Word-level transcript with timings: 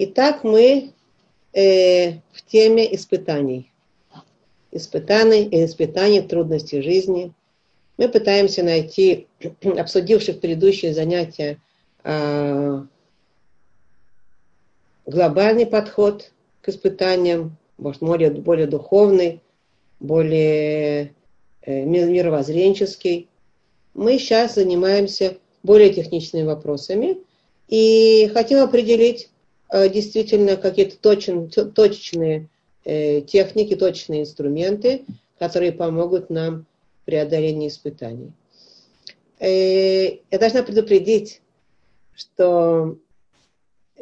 Итак, 0.00 0.44
мы 0.44 0.92
э, 1.52 2.12
в 2.30 2.42
теме 2.46 2.94
испытаний. 2.94 3.72
Испытаний, 4.70 5.48
испытаний, 5.50 6.20
трудностей 6.20 6.82
жизни. 6.82 7.32
Мы 7.96 8.08
пытаемся 8.08 8.62
найти, 8.62 9.26
обсудивших 9.64 10.38
предыдущие 10.38 10.94
занятия, 10.94 11.58
э, 12.04 12.80
глобальный 15.04 15.66
подход 15.66 16.30
к 16.62 16.68
испытаниям, 16.68 17.56
может, 17.76 18.00
более, 18.00 18.30
более 18.30 18.68
духовный, 18.68 19.40
более 19.98 21.12
э, 21.62 21.84
мировоззренческий. 21.84 23.28
Мы 23.94 24.20
сейчас 24.20 24.54
занимаемся 24.54 25.38
более 25.64 25.92
техничными 25.92 26.44
вопросами 26.44 27.18
и 27.66 28.30
хотим 28.32 28.60
определить 28.60 29.30
действительно 29.70 30.56
какие-то 30.56 30.98
точен, 30.98 31.50
точечные 31.50 32.48
э, 32.84 33.20
техники, 33.22 33.76
точечные 33.76 34.22
инструменты, 34.22 35.04
которые 35.38 35.72
помогут 35.72 36.30
нам 36.30 36.66
в 37.02 37.04
преодолении 37.04 37.68
испытаний. 37.68 38.32
Я 39.40 40.38
должна 40.38 40.64
предупредить, 40.64 41.42
что 42.12 42.98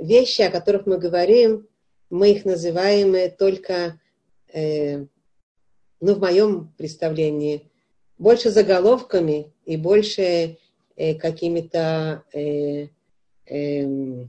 вещи, 0.01 0.43
о 0.43 0.51
которых 0.51 0.87
мы 0.87 0.99
говорим, 0.99 1.67
мы 2.11 2.33
их 2.33 2.45
называем 2.45 3.31
только, 3.37 4.01
э, 4.53 5.05
ну, 6.01 6.15
в 6.15 6.21
моем 6.21 6.73
представлении, 6.79 7.69
больше 8.19 8.51
заголовками 8.51 9.53
и 9.65 9.77
больше 9.77 10.59
э, 10.97 11.15
какими-то 11.15 12.25
э, 12.33 12.89
э, 13.47 14.27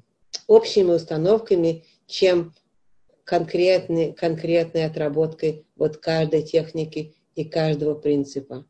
общими 0.48 0.92
установками, 0.92 1.86
чем 2.08 2.54
конкретной, 3.24 4.14
конкретной 4.14 4.86
отработкой 4.86 5.66
вот 5.76 5.98
каждой 5.98 6.44
техники 6.44 7.16
и 7.36 7.44
каждого 7.44 7.94
принципа. 7.94 8.66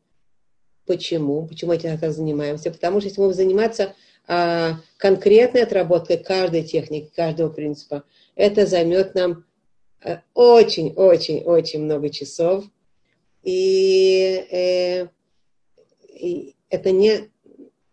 Почему? 0.84 1.46
Почему 1.46 1.72
этим 1.72 1.98
так 1.98 2.12
занимаемся? 2.12 2.70
Потому 2.70 3.00
что 3.00 3.08
если 3.08 3.20
мы 3.20 3.28
будем 3.28 3.36
заниматься 3.36 3.94
а, 4.26 4.80
конкретной 4.96 5.62
отработкой 5.62 6.18
каждой 6.18 6.64
техники, 6.64 7.12
каждого 7.14 7.50
принципа, 7.50 8.04
это 8.34 8.66
займет 8.66 9.14
нам 9.14 9.44
очень-очень-очень 10.34 11.80
э, 11.80 11.82
много 11.82 12.10
часов. 12.10 12.64
И, 13.42 14.46
э, 14.50 15.08
и 16.08 16.54
это 16.70 16.90
не 16.90 17.30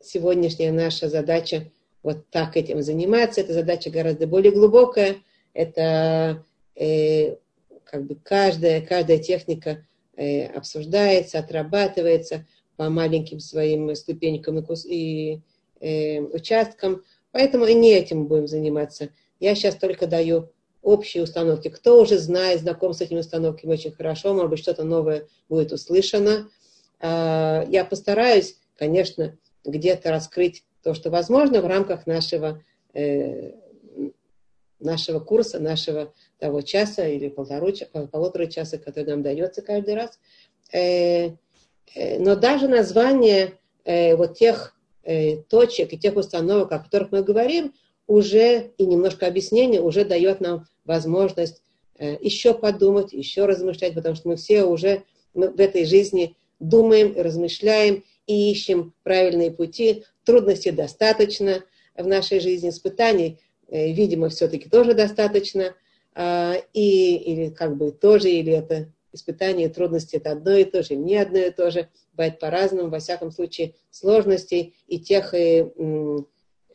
сегодняшняя 0.02 0.72
наша 0.72 1.10
задача 1.10 1.72
вот 2.06 2.30
так 2.30 2.56
этим 2.56 2.84
заниматься. 2.84 3.42
Это 3.42 3.54
задача 3.54 3.90
гораздо 3.90 4.28
более 4.28 4.52
глубокая. 4.52 5.16
Это 5.56 6.46
э, 6.76 7.38
как 7.84 8.06
бы 8.06 8.14
каждая, 8.14 8.80
каждая 8.82 9.18
техника 9.18 9.84
э, 10.16 10.46
обсуждается, 10.46 11.40
отрабатывается 11.40 12.46
по 12.78 12.92
маленьким 12.92 13.40
своим 13.40 13.96
ступенькам 13.96 14.60
и, 14.60 14.64
и 14.88 15.42
э, 15.80 16.22
участкам. 16.22 17.04
Поэтому 17.32 17.66
и 17.66 17.74
не 17.74 17.94
этим 17.94 18.28
будем 18.28 18.48
заниматься. 18.48 19.10
Я 19.40 19.56
сейчас 19.56 19.74
только 19.74 20.06
даю 20.06 20.52
общие 20.84 21.24
установки. 21.24 21.70
Кто 21.70 22.00
уже 22.00 22.20
знает, 22.20 22.60
знаком 22.60 22.94
с 22.94 23.02
этими 23.02 23.18
установками 23.18 23.74
очень 23.74 23.92
хорошо, 23.92 24.36
может 24.36 24.52
быть, 24.52 24.60
что-то 24.60 24.84
новое 24.84 25.28
будет 25.50 25.72
услышано. 25.72 26.52
Э, 27.00 27.64
я 27.68 27.84
постараюсь, 27.84 28.58
конечно, 28.78 29.36
где-то 29.64 30.12
раскрыть 30.12 30.64
то, 30.86 30.94
что 30.94 31.10
возможно 31.10 31.62
в 31.62 31.66
рамках 31.66 32.06
нашего, 32.06 32.62
э, 32.94 33.54
нашего 34.80 35.20
курса, 35.20 35.60
нашего 35.60 36.14
того 36.38 36.62
часа 36.62 37.08
или 37.08 37.28
полторы, 37.28 37.74
полутора 38.12 38.46
часа, 38.46 38.78
который 38.78 39.06
нам 39.06 39.24
дается 39.24 39.64
каждый 39.64 39.96
раз. 39.96 40.20
Э, 40.72 41.32
э, 41.96 42.20
но 42.20 42.36
даже 42.36 42.68
название 42.68 43.54
э, 43.84 44.16
вот 44.16 44.38
тех 44.38 44.76
э, 45.02 45.38
точек 45.50 45.92
и 45.92 45.98
тех 45.98 46.16
установок, 46.18 46.72
о 46.72 46.78
которых 46.78 47.12
мы 47.12 47.24
говорим, 47.24 47.74
уже 48.06 48.72
и 48.78 48.86
немножко 48.86 49.26
объяснение 49.26 49.82
уже 49.82 50.06
дает 50.06 50.40
нам 50.40 50.68
возможность 50.84 51.64
э, 51.98 52.16
еще 52.22 52.54
подумать, 52.54 53.12
еще 53.12 53.46
размышлять, 53.46 53.96
потому 53.96 54.14
что 54.14 54.30
мы 54.30 54.36
все 54.36 54.66
уже 54.66 55.02
мы 55.34 55.50
в 55.50 55.60
этой 55.60 55.86
жизни 55.86 56.36
думаем, 56.60 57.16
размышляем 57.18 58.04
и 58.28 58.52
ищем 58.52 58.94
правильные 59.04 59.52
пути. 59.52 60.04
Трудностей 60.24 60.72
достаточно 60.72 61.64
в 61.96 62.08
нашей 62.08 62.40
жизни, 62.40 62.70
испытаний, 62.70 63.40
э, 63.68 63.92
видимо, 63.92 64.30
все-таки 64.30 64.70
тоже 64.70 64.94
достаточно. 64.94 65.76
Э, 66.16 66.56
и, 66.74 67.16
или 67.18 67.50
как 67.50 67.78
бы 67.78 67.92
тоже, 67.92 68.30
или 68.30 68.54
это 68.54 68.92
испытания 69.16 69.66
и 69.66 69.70
трудности 69.70 70.18
это 70.18 70.32
одно 70.32 70.52
и 70.52 70.66
то 70.66 70.84
же, 70.84 70.96
не 70.96 71.16
одно 71.16 71.40
и 71.40 71.50
то 71.50 71.72
же, 71.72 71.90
бывает 72.14 72.40
по-разному, 72.40 72.90
во 72.90 73.00
всяком 73.00 73.32
случае, 73.32 73.74
сложностей 73.90 74.76
и 74.88 75.00
тех 75.00 75.34
э, 75.34 75.72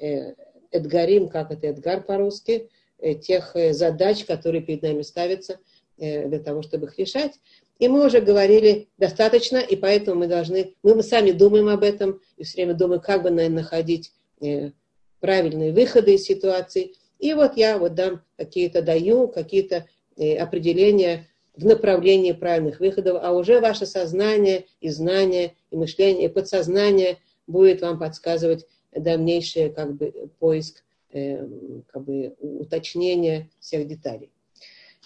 э, 0.00 0.34
эдгарим, 0.72 1.28
как 1.28 1.52
это 1.52 1.68
эдгар 1.68 2.02
по-русски, 2.02 2.68
э, 2.98 3.14
тех 3.14 3.54
э, 3.54 3.72
задач, 3.72 4.24
которые 4.24 4.62
перед 4.62 4.82
нами 4.82 5.02
ставятся 5.02 5.58
для 5.98 6.38
того, 6.38 6.62
чтобы 6.62 6.86
их 6.86 6.98
решать. 6.98 7.38
И 7.80 7.88
мы 7.88 8.06
уже 8.06 8.20
говорили 8.20 8.88
достаточно, 8.98 9.56
и 9.56 9.74
поэтому 9.74 10.20
мы 10.20 10.26
должны, 10.26 10.74
мы, 10.82 11.02
сами 11.02 11.30
думаем 11.30 11.68
об 11.68 11.82
этом, 11.82 12.20
и 12.36 12.44
все 12.44 12.56
время 12.56 12.74
думаем, 12.74 13.00
как 13.00 13.22
бы, 13.22 13.30
наверное, 13.30 13.62
находить 13.62 14.12
э, 14.42 14.72
правильные 15.18 15.72
выходы 15.72 16.14
из 16.14 16.24
ситуации. 16.24 16.92
И 17.18 17.32
вот 17.32 17.56
я 17.56 17.78
вот 17.78 17.94
дам 17.94 18.22
какие-то, 18.36 18.82
даю 18.82 19.28
какие-то 19.28 19.86
э, 20.18 20.36
определения 20.36 21.26
в 21.56 21.64
направлении 21.64 22.32
правильных 22.32 22.80
выходов, 22.80 23.18
а 23.22 23.32
уже 23.32 23.60
ваше 23.60 23.86
сознание 23.86 24.66
и 24.82 24.90
знание, 24.90 25.54
и 25.70 25.76
мышление, 25.76 26.26
и 26.26 26.32
подсознание 26.32 27.16
будет 27.46 27.80
вам 27.80 27.98
подсказывать 27.98 28.66
дальнейший 28.92 29.70
как 29.70 29.94
бы, 29.94 30.28
поиск, 30.38 30.84
э, 31.12 31.46
как 31.86 32.04
бы, 32.04 32.36
уточнения 32.40 33.48
всех 33.58 33.86
деталей. 33.88 34.30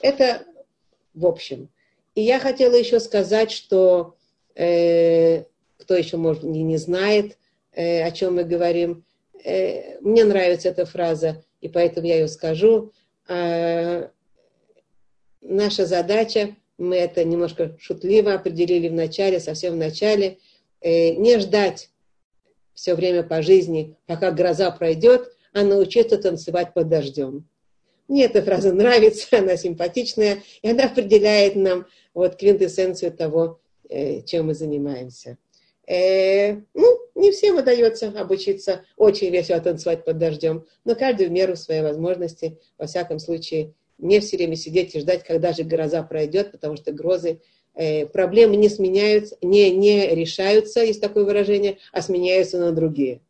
Это 0.00 0.44
в 1.14 1.24
общем. 1.24 1.68
И 2.14 2.22
я 2.22 2.38
хотела 2.38 2.74
еще 2.74 3.00
сказать, 3.00 3.50
что 3.50 4.16
э, 4.54 5.44
кто 5.78 5.94
еще 5.94 6.16
может 6.16 6.42
не, 6.42 6.62
не 6.62 6.76
знает, 6.76 7.36
э, 7.72 8.02
о 8.02 8.10
чем 8.10 8.36
мы 8.36 8.44
говорим, 8.44 9.04
э, 9.44 9.98
мне 10.00 10.24
нравится 10.24 10.68
эта 10.68 10.86
фраза, 10.86 11.42
и 11.60 11.68
поэтому 11.68 12.06
я 12.06 12.20
ее 12.20 12.28
скажу. 12.28 12.92
Э, 13.28 14.08
наша 15.40 15.86
задача, 15.86 16.56
мы 16.78 16.96
это 16.96 17.24
немножко 17.24 17.76
шутливо 17.80 18.34
определили 18.34 18.88
в 18.88 18.94
начале, 18.94 19.40
совсем 19.40 19.74
в 19.74 19.76
начале, 19.76 20.38
э, 20.80 21.14
не 21.14 21.38
ждать 21.38 21.90
все 22.74 22.94
время 22.94 23.22
по 23.22 23.42
жизни, 23.42 23.96
пока 24.06 24.30
гроза 24.30 24.70
пройдет, 24.70 25.32
а 25.52 25.62
научиться 25.62 26.18
танцевать 26.18 26.74
под 26.74 26.88
дождем. 26.88 27.48
Мне 28.08 28.24
эта 28.24 28.42
фраза 28.42 28.72
нравится, 28.74 29.38
она 29.38 29.56
симпатичная, 29.56 30.42
и 30.62 30.70
она 30.70 30.84
определяет 30.84 31.56
нам 31.56 31.86
вот 32.14 32.36
квинтэссенцию 32.36 33.12
того, 33.12 33.60
э, 33.88 34.22
чем 34.22 34.46
мы 34.46 34.54
занимаемся. 34.54 35.36
Э, 35.86 36.54
ну, 36.72 36.98
не 37.14 37.30
всем 37.30 37.58
удается 37.58 38.08
обучиться 38.08 38.84
очень 38.96 39.30
весело 39.30 39.60
танцевать 39.60 40.04
под 40.04 40.18
дождем, 40.18 40.64
но 40.84 40.94
каждый 40.94 41.28
в 41.28 41.30
меру 41.30 41.56
своей 41.56 41.82
возможности, 41.82 42.58
во 42.78 42.86
всяком 42.86 43.18
случае, 43.18 43.74
не 43.98 44.20
все 44.20 44.36
время 44.36 44.56
сидеть 44.56 44.94
и 44.94 45.00
ждать, 45.00 45.24
когда 45.24 45.52
же 45.52 45.62
гроза 45.62 46.02
пройдет, 46.02 46.52
потому 46.52 46.76
что 46.76 46.92
грозы, 46.92 47.40
э, 47.74 48.06
проблемы 48.06 48.56
не 48.56 48.68
сменяются, 48.68 49.36
не, 49.42 49.70
не 49.70 50.14
решаются, 50.14 50.82
есть 50.82 51.00
такое 51.00 51.24
выражение, 51.24 51.78
а 51.92 52.00
сменяются 52.02 52.58
на 52.58 52.72
другие. 52.72 53.20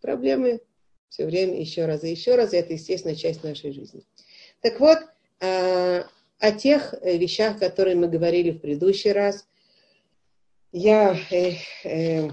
Проблемы 0.00 0.60
все 1.08 1.24
время 1.24 1.58
еще 1.58 1.86
раз 1.86 2.04
и 2.04 2.10
еще 2.10 2.34
раз, 2.34 2.52
и 2.52 2.56
это, 2.56 2.74
естественно, 2.74 3.16
часть 3.16 3.42
нашей 3.42 3.72
жизни. 3.72 4.04
Так 4.60 4.80
вот, 4.80 4.98
э, 5.40 6.02
о 6.38 6.52
тех 6.52 6.94
вещах, 7.02 7.58
которые 7.58 7.96
мы 7.96 8.08
говорили 8.08 8.50
в 8.50 8.60
предыдущий 8.60 9.12
раз, 9.12 9.46
я 10.72 11.16
э, 11.30 11.52
э, 11.84 12.30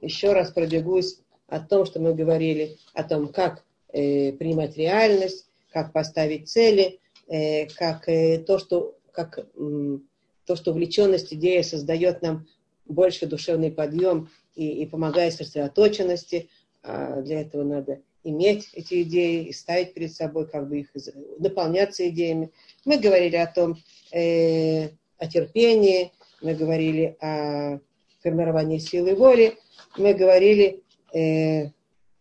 еще 0.00 0.32
раз 0.32 0.52
пробегусь 0.52 1.18
о 1.48 1.60
том, 1.60 1.84
что 1.84 2.00
мы 2.00 2.14
говорили, 2.14 2.78
о 2.94 3.02
том, 3.02 3.28
как 3.28 3.64
э, 3.92 4.32
принимать 4.32 4.76
реальность, 4.76 5.46
как 5.70 5.92
поставить 5.92 6.48
цели, 6.48 7.00
э, 7.28 7.66
как 7.66 8.08
э, 8.08 8.38
то, 8.38 8.58
что 8.58 8.96
как 9.12 9.38
э, 9.38 9.98
то, 10.46 10.56
что 10.56 10.70
увлеченность 10.70 11.32
идея 11.34 11.62
создает 11.62 12.22
нам 12.22 12.46
больше 12.86 13.26
душевный 13.26 13.70
подъем 13.70 14.30
и, 14.54 14.82
и 14.82 14.86
помогает 14.86 15.34
сосредоточенности. 15.34 16.48
А 16.82 17.20
для 17.22 17.42
этого 17.42 17.62
надо 17.62 18.00
иметь 18.24 18.68
эти 18.72 19.02
идеи 19.02 19.46
и 19.46 19.52
ставить 19.52 19.94
перед 19.94 20.12
собой, 20.12 20.48
как 20.48 20.68
бы 20.68 20.80
их 20.80 20.88
наполняться 21.38 22.08
идеями. 22.08 22.50
Мы 22.84 22.98
говорили 22.98 23.36
о 23.36 23.46
том, 23.46 23.76
э, 24.12 24.90
о 25.18 25.26
терпении, 25.28 26.12
мы 26.40 26.54
говорили 26.54 27.16
о 27.20 27.80
формировании 28.22 28.78
силы 28.78 29.14
воли, 29.14 29.56
мы 29.96 30.14
говорили 30.14 30.82
э, 31.12 31.70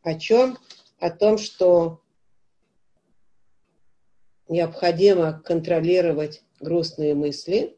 о 0.04 0.16
чем? 0.20 0.58
о 1.02 1.10
том, 1.10 1.38
что 1.40 2.00
необходимо 4.48 5.42
контролировать 5.44 6.44
грустные 6.60 7.16
мысли. 7.16 7.76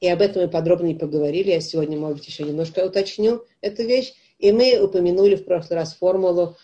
И 0.00 0.08
об 0.08 0.20
этом 0.20 0.42
мы 0.42 0.48
подробно 0.48 0.86
не 0.86 0.96
поговорили. 0.96 1.52
Я 1.52 1.60
сегодня, 1.60 1.96
может 1.96 2.18
быть, 2.18 2.26
еще 2.26 2.42
немножко 2.42 2.84
уточню 2.84 3.44
эту 3.60 3.84
вещь. 3.84 4.12
И 4.40 4.50
мы 4.50 4.82
упомянули 4.82 5.36
в 5.36 5.44
прошлый 5.44 5.78
раз 5.78 5.94
формулу 5.94 6.56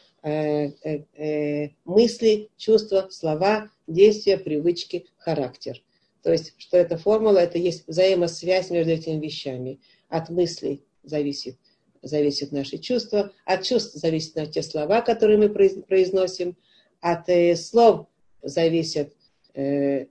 мысли, 1.85 2.49
чувства, 2.57 3.09
слова, 3.11 3.71
действия, 3.87 4.39
привычки, 4.39 5.07
характер. 5.17 5.83
То 6.23 6.33
есть, 6.33 6.55
что 6.59 6.77
эта 6.77 6.99
формула, 6.99 7.39
это 7.39 7.59
есть 7.59 7.87
взаимосвязь 7.87 8.71
между 8.71 8.93
этими 8.93 9.25
вещами. 9.25 9.81
От 10.09 10.29
мыслей 10.29 10.85
зависит, 11.03 11.57
зависит 12.03 12.53
наши 12.53 12.79
чувства, 12.79 13.33
от 13.45 13.63
чувств 13.65 13.95
зависят 13.95 14.53
те 14.53 14.63
слова, 14.63 15.01
которые 15.01 15.39
мы 15.39 15.49
произносим, 15.49 16.57
от 17.01 17.29
э, 17.29 17.55
слов 17.57 18.09
зависят 18.43 19.13
э, 19.55 20.07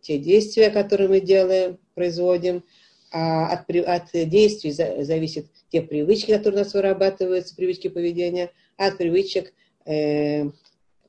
те 0.00 0.18
действия, 0.18 0.70
которые 0.70 1.08
мы 1.08 1.20
делаем, 1.20 1.78
производим, 1.94 2.64
а 3.10 3.48
от, 3.52 3.68
от 3.70 4.28
действий 4.28 4.70
зависят 4.70 5.46
те 5.70 5.82
привычки, 5.82 6.32
которые 6.32 6.60
у 6.60 6.64
нас 6.64 6.74
вырабатываются, 6.74 7.56
привычки 7.56 7.88
поведения, 7.88 8.50
от 8.78 8.96
привычек 8.96 9.52
э, 9.84 10.48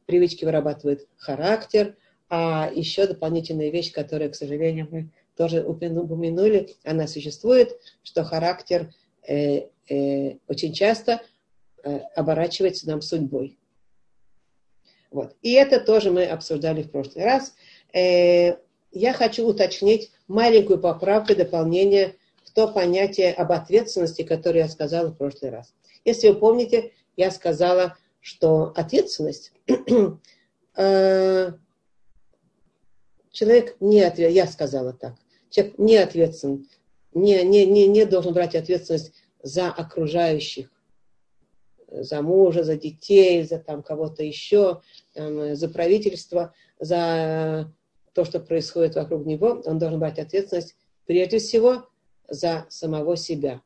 привычки 0.05 0.43
вырабатывает 0.43 1.07
характер, 1.17 1.95
а 2.29 2.69
еще 2.73 3.07
дополнительная 3.07 3.69
вещь, 3.69 3.93
которая, 3.93 4.29
к 4.29 4.35
сожалению, 4.35 4.87
мы 4.91 5.11
тоже 5.37 5.63
упомянули, 5.63 6.75
она 6.83 7.07
существует, 7.07 7.79
что 8.03 8.23
характер 8.23 8.91
э, 9.27 9.67
э, 9.87 10.37
очень 10.47 10.73
часто 10.73 11.21
э, 11.83 11.99
оборачивается 12.15 12.87
нам 12.87 13.01
судьбой. 13.01 13.57
Вот. 15.11 15.35
И 15.41 15.53
это 15.53 15.79
тоже 15.79 16.11
мы 16.11 16.25
обсуждали 16.25 16.83
в 16.83 16.91
прошлый 16.91 17.23
раз. 17.23 17.55
Э, 17.93 18.57
я 18.91 19.13
хочу 19.13 19.47
уточнить 19.47 20.11
маленькую 20.27 20.79
поправку, 20.79 21.35
дополнение 21.35 22.15
в 22.43 22.51
то 22.51 22.67
понятие 22.67 23.33
об 23.33 23.51
ответственности, 23.51 24.23
которое 24.23 24.61
я 24.61 24.67
сказала 24.67 25.09
в 25.09 25.17
прошлый 25.17 25.51
раз. 25.51 25.73
Если 26.03 26.29
вы 26.29 26.35
помните, 26.35 26.91
я 27.19 27.31
сказала, 27.31 27.97
что 28.21 28.71
ответственность 28.75 29.51
э, 30.77 31.51
человек 33.31 33.75
не 33.81 34.01
ответственен, 34.01 34.31
я 34.33 34.47
сказала 34.47 34.93
так, 34.93 35.15
человек 35.49 35.77
не 35.77 35.97
ответственен, 35.97 36.67
не, 37.13 37.43
не, 37.43 37.65
не, 37.65 37.87
не 37.87 38.05
должен 38.05 38.33
брать 38.33 38.55
ответственность 38.55 39.11
за 39.43 39.67
окружающих, 39.67 40.71
за 41.91 42.21
мужа, 42.21 42.63
за 42.63 42.77
детей, 42.77 43.43
за 43.43 43.59
там 43.59 43.83
кого-то 43.83 44.23
еще, 44.23 44.81
там, 45.13 45.55
за 45.55 45.67
правительство, 45.67 46.53
за 46.79 47.73
то, 48.13 48.23
что 48.23 48.39
происходит 48.39 48.95
вокруг 48.95 49.25
него, 49.25 49.61
он 49.65 49.77
должен 49.77 49.99
брать 49.99 50.19
ответственность 50.19 50.77
прежде 51.05 51.39
всего 51.39 51.85
за 52.29 52.65
самого 52.69 53.17
себя. 53.17 53.61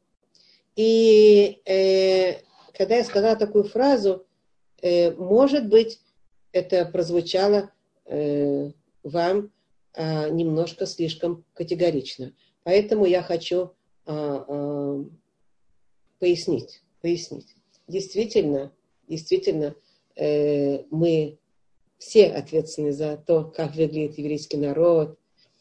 И 0.75 1.61
э, 1.65 2.39
когда 2.73 2.97
я 2.97 3.03
сказала 3.03 3.35
такую 3.35 3.63
фразу, 3.63 4.25
э, 4.81 5.11
может 5.11 5.69
быть, 5.69 6.01
это 6.51 6.85
прозвучало 6.85 7.71
э, 8.05 8.71
вам 9.03 9.51
э, 9.93 10.29
немножко 10.29 10.85
слишком 10.85 11.45
категорично. 11.53 12.33
Поэтому 12.63 13.05
я 13.05 13.21
хочу 13.21 13.71
э, 14.05 14.43
э, 14.47 15.03
пояснить, 16.19 16.81
пояснить. 17.01 17.55
Действительно, 17.87 18.71
действительно, 19.07 19.75
э, 20.15 20.83
мы 20.89 21.37
все 21.97 22.27
ответственны 22.27 22.91
за 22.91 23.17
то, 23.17 23.45
как 23.45 23.75
выглядит 23.75 24.17
еврейский 24.17 24.57
народ, 24.57 25.17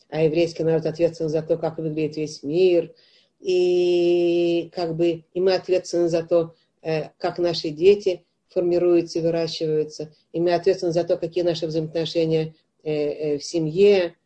а 0.08 0.22
еврейский 0.22 0.62
народ 0.62 0.86
ответственен 0.86 1.30
за 1.30 1.42
то, 1.42 1.56
как 1.56 1.78
выглядит 1.78 2.16
весь 2.16 2.42
мир, 2.42 2.94
и 3.40 4.70
как 4.74 4.94
бы 4.96 5.24
и 5.32 5.40
мы 5.40 5.54
ответственны 5.54 6.08
за 6.08 6.22
то, 6.22 6.54
как 6.82 7.38
наши 7.38 7.70
дети 7.70 8.24
формируются 8.48 9.20
выращиваются, 9.20 10.12
и 10.32 10.40
мы 10.40 10.52
ответственны 10.52 10.92
за 10.92 11.04
то, 11.04 11.16
какие 11.16 11.44
наши 11.44 11.66
взаимоотношения 11.66 12.54
э, 12.82 13.38
в 13.38 13.44
семье. 13.44 14.16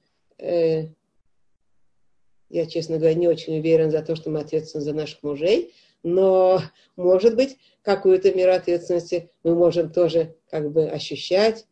Я, 2.49 2.67
честно 2.67 2.99
говоря, 2.99 3.15
не 3.15 3.29
очень 3.29 3.59
уверен 3.59 3.91
за 3.91 4.03
то, 4.03 4.15
что 4.17 4.31
мы 4.31 4.41
ответственны 4.41 4.85
за 4.85 4.93
наших 4.93 5.23
мужей, 5.23 5.75
но, 6.03 6.61
может 6.95 7.35
быть, 7.35 7.57
какую-то 7.83 8.33
меру 8.33 8.53
ответственности 8.53 9.31
мы 9.43 9.55
можем 9.55 9.93
тоже 9.93 10.37
как 10.51 10.73
бы 10.73 10.89
ощущать. 10.89 11.67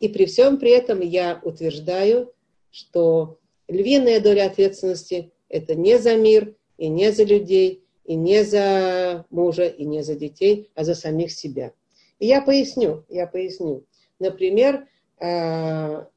И 0.00 0.08
при 0.08 0.26
всем 0.26 0.58
при 0.58 0.70
этом 0.70 1.00
я 1.00 1.40
утверждаю, 1.42 2.32
что 2.70 3.38
львиная 3.68 4.20
доля 4.20 4.46
ответственности– 4.46 5.32
это 5.48 5.74
не 5.74 5.98
за 5.98 6.16
мир, 6.16 6.54
и 6.76 6.88
не 6.88 7.12
за 7.12 7.24
людей, 7.24 7.83
и 8.04 8.14
не 8.14 8.44
за 8.44 9.24
мужа, 9.30 9.66
и 9.66 9.84
не 9.84 10.02
за 10.02 10.14
детей, 10.14 10.70
а 10.74 10.84
за 10.84 10.94
самих 10.94 11.32
себя. 11.32 11.72
И 12.18 12.26
я 12.26 12.42
поясню, 12.42 13.04
я 13.08 13.26
поясню. 13.26 13.84
Например, 14.18 14.86
а, 15.18 16.08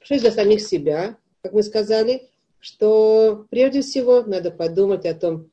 что 0.00 0.18
для 0.18 0.30
самих 0.30 0.60
себя, 0.60 1.16
как 1.42 1.52
мы 1.52 1.62
сказали, 1.62 2.28
что 2.58 3.46
прежде 3.50 3.82
всего 3.82 4.22
надо 4.22 4.50
подумать 4.50 5.06
о 5.06 5.14
том, 5.14 5.50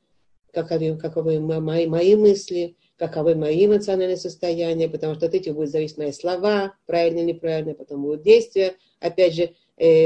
каковы, 0.53 0.97
каковы 0.97 1.39
мои, 1.39 1.87
мои 1.87 2.15
мысли, 2.15 2.75
каковы 2.97 3.35
мои 3.35 3.65
эмоциональные 3.65 4.17
состояния, 4.17 4.89
потому 4.89 5.15
что 5.15 5.27
от 5.27 5.33
этих 5.33 5.55
будут 5.55 5.71
зависеть 5.71 5.97
мои 5.97 6.11
слова, 6.11 6.73
правильно 6.85 7.19
или 7.19 7.33
неправильно, 7.33 7.73
потом 7.73 8.01
будут 8.01 8.23
действия, 8.23 8.75
опять 8.99 9.33
же, 9.33 9.43
э, 9.43 9.53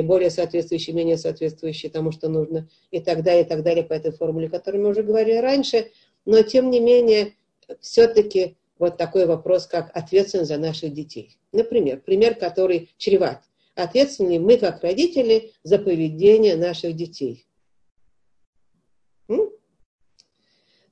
более 0.04 0.30
соответствующие, 0.30 0.96
менее 0.96 1.18
соответствующие 1.18 1.92
тому, 1.92 2.12
что 2.12 2.30
нужно, 2.30 2.70
и 2.92 3.00
так 3.00 3.24
далее, 3.24 3.44
и 3.44 3.48
так 3.48 3.64
далее 3.64 3.84
по 3.84 3.94
этой 3.94 4.12
формуле, 4.12 4.48
о 4.48 4.52
которой 4.52 4.78
мы 4.78 4.90
уже 4.90 5.02
говорили 5.04 5.38
раньше. 5.38 5.92
Но, 6.26 6.42
тем 6.44 6.70
не 6.70 6.80
менее, 6.80 7.34
все-таки 7.82 8.56
вот 8.78 8.98
такой 8.98 9.26
вопрос, 9.26 9.66
как 9.66 9.96
ответственность 9.96 10.50
за 10.50 10.58
наших 10.58 10.94
детей. 10.94 11.38
Например, 11.52 12.00
пример, 12.00 12.36
который 12.36 12.92
чреват. 12.98 13.44
Ответственны 13.76 14.40
мы, 14.40 14.58
как 14.58 14.84
родители, 14.84 15.52
за 15.64 15.80
поведение 15.80 16.56
наших 16.56 16.96
детей. 16.96 17.48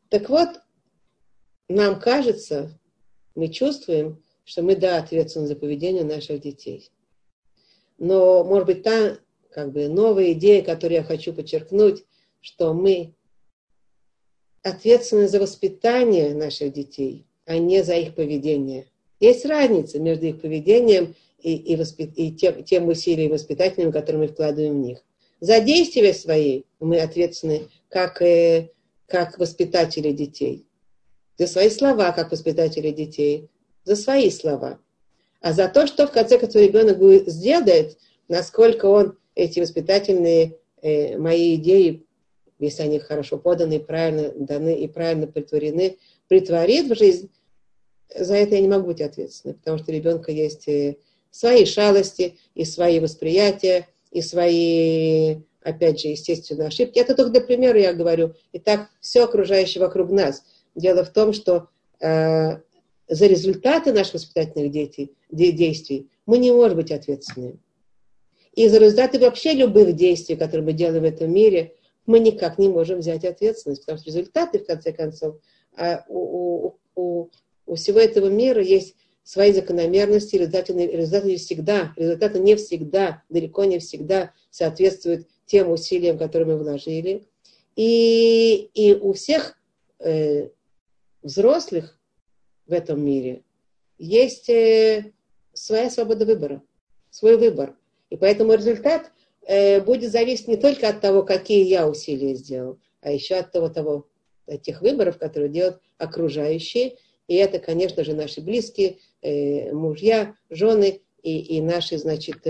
Так 0.09 0.29
вот, 0.29 0.49
нам 1.69 1.99
кажется, 1.99 2.77
мы 3.35 3.47
чувствуем, 3.47 4.21
что 4.43 4.61
мы, 4.61 4.75
да, 4.75 4.97
ответственны 4.97 5.47
за 5.47 5.55
поведение 5.55 6.03
наших 6.03 6.41
детей. 6.41 6.89
Но, 8.01 8.43
может 8.43 8.65
быть, 8.65 8.81
та 8.81 9.19
как 9.51 9.71
бы 9.71 9.87
новая 9.87 10.31
идея, 10.31 10.63
которую 10.63 10.97
я 10.97 11.03
хочу 11.03 11.33
подчеркнуть, 11.33 12.03
что 12.39 12.73
мы 12.73 13.13
ответственны 14.63 15.27
за 15.27 15.39
воспитание 15.39 16.33
наших 16.33 16.73
детей, 16.73 17.27
а 17.45 17.59
не 17.59 17.83
за 17.83 17.93
их 17.93 18.15
поведение. 18.15 18.87
Есть 19.19 19.45
разница 19.45 19.99
между 19.99 20.25
их 20.25 20.41
поведением 20.41 21.13
и, 21.37 21.55
и, 21.55 21.75
воспит... 21.75 22.13
и 22.15 22.31
тем, 22.31 22.63
тем 22.63 22.87
усилием 22.87 23.29
воспитательным, 23.29 23.91
которые 23.91 24.23
мы 24.23 24.27
вкладываем 24.29 24.81
в 24.81 24.83
них. 24.83 25.05
За 25.39 25.59
действия 25.59 26.15
свои 26.15 26.63
мы 26.79 27.01
ответственны 27.01 27.67
как 27.87 28.19
э, 28.23 28.71
как 29.05 29.37
воспитатели 29.37 30.11
детей, 30.11 30.65
за 31.37 31.45
свои 31.45 31.69
слова, 31.69 32.13
как 32.13 32.31
воспитатели 32.31 32.89
детей, 32.89 33.51
за 33.83 33.95
свои 33.95 34.31
слова. 34.31 34.79
А 35.41 35.53
за 35.53 35.67
то, 35.67 35.87
что 35.87 36.07
в 36.07 36.11
конце 36.11 36.37
концов 36.37 36.61
ребенок 36.61 36.97
будет, 36.99 37.27
сделает, 37.27 37.97
насколько 38.27 38.85
он 38.85 39.17
эти 39.35 39.59
воспитательные 39.59 40.57
э, 40.81 41.17
мои 41.17 41.55
идеи, 41.55 42.05
если 42.59 42.83
они 42.83 42.99
хорошо 42.99 43.37
поданы, 43.37 43.79
правильно 43.79 44.31
даны 44.35 44.75
и 44.75 44.87
правильно 44.87 45.27
притворены, 45.27 45.97
притворит 46.27 46.89
в 46.89 46.95
жизнь, 46.95 47.31
за 48.15 48.35
это 48.35 48.55
я 48.55 48.61
не 48.61 48.67
могу 48.67 48.87
быть 48.87 49.01
ответственной, 49.01 49.55
потому 49.55 49.77
что 49.79 49.91
у 49.91 49.95
ребенка 49.95 50.31
есть 50.31 50.67
э, 50.67 50.97
свои 51.31 51.65
шалости 51.65 52.37
и 52.53 52.63
свои 52.63 52.99
восприятия, 52.99 53.87
и 54.11 54.21
свои 54.21 55.37
опять 55.63 56.01
же, 56.01 56.09
естественно, 56.09 56.67
ошибки. 56.67 56.99
Это 56.99 57.15
только 57.15 57.31
для 57.31 57.41
примера 57.41 57.79
я 57.79 57.93
говорю. 57.93 58.33
И 58.51 58.59
так 58.59 58.89
все 58.99 59.23
окружающее 59.23 59.81
вокруг 59.81 60.09
нас. 60.09 60.43
Дело 60.75 61.03
в 61.03 61.09
том, 61.09 61.33
что 61.33 61.67
э, 61.99 62.57
за 63.11 63.27
результаты 63.27 63.91
наших 63.91 64.15
воспитательных 64.15 64.71
детей, 64.71 65.13
де, 65.29 65.51
действий 65.51 66.09
мы 66.25 66.37
не 66.37 66.53
можем 66.53 66.77
быть 66.77 66.91
ответственны. 66.91 67.57
И 68.53 68.69
за 68.69 68.77
результаты 68.77 69.19
вообще 69.19 69.51
любых 69.51 69.95
действий, 69.97 70.37
которые 70.37 70.65
мы 70.65 70.71
делаем 70.71 71.03
в 71.03 71.05
этом 71.05 71.31
мире, 71.31 71.75
мы 72.05 72.19
никак 72.19 72.57
не 72.57 72.69
можем 72.69 72.99
взять 72.99 73.25
ответственность, 73.25 73.81
потому 73.81 73.99
что 73.99 74.07
результаты, 74.07 74.59
в 74.59 74.65
конце 74.65 74.93
концов, 74.93 75.35
а 75.77 76.05
у, 76.07 76.19
у, 76.67 76.79
у, 76.95 77.29
у 77.65 77.75
всего 77.75 77.99
этого 77.99 78.29
мира 78.29 78.61
есть 78.61 78.95
свои 79.23 79.51
закономерности, 79.51 80.37
результаты, 80.37 80.73
результаты 80.73 81.27
не 81.27 81.35
всегда, 81.35 81.93
результаты 81.97 82.39
не 82.39 82.55
всегда, 82.55 83.23
далеко 83.29 83.65
не 83.65 83.79
всегда 83.79 84.31
соответствуют 84.49 85.27
тем 85.45 85.69
усилиям, 85.69 86.17
которые 86.17 86.55
мы 86.55 86.63
вложили. 86.63 87.27
И, 87.75 88.69
и 88.73 88.93
у 88.95 89.11
всех 89.11 89.57
э, 89.99 90.47
взрослых 91.21 91.97
в 92.71 92.73
этом 92.73 93.03
мире 93.05 93.43
есть 93.99 94.49
э, 94.49 95.11
своя 95.53 95.89
свобода 95.89 96.25
выбора, 96.25 96.63
свой 97.11 97.37
выбор. 97.37 97.75
И 98.09 98.15
поэтому 98.15 98.53
результат 98.53 99.11
э, 99.45 99.81
будет 99.81 100.11
зависеть 100.11 100.47
не 100.47 100.55
только 100.55 100.87
от 100.87 101.01
того, 101.01 101.23
какие 101.23 101.65
я 101.67 101.87
усилия 101.87 102.33
сделал, 102.33 102.79
а 103.01 103.11
еще 103.11 103.35
от 103.35 103.51
того, 103.51 103.69
того 103.69 104.07
тех 104.63 104.81
выборов, 104.81 105.17
которые 105.17 105.49
делают 105.49 105.81
окружающие. 105.97 106.97
И 107.27 107.35
это, 107.35 107.59
конечно 107.59 108.03
же, 108.03 108.15
наши 108.15 108.41
близкие, 108.41 108.97
э, 109.21 109.71
мужья, 109.73 110.35
жены 110.49 111.01
и, 111.21 111.57
и 111.57 111.61
наши, 111.61 111.97
значит, 111.97 112.47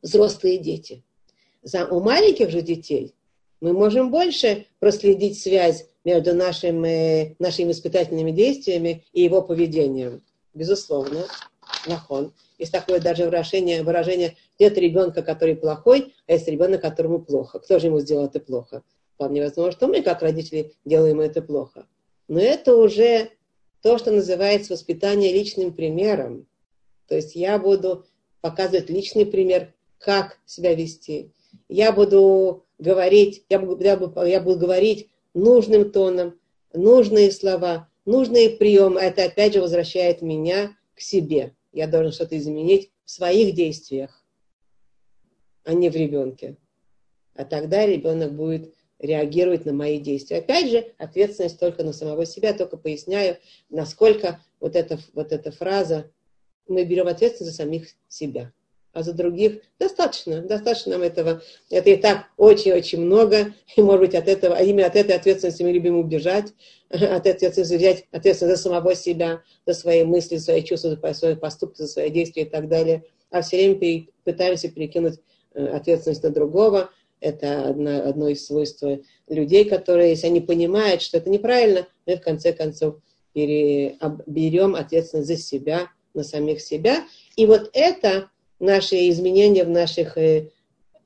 взрослые 0.00 0.58
дети. 0.58 1.02
За, 1.62 1.86
у 1.86 2.00
маленьких 2.00 2.50
же 2.50 2.62
детей 2.62 3.14
мы 3.60 3.72
можем 3.72 4.10
больше 4.10 4.66
проследить 4.78 5.40
связь 5.40 5.89
между 6.04 6.34
нашим, 6.34 6.84
э, 6.84 7.34
нашими 7.38 7.72
испытательными 7.72 8.30
действиями 8.30 9.04
и 9.12 9.22
его 9.22 9.42
поведением. 9.42 10.22
Безусловно, 10.54 11.26
нахон. 11.86 12.32
Есть 12.58 12.72
такое 12.72 13.00
даже 13.00 13.24
выражение, 13.24 13.82
выражение 13.82 14.36
нет 14.58 14.76
ребенка, 14.76 15.22
который 15.22 15.56
плохой, 15.56 16.14
а 16.26 16.32
есть 16.32 16.48
ребенок, 16.48 16.82
которому 16.82 17.20
плохо. 17.20 17.58
Кто 17.58 17.78
же 17.78 17.86
ему 17.86 18.00
сделал 18.00 18.26
это 18.26 18.40
плохо? 18.40 18.82
Вполне 19.14 19.42
возможно, 19.42 19.72
что 19.72 19.86
мы, 19.86 20.02
как 20.02 20.22
родители, 20.22 20.72
делаем 20.84 21.20
это 21.20 21.42
плохо. 21.42 21.86
Но 22.28 22.40
это 22.40 22.76
уже 22.76 23.30
то, 23.82 23.98
что 23.98 24.10
называется 24.10 24.72
воспитание 24.72 25.32
личным 25.32 25.72
примером. 25.72 26.46
То 27.06 27.16
есть 27.16 27.34
я 27.34 27.58
буду 27.58 28.06
показывать 28.40 28.90
личный 28.90 29.26
пример, 29.26 29.72
как 29.98 30.38
себя 30.46 30.74
вести. 30.74 31.32
Я 31.68 31.92
буду 31.92 32.64
говорить, 32.78 33.44
я 33.48 33.58
буду, 33.58 33.82
я 33.82 33.96
буду, 33.96 34.22
я 34.24 34.40
буду 34.40 34.58
говорить 34.58 35.09
нужным 35.34 35.90
тоном, 35.90 36.38
нужные 36.72 37.30
слова, 37.32 37.88
нужные 38.04 38.50
приемы. 38.50 39.00
Это 39.00 39.24
опять 39.24 39.54
же 39.54 39.60
возвращает 39.60 40.22
меня 40.22 40.76
к 40.94 41.00
себе. 41.00 41.54
Я 41.72 41.86
должен 41.86 42.12
что-то 42.12 42.36
изменить 42.36 42.90
в 43.04 43.10
своих 43.10 43.54
действиях, 43.54 44.24
а 45.64 45.74
не 45.74 45.88
в 45.88 45.96
ребенке. 45.96 46.56
А 47.34 47.44
тогда 47.44 47.86
ребенок 47.86 48.34
будет 48.34 48.74
реагировать 48.98 49.64
на 49.64 49.72
мои 49.72 49.98
действия. 49.98 50.38
Опять 50.38 50.70
же, 50.70 50.92
ответственность 50.98 51.58
только 51.58 51.82
на 51.84 51.92
самого 51.92 52.26
себя, 52.26 52.52
только 52.52 52.76
поясняю, 52.76 53.38
насколько 53.70 54.44
вот 54.58 54.76
эта, 54.76 54.98
вот 55.14 55.32
эта 55.32 55.50
фраза, 55.52 56.10
мы 56.68 56.84
берем 56.84 57.08
ответственность 57.08 57.56
за 57.56 57.62
самих 57.62 57.88
себя 58.08 58.52
а 58.92 59.02
за 59.02 59.12
других 59.12 59.60
достаточно, 59.78 60.40
достаточно 60.40 60.92
нам 60.92 61.02
этого. 61.02 61.42
Это 61.70 61.90
и 61.90 61.96
так 61.96 62.26
очень-очень 62.36 63.00
много, 63.00 63.54
и, 63.76 63.82
может 63.82 64.00
быть, 64.00 64.14
от 64.14 64.28
этого, 64.28 64.56
а 64.56 64.62
именно 64.62 64.86
от 64.86 64.96
этой 64.96 65.16
ответственности 65.16 65.62
мы 65.62 65.72
любим 65.72 65.96
убежать, 65.96 66.52
от 66.90 67.26
этой 67.26 67.48
ответственности 67.48 67.74
взять 67.74 68.04
ответственность 68.10 68.56
за 68.56 68.68
самого 68.68 68.94
себя, 68.94 69.42
за 69.66 69.74
свои 69.74 70.04
мысли, 70.04 70.36
за 70.36 70.44
свои 70.44 70.62
чувства, 70.62 70.98
за 71.02 71.14
свои 71.14 71.34
поступки, 71.36 71.78
за 71.78 71.88
свои 71.88 72.10
действия 72.10 72.42
и 72.42 72.48
так 72.48 72.68
далее, 72.68 73.04
а 73.30 73.42
все 73.42 73.56
время 73.56 74.06
пытаемся 74.24 74.68
перекинуть 74.68 75.20
э, 75.54 75.66
ответственность 75.66 76.22
на 76.22 76.30
другого. 76.30 76.90
Это 77.20 77.68
одно, 77.68 78.08
одно 78.08 78.28
из 78.28 78.46
свойств 78.46 78.82
людей, 79.28 79.66
которые, 79.66 80.10
если 80.10 80.28
они 80.28 80.40
понимают, 80.40 81.02
что 81.02 81.18
это 81.18 81.28
неправильно, 81.28 81.86
мы 82.06 82.16
в 82.16 82.22
конце 82.22 82.52
концов 82.52 82.96
пере, 83.34 83.98
берем 84.26 84.74
ответственность 84.74 85.28
за 85.28 85.36
себя, 85.36 85.88
на 86.14 86.24
самих 86.24 86.60
себя. 86.60 87.04
И 87.36 87.46
вот 87.46 87.70
это 87.72 88.30
наши 88.60 89.08
изменения 89.08 89.64
в 89.64 89.70
наших 89.70 90.16
э, 90.16 90.50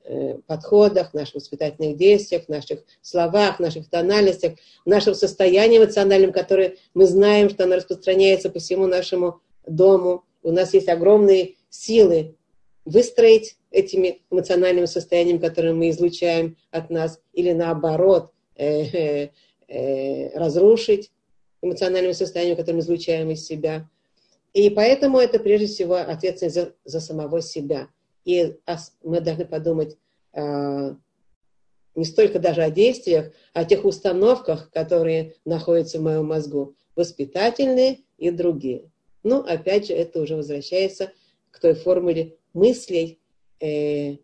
э, 0.03 0.37
подходах, 0.45 1.13
наших 1.13 1.35
воспитательных 1.35 1.97
действиях, 1.97 2.47
наших 2.47 2.81
словах, 3.01 3.59
наших 3.59 3.89
тональностях, 3.89 4.53
нашем 4.85 5.15
состоянии 5.15 5.79
эмоциональном, 5.79 6.31
которое 6.31 6.75
мы 6.93 7.07
знаем, 7.07 7.49
что 7.49 7.63
оно 7.63 7.77
распространяется 7.77 8.49
по 8.49 8.59
всему 8.59 8.85
нашему 8.85 9.41
дому. 9.65 10.23
У 10.43 10.51
нас 10.51 10.73
есть 10.73 10.89
огромные 10.89 11.55
силы 11.69 12.35
выстроить 12.83 13.57
этими 13.71 14.21
эмоциональными 14.29 14.85
состояниями, 14.85 15.39
которые 15.39 15.73
мы 15.73 15.89
излучаем 15.89 16.55
от 16.69 16.89
нас, 16.91 17.19
или 17.33 17.51
наоборот, 17.51 18.31
э, 18.57 19.29
разрушить 20.35 21.11
эмоциональным 21.61 22.13
состоянием, 22.13 22.55
которое 22.55 22.77
мы 22.77 22.81
излучаем 22.81 23.31
из 23.31 23.45
себя. 23.45 23.89
И 24.55 24.69
поэтому 24.69 25.19
это 25.19 25.37
прежде 25.37 25.67
всего 25.67 25.95
ответственность 25.95 26.55
за, 26.55 26.73
за 26.85 27.01
самого 27.01 27.41
себя. 27.41 27.89
И 28.23 28.55
мы 29.03 29.19
должны 29.19 29.45
подумать 29.45 29.97
э, 30.31 30.95
не 31.93 32.05
столько 32.05 32.39
даже 32.39 32.63
о 32.63 32.71
действиях, 32.71 33.33
а 33.53 33.59
о 33.59 33.65
тех 33.65 33.83
установках, 33.83 34.71
которые 34.71 35.35
находятся 35.43 35.99
в 35.99 36.03
моем 36.03 36.27
мозгу, 36.27 36.73
воспитательные 36.95 37.99
и 38.17 38.31
другие. 38.31 38.89
Ну, 39.23 39.39
опять 39.39 39.87
же, 39.87 39.93
это 39.93 40.21
уже 40.21 40.37
возвращается 40.37 41.11
к 41.51 41.59
той 41.59 41.73
формуле 41.73 42.37
мыслей. 42.53 43.19
Э, 43.59 44.15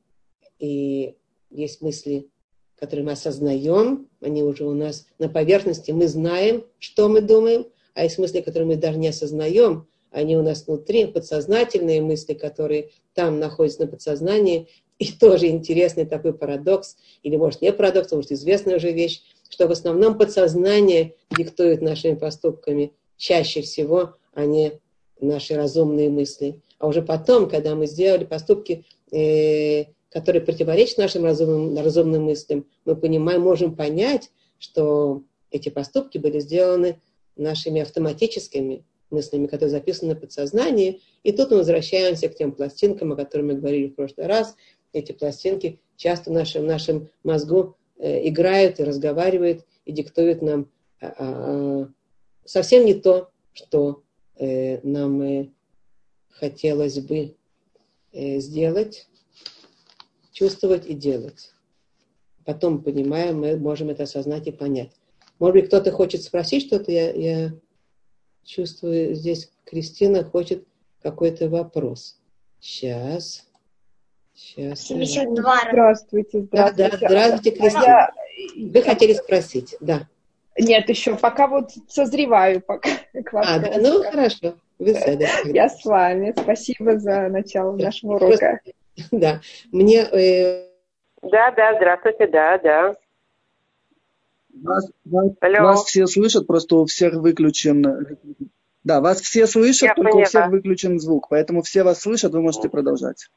и 0.60 1.18
есть 1.50 1.82
мысли, 1.82 2.30
которые 2.78 3.06
мы 3.06 3.12
осознаем, 3.12 4.08
они 4.22 4.44
уже 4.44 4.64
у 4.64 4.74
нас 4.74 5.08
на 5.20 5.28
поверхности, 5.28 5.92
мы 5.92 6.08
знаем, 6.08 6.66
что 6.80 7.10
мы 7.10 7.20
думаем, 7.20 7.68
а 7.96 8.04
есть 8.04 8.18
мысли, 8.18 8.40
которые 8.40 8.68
мы 8.68 8.76
даже 8.78 8.98
не 8.98 9.10
осознаем, 9.10 9.90
они 10.12 10.38
у 10.38 10.44
нас 10.44 10.68
внутри, 10.68 11.06
подсознательные 11.06 12.02
мысли, 12.02 12.34
которые 12.34 12.92
там 13.14 13.40
находятся 13.40 13.82
на 13.82 13.88
подсознании. 13.88 14.68
И 15.00 15.12
тоже 15.20 15.48
интересный 15.48 16.06
такой 16.06 16.34
парадокс, 16.34 16.98
или 17.24 17.38
может 17.38 17.62
не 17.62 17.72
парадокс, 17.72 18.12
а 18.12 18.18
может 18.18 18.32
известная 18.32 18.78
уже 18.78 18.92
вещь, 18.92 19.24
что 19.50 19.68
в 19.68 19.72
основном 19.72 20.18
подсознание 20.18 21.16
диктует 21.36 21.82
нашими 21.82 22.16
поступками 22.16 22.94
чаще 23.18 23.62
всего, 23.62 24.16
а 24.34 24.46
не 24.46 24.80
наши 25.20 25.56
разумные 25.56 26.10
мысли. 26.10 26.62
А 26.80 26.88
уже 26.88 27.02
потом, 27.02 27.50
когда 27.50 27.76
мы 27.76 27.86
сделали 27.86 28.26
поступки, 28.26 28.86
э, 29.12 29.86
которые 30.10 30.42
противоречат 30.42 30.98
нашим 30.98 31.24
разумным, 31.24 31.78
разумным 31.78 32.24
мыслям, 32.24 32.66
мы 32.86 32.96
понимаем, 32.96 33.42
можем 33.42 33.76
понять, 33.76 34.32
что 34.58 35.24
эти 35.52 35.70
поступки 35.70 36.18
были 36.18 36.40
сделаны 36.40 37.00
нашими 37.36 37.82
автоматическими 37.82 38.84
мыслями, 39.12 39.48
которые 39.48 39.70
записаны 39.70 40.14
на 40.14 40.20
подсознании. 40.20 41.02
И 41.24 41.32
тут 41.32 41.52
мы 41.52 41.58
возвращаемся 41.58 42.30
к 42.30 42.36
тем 42.36 42.52
пластинкам, 42.52 43.12
о 43.12 43.16
которых 43.16 43.48
мы 43.48 43.54
говорили 43.56 43.88
в 43.88 43.96
прошлый 43.96 44.28
раз. 44.28 44.56
Эти 44.94 45.12
пластинки 45.12 45.80
часто 45.96 46.30
в 46.30 46.34
нашем, 46.34 46.66
нашем 46.66 47.10
мозгу 47.24 47.76
э, 47.98 48.28
играют 48.28 48.80
и 48.80 48.84
разговаривают, 48.84 49.66
и 49.86 49.92
диктуют 49.92 50.42
нам 50.42 50.70
э, 51.00 51.12
э, 51.18 51.86
совсем 52.46 52.86
не 52.86 52.94
то, 52.94 53.30
что 53.54 54.04
э, 54.38 54.80
нам 54.88 55.22
э, 55.22 55.50
хотелось 56.30 57.00
бы 57.00 57.36
э, 58.14 58.40
сделать, 58.40 59.08
чувствовать 60.32 60.88
и 60.88 60.94
делать. 60.94 61.52
Потом, 62.46 62.84
понимаем, 62.84 63.40
мы 63.40 63.58
можем 63.58 63.90
это 63.90 64.04
осознать 64.04 64.48
и 64.48 64.52
понять. 64.52 64.92
Может 65.40 65.56
быть, 65.56 65.68
кто-то 65.68 65.92
хочет 65.92 66.24
спросить 66.24 66.66
что-то, 66.66 66.92
я, 66.92 67.12
я 67.12 67.54
чувствую, 68.44 69.16
здесь 69.16 69.52
Кристина 69.66 70.24
хочет 70.24 70.66
какой-то 71.02 71.50
вопрос. 71.50 72.20
Сейчас. 72.60 73.48
Сейчас. 74.34 74.82
72. 74.82 75.60
Здравствуйте, 75.70 76.42
здравствуйте. 76.42 76.90
Да, 76.90 76.98
да, 76.98 77.08
здравствуйте, 77.08 77.52
Кристина. 77.52 77.84
Я... 77.84 78.14
Вы 78.56 78.82
хотели 78.82 79.14
спросить, 79.14 79.76
да. 79.80 80.08
Нет, 80.58 80.90
еще 80.90 81.16
пока 81.16 81.48
вот 81.48 81.72
созреваю 81.88 82.62
пока 82.62 82.90
к 83.14 83.34
А, 83.34 83.60
да, 83.60 83.78
ну 83.78 84.04
хорошо. 84.04 84.56
Вы 84.80 84.92
Я 85.46 85.70
с 85.70 85.86
вами. 85.86 86.34
Спасибо 86.38 86.98
за 86.98 87.30
начало 87.30 87.76
нашего 87.78 88.16
урока. 88.16 88.60
Да, 89.12 89.42
мне... 89.72 90.00
Э... 90.00 90.68
Да, 91.22 91.52
да, 91.52 91.76
здравствуйте, 91.76 92.28
да, 92.28 92.58
да. 92.58 92.96
Вас, 94.64 94.92
вас, 95.06 95.32
вас 95.42 95.84
все 95.86 96.08
слышат, 96.08 96.48
просто 96.48 96.76
у 96.78 96.86
всех 96.86 97.14
выключен... 97.16 98.18
Да, 98.84 99.00
вас 99.00 99.22
все 99.22 99.46
слышат, 99.46 99.90
Я 99.90 99.96
только 99.96 100.12
поняла. 100.12 100.24
у 100.24 100.26
всех 100.26 100.48
выключен 100.48 101.00
звук, 101.00 101.28
поэтому 101.30 101.62
все 101.62 101.84
вас 101.84 102.02
слышат, 102.02 102.32
вы 102.34 102.42
можете 102.42 102.70
продолжать. 102.70 103.28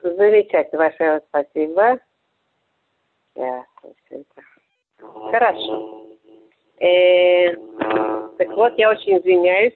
Замечательно, 0.00 0.78
большое 0.78 1.22
спасибо. 1.28 1.98
Хорошо. 5.30 6.06
Э, 6.78 7.54
так 8.38 8.48
вот, 8.50 8.78
я 8.78 8.90
очень 8.90 9.18
извиняюсь 9.18 9.74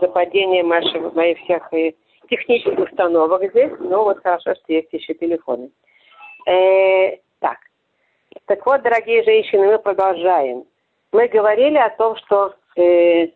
за 0.00 0.08
падение 0.08 0.62
моих, 0.62 1.14
моих 1.14 1.38
всех 1.38 1.70
технических 2.28 2.78
установок 2.78 3.48
здесь, 3.50 3.72
но 3.78 4.04
вот 4.04 4.22
хорошо, 4.22 4.54
что 4.54 4.72
есть 4.72 4.92
еще 4.92 5.14
телефоны. 5.14 5.70
Э, 6.46 7.18
так, 8.46 8.64
вот, 8.66 8.82
дорогие 8.82 9.22
женщины, 9.24 9.66
мы 9.66 9.78
продолжаем. 9.78 10.64
Мы 11.12 11.28
говорили 11.28 11.76
о 11.76 11.90
том, 11.90 12.16
что 12.16 12.54
э, 12.76 13.28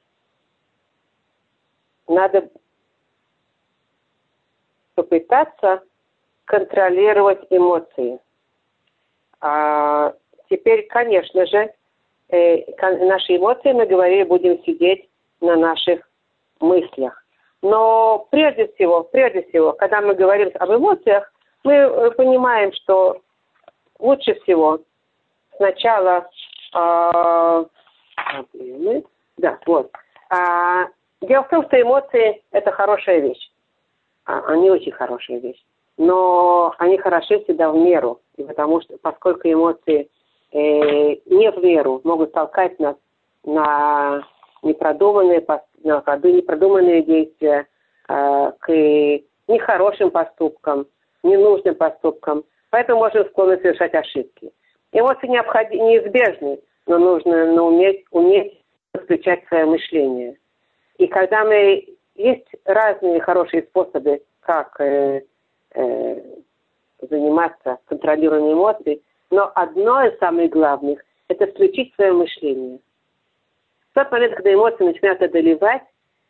надо 2.09 2.49
попытаться 4.95 5.83
контролировать 6.45 7.47
эмоции. 7.51 8.19
А 9.41 10.15
теперь, 10.49 10.87
конечно 10.87 11.47
же, 11.47 11.73
э, 12.29 12.65
наши 13.05 13.37
эмоции, 13.37 13.73
мы 13.73 13.87
говорили, 13.87 14.25
будем 14.25 14.63
сидеть 14.65 15.09
на 15.41 15.57
наших 15.57 16.09
мыслях. 16.61 17.23
Но 17.63 18.27
прежде 18.31 18.69
всего, 18.69 19.03
прежде 19.05 19.43
всего, 19.49 19.73
когда 19.73 20.01
мы 20.01 20.15
говорим 20.15 20.51
об 20.55 20.71
эмоциях, 20.71 21.33
мы 21.65 21.75
э, 21.75 22.11
понимаем, 22.13 22.73
что 22.73 23.21
лучше 23.99 24.35
всего 24.41 24.81
сначала 25.57 26.29
э, 26.75 27.65
да, 29.39 29.59
вот. 29.67 29.91
А, 30.31 30.89
дело 31.21 31.45
в 31.45 31.49
том, 31.49 31.65
что 31.67 31.81
эмоции– 31.81 32.43
это 32.53 32.73
хорошая 32.73 33.21
вещь. 33.21 33.51
А, 34.25 34.41
они 34.47 34.71
очень 34.71 34.93
хорошая 34.93 35.39
вещь. 35.39 35.63
Но 35.99 36.75
они 36.79 36.99
хороши 36.99 37.43
всегда 37.45 37.71
в 37.71 37.77
меру. 37.77 38.21
И 38.37 38.43
потому 38.43 38.81
что, 38.81 38.97
поскольку 38.99 39.49
эмоции 39.49 40.09
э, 40.53 40.59
не 40.59 41.51
в 41.51 41.63
меру 41.63 42.01
могут 42.05 42.33
толкать 42.33 42.79
нас 42.79 42.97
на 43.45 44.23
непродуманные, 44.63 45.45
на 45.85 46.03
непродуманные 46.23 47.03
действия, 47.03 47.67
э, 48.09 48.53
к 48.59 48.69
нехорошим 49.49 50.11
поступкам, 50.11 50.87
ненужным 51.23 51.75
поступкам. 51.75 52.45
Поэтому 52.77 52.99
можем 52.99 53.25
склонны 53.29 53.57
совершать 53.57 53.95
ошибки. 53.95 54.53
Эмоции 54.93 55.29
необходи, 55.29 55.81
неизбежны, 55.81 56.59
но 56.87 56.99
нужно 56.99 57.47
но 57.55 57.69
уметь, 57.69 58.05
уметь 58.11 58.63
включать 58.93 59.47
свое 59.49 59.65
мышление. 59.65 60.37
И 60.99 61.07
когда 61.07 61.47
мы... 61.47 61.87
Есть 62.17 62.49
разные 62.67 63.21
хорошие 63.21 63.63
способы, 63.63 64.21
как 64.41 64.79
э, 64.81 65.23
э, 65.75 66.23
заниматься 67.01 67.79
контролированием 67.87 68.59
эмоций, 68.59 69.03
но 69.31 69.51
одно 69.55 70.05
из 70.05 70.19
самых 70.19 70.51
главных– 70.51 71.03
это 71.29 71.47
включить 71.47 71.95
свое 71.95 72.13
мышление. 72.13 72.79
В 73.91 73.95
тот 73.95 74.13
момент, 74.13 74.35
когда 74.35 74.53
эмоции 74.53 74.85
начинают 74.85 75.23
одолевать, 75.23 75.83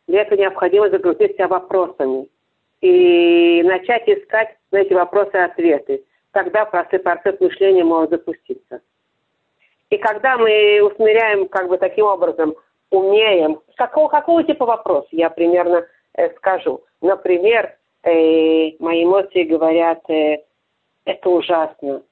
для 0.06 0.22
этого 0.22 0.38
необходимо 0.38 0.90
загрузить 0.90 1.32
себя 1.32 1.48
вопросами 1.48 2.28
и 2.80 3.64
начать 3.64 4.08
искать 4.08 4.56
на 4.70 4.78
эти 4.78 4.92
вопросы 4.92 5.34
ответы. 5.34 6.04
Тогда 6.36 6.66
процесс 6.66 7.40
мышления 7.40 7.82
может 7.82 8.10
запуститься. 8.10 8.82
И 9.88 9.96
когда 9.96 10.36
мы 10.36 10.82
усмиряем 10.82 11.48
как 11.48 11.66
бы 11.70 11.78
таким 11.78 12.04
образом, 12.04 12.54
умеем, 12.90 13.62
какого, 13.74 14.08
какого 14.08 14.44
типа 14.44 14.66
вопрос, 14.66 15.06
я 15.12 15.30
примерно 15.30 15.86
э, 16.12 16.28
скажу. 16.36 16.82
Например, 17.00 17.74
э, 18.02 18.72
мои 18.80 19.04
эмоции 19.04 19.44
говорят, 19.44 20.02
э, 20.10 20.42
это 21.06 21.30
ужасно, 21.30 22.02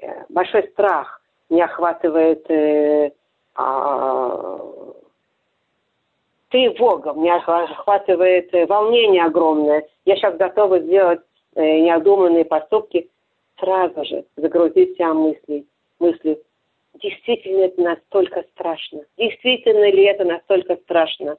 э, 0.00 0.06
большой 0.30 0.66
страх 0.68 1.20
не 1.50 1.60
охватывает 1.60 2.50
э, 2.50 3.10
э, 3.58 4.58
тревога, 6.48 7.12
меня 7.12 7.36
охватывает 7.36 8.48
э, 8.54 8.64
волнение 8.64 9.26
огромное. 9.26 9.86
Я 10.06 10.16
сейчас 10.16 10.38
готова 10.38 10.78
сделать 10.78 11.20
э, 11.54 11.80
необдуманные 11.80 12.46
поступки. 12.46 13.10
Сразу 13.58 14.04
же 14.04 14.24
загрузить 14.36 14.94
себя 14.94 15.14
мысли, 15.14 15.64
мысли 15.98 16.42
действительно 16.94 17.64
это 17.64 17.80
настолько 17.80 18.44
страшно? 18.54 19.04
Действительно 19.16 19.90
ли 19.90 20.04
это 20.04 20.24
настолько 20.24 20.76
страшно? 20.76 21.36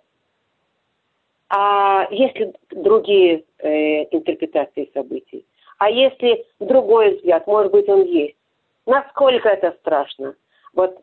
А 1.49 2.07
если 2.11 2.53
другие 2.71 3.43
э, 3.59 4.03
интерпретации 4.15 4.89
событий? 4.93 5.45
А 5.77 5.89
если 5.89 6.45
другой 6.59 7.15
взгляд, 7.15 7.45
может 7.47 7.71
быть, 7.71 7.87
он 7.89 8.03
есть? 8.05 8.37
Насколько 8.85 9.49
это 9.49 9.75
страшно? 9.81 10.35
Вот 10.73 10.97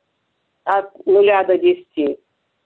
от 0.64 1.06
нуля 1.06 1.44
до 1.44 1.58
десяти, 1.58 2.18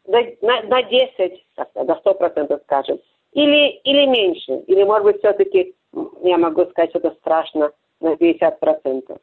до, 0.06 0.22
на, 0.42 0.62
на 0.62 0.82
десять, 0.84 1.44
до 1.74 1.94
сто 1.96 2.14
процентов 2.14 2.60
скажем, 2.64 2.98
или, 3.32 3.80
или 3.84 4.06
меньше, 4.06 4.64
или, 4.66 4.82
может 4.82 5.04
быть, 5.04 5.18
все-таки 5.18 5.74
я 6.22 6.38
могу 6.38 6.64
сказать, 6.66 6.90
что 6.90 7.00
это 7.00 7.10
страшно 7.20 7.72
на 8.00 8.16
50 8.16 8.60
процентов, 8.60 9.18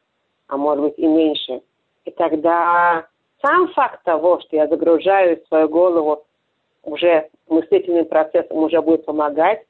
а 0.48 0.56
может 0.56 0.84
быть 0.84 0.98
и 0.98 1.06
меньше– 1.06 1.62
и 2.04 2.10
тогда 2.10 3.06
сам 3.42 3.68
факт 3.68 4.02
того, 4.04 4.40
что 4.40 4.56
я 4.56 4.66
загружаю 4.66 5.42
свою 5.48 5.68
голову 5.68 6.24
уже 6.82 7.28
мыслительным 7.48 8.04
процессом, 8.06 8.58
уже 8.58 8.80
будет 8.82 9.04
помогать, 9.04 9.62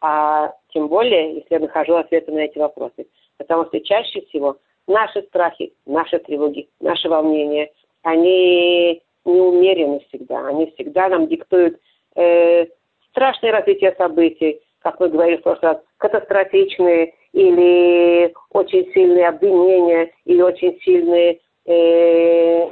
а 0.00 0.52
тем 0.72 0.88
более, 0.88 1.36
если 1.36 1.54
я 1.54 1.60
нахожу 1.60 1.94
ответы 1.94 2.32
на 2.32 2.40
эти 2.40 2.58
вопросы. 2.58 3.06
Потому 3.38 3.66
что 3.66 3.80
чаще 3.80 4.22
всего 4.22 4.56
наши 4.86 5.22
страхи, 5.22 5.72
наши 5.86 6.18
тревоги, 6.18 6.68
наши 6.80 7.08
волнения, 7.08 7.70
они 8.02 9.02
неумерены 9.24 10.00
всегда. 10.08 10.46
Они 10.48 10.70
всегда 10.72 11.08
нам 11.08 11.28
диктуют 11.28 11.80
э, 12.14 12.66
страшное 13.10 13.52
развитие 13.52 13.94
событий, 13.96 14.60
как 14.80 15.00
мы 15.00 15.08
говорили 15.08 15.38
в 15.38 15.42
прошлый 15.42 15.72
раз, 15.72 15.82
катастрофичные 15.98 17.14
или 17.32 18.32
очень 18.50 18.90
сильные 18.92 19.28
обвинения, 19.28 20.10
или 20.24 20.42
очень 20.42 20.78
сильные 20.82 21.40
э, 21.66 22.68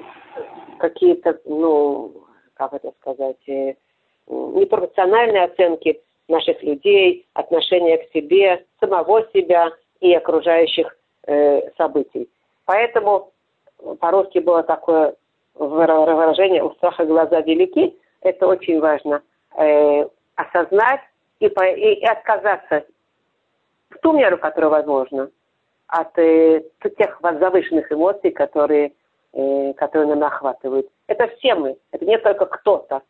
какие-то, 0.78 1.38
ну, 1.44 2.12
как 2.54 2.72
это 2.72 2.92
сказать, 3.00 3.36
э, 3.46 3.74
непропорциональные 4.26 5.44
оценки 5.44 6.00
наших 6.28 6.62
людей, 6.62 7.26
отношения 7.34 7.98
к 7.98 8.10
себе, 8.12 8.64
самого 8.80 9.26
себя 9.32 9.70
и 10.00 10.14
окружающих 10.14 10.96
э, 11.26 11.70
событий. 11.76 12.28
Поэтому 12.64 13.32
по-русски 14.00 14.38
было 14.38 14.62
такое 14.62 15.14
выражение 15.54 16.64
«у 16.64 16.72
страха 16.74 17.04
глаза 17.04 17.40
велики». 17.42 17.94
Это 18.22 18.46
очень 18.46 18.80
важно. 18.80 19.22
Э, 19.56 20.06
осознать 20.36 21.00
и, 21.40 21.48
по, 21.48 21.62
и, 21.64 21.94
и 21.94 22.04
отказаться 22.04 22.84
в 23.94 23.98
ту 24.00 24.12
меру, 24.12 24.38
которая 24.38 24.70
возможна, 24.70 25.30
от 25.86 26.18
э, 26.18 26.62
тех 26.98 27.18
завышенных 27.22 27.90
эмоций, 27.92 28.30
которые, 28.30 28.92
э, 29.32 29.72
которые 29.74 30.14
нас 30.14 30.32
охватывают. 30.32 30.88
Это 31.06 31.28
все 31.36 31.54
мы, 31.54 31.76
это 31.92 32.04
не 32.04 32.18
только 32.18 32.46
кто-то 32.46 33.02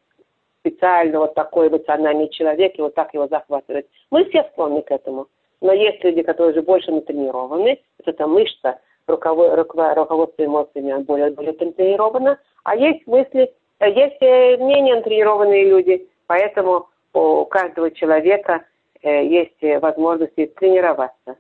специально 0.61 1.19
вот 1.19 1.35
такой 1.35 1.69
эмоциональный 1.69 2.29
человек, 2.31 2.79
и 2.79 2.83
вот 2.83 2.95
так 2.95 3.13
его 3.15 3.27
захватывает. 3.29 3.87
Мы 4.11 4.25
все 4.25 4.45
склонны 4.53 4.83
к 4.83 4.91
этому. 4.91 5.27
Но 5.61 5.73
есть 5.73 6.03
люди, 6.03 6.23
которые 6.23 6.53
уже 6.53 6.63
больше 6.63 6.91
натренированы, 6.91 7.81
это 8.01 8.11
эта 8.11 8.27
мышца, 8.27 8.79
руководство 9.07 10.45
эмоциями 10.45 11.03
более, 11.03 11.31
более 11.31 11.53
тренировано, 11.53 12.39
а 12.65 12.77
есть 12.77 13.07
мысли, 13.07 13.53
э, 13.81 13.91
есть 13.91 14.17
э, 14.21 14.57
менее 14.57 14.97
натренированные 14.97 15.65
люди, 15.69 16.09
поэтому 16.27 16.89
у 17.13 17.45
каждого 17.45 17.91
человека 17.93 18.65
есть 19.05 19.83
возможности 19.83 20.47
тренироваться. 20.47 21.37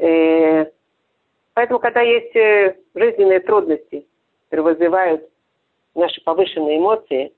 Э, 0.00 0.66
поэтому, 1.54 1.78
когда 1.78 2.00
есть 2.00 2.34
э, 2.34 2.76
жизненные 2.94 3.40
трудности, 3.40 4.06
которые 4.48 4.74
вызывают 4.74 5.28
наши 5.94 6.22
повышенные 6.22 6.78
эмоции, 6.78 7.32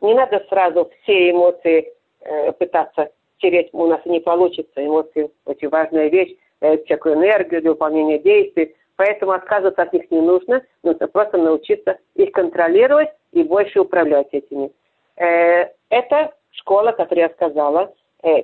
не 0.00 0.14
надо 0.14 0.44
сразу 0.48 0.90
все 1.02 1.30
эмоции 1.30 1.92
э, 2.20 2.52
пытаться 2.52 3.10
тереть, 3.38 3.68
у 3.72 3.86
нас 3.86 4.00
не 4.06 4.20
получится. 4.20 4.84
Эмоции 4.84 5.30
очень 5.44 5.68
важная 5.68 6.08
вещь, 6.08 6.36
всякую 6.84 7.14
энергию 7.14 7.62
для 7.62 7.70
выполнения 7.70 8.18
действий. 8.18 8.74
Поэтому 8.96 9.32
отказываться 9.32 9.82
от 9.82 9.92
них 9.94 10.10
не 10.10 10.20
нужно, 10.20 10.62
нужно 10.82 11.08
просто 11.08 11.38
научиться 11.38 11.98
их 12.14 12.32
контролировать 12.32 13.08
и 13.32 13.42
больше 13.42 13.80
управлять 13.80 14.28
этими. 14.32 14.70
Это 15.16 16.34
школа, 16.50 16.92
которую 16.92 17.28
я 17.28 17.30
сказала, 17.30 17.94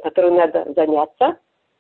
которую 0.02 0.34
надо 0.34 0.66
заняться, 0.74 1.36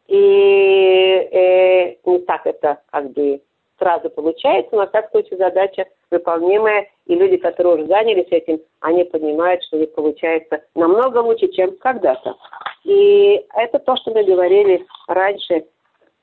и 0.08 1.28
э, 1.32 1.96
не 2.04 2.18
так 2.20 2.46
это 2.46 2.80
как 2.90 3.10
бы 3.12 3.40
сразу 3.78 4.10
получается, 4.10 4.74
но 4.74 4.86
так 4.86 5.10
случае 5.10 5.38
задача 5.38 5.86
выполнимая, 6.10 6.88
и 7.06 7.14
люди, 7.14 7.36
которые 7.36 7.76
уже 7.76 7.86
занялись 7.86 8.28
этим, 8.30 8.60
они 8.80 9.04
понимают, 9.04 9.62
что 9.64 9.76
у 9.76 9.80
них 9.80 9.92
получается 9.94 10.62
намного 10.74 11.18
лучше, 11.18 11.48
чем 11.48 11.76
когда-то. 11.78 12.36
И 12.84 13.44
это 13.54 13.78
то, 13.78 13.96
что 13.96 14.12
мы 14.12 14.24
говорили 14.24 14.86
раньше, 15.08 15.66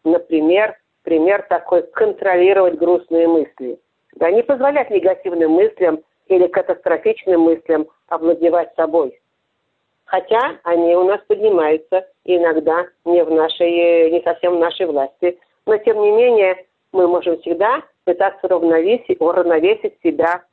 например, 0.03 0.77
пример 1.03 1.45
такой, 1.49 1.83
контролировать 1.83 2.77
грустные 2.77 3.27
мысли. 3.27 3.77
Да, 4.15 4.31
не 4.31 4.43
позволять 4.43 4.89
негативным 4.89 5.51
мыслям 5.51 5.99
или 6.27 6.47
катастрофичным 6.47 7.41
мыслям 7.41 7.87
овладевать 8.07 8.73
собой. 8.75 9.19
Хотя 10.05 10.57
они 10.63 10.95
у 10.95 11.05
нас 11.05 11.21
поднимаются 11.27 12.07
иногда 12.25 12.85
не 13.05 13.23
в 13.23 13.31
нашей, 13.31 14.11
не 14.11 14.21
совсем 14.21 14.57
в 14.57 14.59
нашей 14.59 14.85
власти. 14.85 15.39
Но 15.65 15.77
тем 15.77 16.01
не 16.01 16.11
менее 16.11 16.65
мы 16.91 17.07
можем 17.07 17.39
всегда 17.39 17.81
пытаться 18.03 18.47
равновесить, 18.47 19.19
уравновесить 19.21 19.97
себя, 20.03 20.43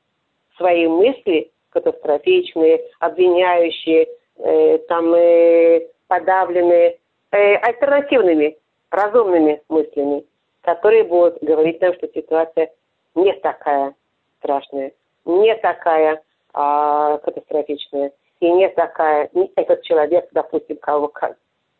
свои 0.56 0.86
мысли 0.86 1.50
катастрофичные, 1.70 2.82
обвиняющие, 2.98 4.08
э, 4.38 4.78
там, 4.88 5.14
э, 5.14 5.86
подавленные, 6.08 6.98
э, 7.32 7.54
альтернативными, 7.56 8.56
разумными 8.90 9.62
мыслями, 9.68 10.24
которые 10.62 11.04
будут 11.04 11.42
говорить 11.42 11.80
нам, 11.80 11.94
что 11.94 12.08
ситуация 12.08 12.70
не 13.14 13.32
такая 13.34 13.94
страшная, 14.38 14.92
не 15.24 15.54
такая 15.56 16.22
а, 16.52 17.18
катастрофичная. 17.18 18.12
И 18.40 18.50
не 18.50 18.68
такая, 18.70 19.28
не 19.34 19.50
этот 19.56 19.82
человек, 19.82 20.28
допустим, 20.32 20.76
кого, 20.78 21.12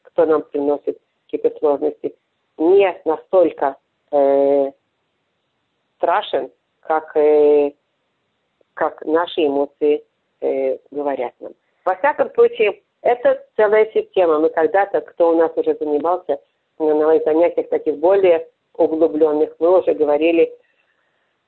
кто 0.03 0.27
нам 0.27 0.43
приносит 0.43 0.99
какие-то 1.25 1.59
сложности, 1.59 2.15
не 2.59 3.01
настолько 3.05 3.77
э, 4.13 4.71
страшен, 5.97 6.51
как, 6.81 7.17
э, 7.17 7.73
как 8.75 9.05
наши 9.05 9.47
эмоции 9.47 10.05
э, 10.41 10.79
говорят 10.91 11.33
нам. 11.41 11.53
Во 11.85 11.95
всяком 11.97 12.31
случае, 12.35 12.83
это 13.03 13.43
целая 13.57 13.91
система. 13.93 14.39
Мы 14.39 14.51
когда-то, 14.51 15.01
кто 15.01 15.31
у 15.31 15.37
нас 15.37 15.51
уже 15.57 15.75
занимался 15.75 16.41
на 16.79 16.95
моих 16.95 17.25
занятиях 17.25 17.69
таких 17.69 17.97
более 17.97 18.47
углубленных, 18.75 19.55
мы 19.59 19.81
уже 19.81 19.95
говорили 19.95 20.53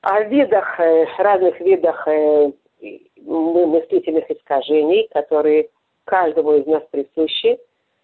о 0.01 0.23
видах, 0.23 0.79
э, 0.79 1.05
разных 1.17 1.59
видах 1.59 2.07
э, 2.07 2.51
мыслительных 3.25 4.29
искажений, 4.29 5.07
которые 5.11 5.69
каждому 6.05 6.53
из 6.53 6.65
нас 6.65 6.83
присущи. 6.91 7.59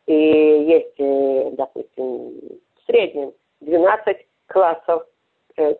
И 0.05 0.13
есть, 0.13 0.99
э, 0.99 1.51
допустим, 1.53 2.31
в 2.75 2.85
среднем 2.87 3.33
12 3.61 4.25
классов 4.47 5.05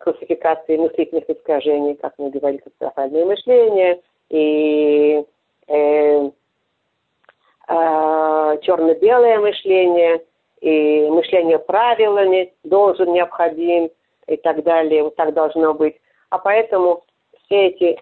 классификации 0.00 0.76
мыслительных 0.76 1.28
искажений, 1.28 1.94
как 1.94 2.12
мы 2.18 2.30
говорили, 2.30 2.60
катастрофальное 2.60 3.24
мышление 3.24 4.00
и 4.28 5.24
э, 5.66 6.30
э, 7.68 8.58
черно-белое 8.62 9.38
мышление, 9.38 10.22
и 10.60 11.08
мышление 11.08 11.58
правилами 11.58 12.52
должен, 12.64 13.12
необходим 13.12 13.90
и 14.26 14.36
так 14.36 14.62
далее. 14.62 15.02
Вот 15.02 15.16
так 15.16 15.32
должно 15.32 15.72
быть. 15.74 15.96
А 16.28 16.38
поэтому 16.38 17.02
все 17.44 17.68
эти 17.68 17.98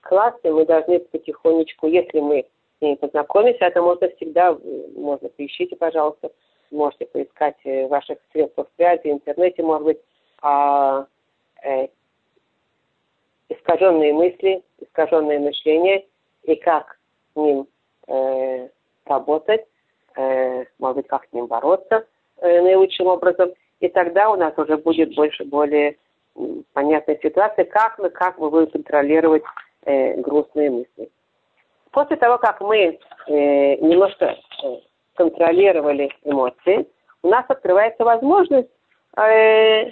классы 0.00 0.50
мы 0.50 0.66
должны 0.66 1.00
потихонечку, 1.00 1.86
если 1.86 2.20
мы 2.20 2.46
с 2.78 2.82
ними 2.82 2.94
познакомимся, 2.96 3.66
это 3.66 3.82
можно 3.82 4.08
всегда, 4.16 4.56
можно 4.96 5.28
поищите, 5.28 5.76
пожалуйста, 5.76 6.30
можете 6.70 7.06
поискать 7.06 7.56
в 7.64 7.88
ваших 7.88 8.18
средствах 8.32 8.68
связи, 8.76 9.02
в 9.02 9.12
интернете, 9.12 9.62
может 9.62 9.84
быть, 9.84 9.98
а, 10.42 11.06
э, 11.62 11.88
искаженные 13.48 14.12
мысли, 14.12 14.62
искаженное 14.78 15.38
мышление 15.38 16.06
и 16.44 16.54
как 16.54 16.98
с 17.32 17.36
ним 17.36 17.66
э, 18.06 18.68
работать, 19.04 19.66
э, 20.16 20.64
может 20.78 20.96
быть, 20.98 21.08
как 21.08 21.26
с 21.26 21.32
ним 21.32 21.46
бороться 21.46 22.06
э, 22.38 22.60
наилучшим 22.60 23.06
образом. 23.06 23.52
И 23.80 23.88
тогда 23.88 24.30
у 24.30 24.36
нас 24.36 24.56
уже 24.56 24.76
будет 24.76 25.14
больше, 25.14 25.44
более 25.44 25.96
понятная 26.72 27.18
ситуация, 27.22 27.64
как 27.64 27.98
мы, 27.98 28.10
как 28.10 28.38
мы 28.38 28.50
будем 28.50 28.70
контролировать 28.70 29.42
э, 29.84 30.20
грустные 30.20 30.70
мысли. 30.70 31.10
После 31.92 32.16
того, 32.16 32.38
как 32.38 32.60
мы 32.60 32.98
э, 33.26 33.76
немножко 33.76 34.36
э, 34.62 34.76
контролировали 35.14 36.10
эмоции, 36.24 36.86
у 37.22 37.28
нас 37.28 37.44
открывается 37.48 38.04
возможность 38.04 38.70
э, 39.16 39.90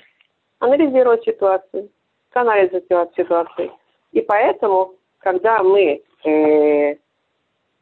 анализировать 0.61 1.25
ситуацию, 1.25 1.91
к 2.31 2.35
ситуации. 3.17 3.71
И 4.13 4.21
поэтому, 4.21 4.95
когда 5.19 5.63
мы 5.63 6.03
э, 6.25 6.95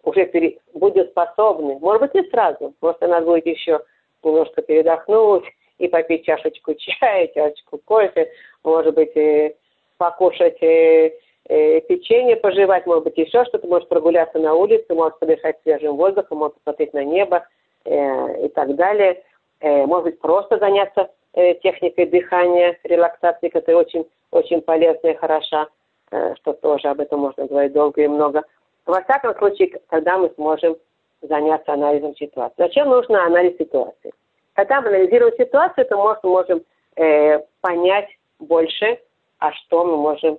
уже 0.02 0.26
пере, 0.26 0.58
будем 0.74 1.06
способны, 1.08 1.78
может 1.78 2.00
быть, 2.00 2.14
не 2.14 2.30
сразу, 2.30 2.74
просто 2.80 3.06
надо 3.06 3.26
будет 3.26 3.46
еще 3.46 3.80
немножко 4.22 4.62
передохнуть 4.62 5.44
и 5.78 5.88
попить 5.88 6.24
чашечку 6.24 6.74
чая, 6.78 7.28
чашечку 7.28 7.78
кофе, 7.84 8.30
может 8.64 8.94
быть, 8.94 9.16
э, 9.16 9.54
покушать 9.98 10.62
э, 10.62 11.12
э, 11.48 11.80
печенье, 11.82 12.36
пожевать, 12.36 12.86
может 12.86 13.04
быть, 13.04 13.18
еще 13.18 13.44
что-то, 13.44 13.66
может 13.66 13.88
прогуляться 13.88 14.38
на 14.38 14.54
улице, 14.54 14.94
может 14.94 15.18
подышать 15.18 15.56
свежим 15.62 15.96
воздухом, 15.96 16.38
может 16.38 16.54
посмотреть 16.56 16.94
на 16.94 17.04
небо 17.04 17.46
э, 17.84 18.46
и 18.46 18.48
так 18.48 18.74
далее. 18.76 19.22
Э, 19.60 19.86
может 19.86 20.04
быть, 20.04 20.20
просто 20.20 20.58
заняться 20.58 21.10
э, 21.34 21.54
техникой 21.54 22.06
дыхания, 22.06 22.78
релаксации, 22.84 23.48
которая 23.48 23.82
очень, 23.82 24.06
очень 24.30 24.60
полезная 24.60 25.12
и 25.12 25.16
хороша, 25.16 25.68
э, 26.10 26.34
что 26.36 26.52
тоже 26.52 26.88
об 26.88 27.00
этом 27.00 27.20
можно 27.20 27.46
говорить 27.46 27.72
долго 27.72 28.02
и 28.02 28.08
много. 28.08 28.42
Во 28.84 29.02
всяком 29.02 29.34
случае, 29.36 29.80
когда 29.88 30.18
мы 30.18 30.30
сможем 30.36 30.76
заняться 31.22 31.72
анализом 31.72 32.14
ситуации. 32.16 32.54
Зачем 32.58 32.88
нужно 32.88 33.24
анализ 33.24 33.56
ситуации? 33.56 34.12
Когда 34.54 34.80
мы 34.80 34.88
анализируем 34.88 35.34
ситуацию, 35.36 35.86
то 35.86 35.96
мы 35.96 36.30
можем 36.30 36.62
э, 36.96 37.40
понять 37.60 38.08
больше, 38.38 38.98
а 39.38 39.52
что 39.52 39.84
мы 39.84 39.96
можем 39.96 40.38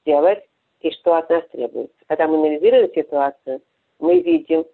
сделать 0.00 0.44
и 0.80 0.90
что 0.90 1.14
от 1.16 1.30
нас 1.30 1.44
требуется. 1.50 1.96
Когда 2.06 2.28
мы 2.28 2.38
анализируем 2.38 2.92
ситуацию, 2.94 3.62
мы 3.98 4.20
видим, 4.20 4.64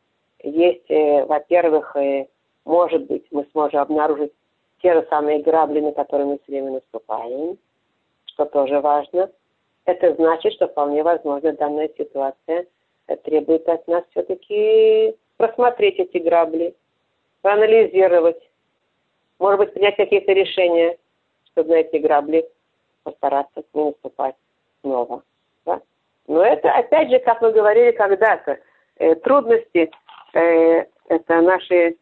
есть, 0.43 0.91
э, 0.91 1.25
во-первых, 1.25 1.95
э, 1.97 2.27
может 2.65 3.07
быть, 3.07 3.25
мы 3.31 3.47
сможем 3.53 3.81
обнаружить 3.81 4.33
те 4.83 4.95
же 4.95 5.07
самые 5.09 5.41
грабли, 5.43 5.81
на 5.81 5.93
которые 5.93 6.27
мы 6.27 6.39
все 6.39 6.53
время 6.53 6.73
наступаем, 6.73 7.59
что 8.27 8.45
тоже 8.47 8.81
важно. 8.81 9.31
Это 9.85 10.15
значит, 10.15 10.53
что 10.55 10.69
вполне 10.69 11.03
возможно 11.03 11.53
данная 11.53 11.91
ситуация 11.97 12.67
требует 13.25 13.69
от 13.69 13.87
нас 13.89 14.05
все-таки 14.11 15.17
просмотреть 15.37 15.99
эти 15.99 16.19
грабли, 16.19 16.75
проанализировать, 17.43 18.41
может 19.39 19.59
быть, 19.59 19.73
принять 19.75 19.97
какие-то 19.97 20.33
решения, 20.33 20.97
чтобы 21.47 21.71
на 21.71 21.75
эти 21.77 21.97
грабли 21.97 22.49
постараться 23.03 23.63
не 23.75 23.85
наступать 23.85 24.37
снова. 24.83 25.23
Да? 25.65 25.81
Но 26.27 26.43
это, 26.43 26.71
опять 26.73 27.11
же, 27.11 27.19
как 27.21 27.41
мы 27.41 27.53
говорили 27.53 27.93
когда-то, 27.93 28.59
э, 28.97 29.15
трудности 29.17 29.91
э, 30.35 30.85
это 31.09 31.41
наши 31.41 31.97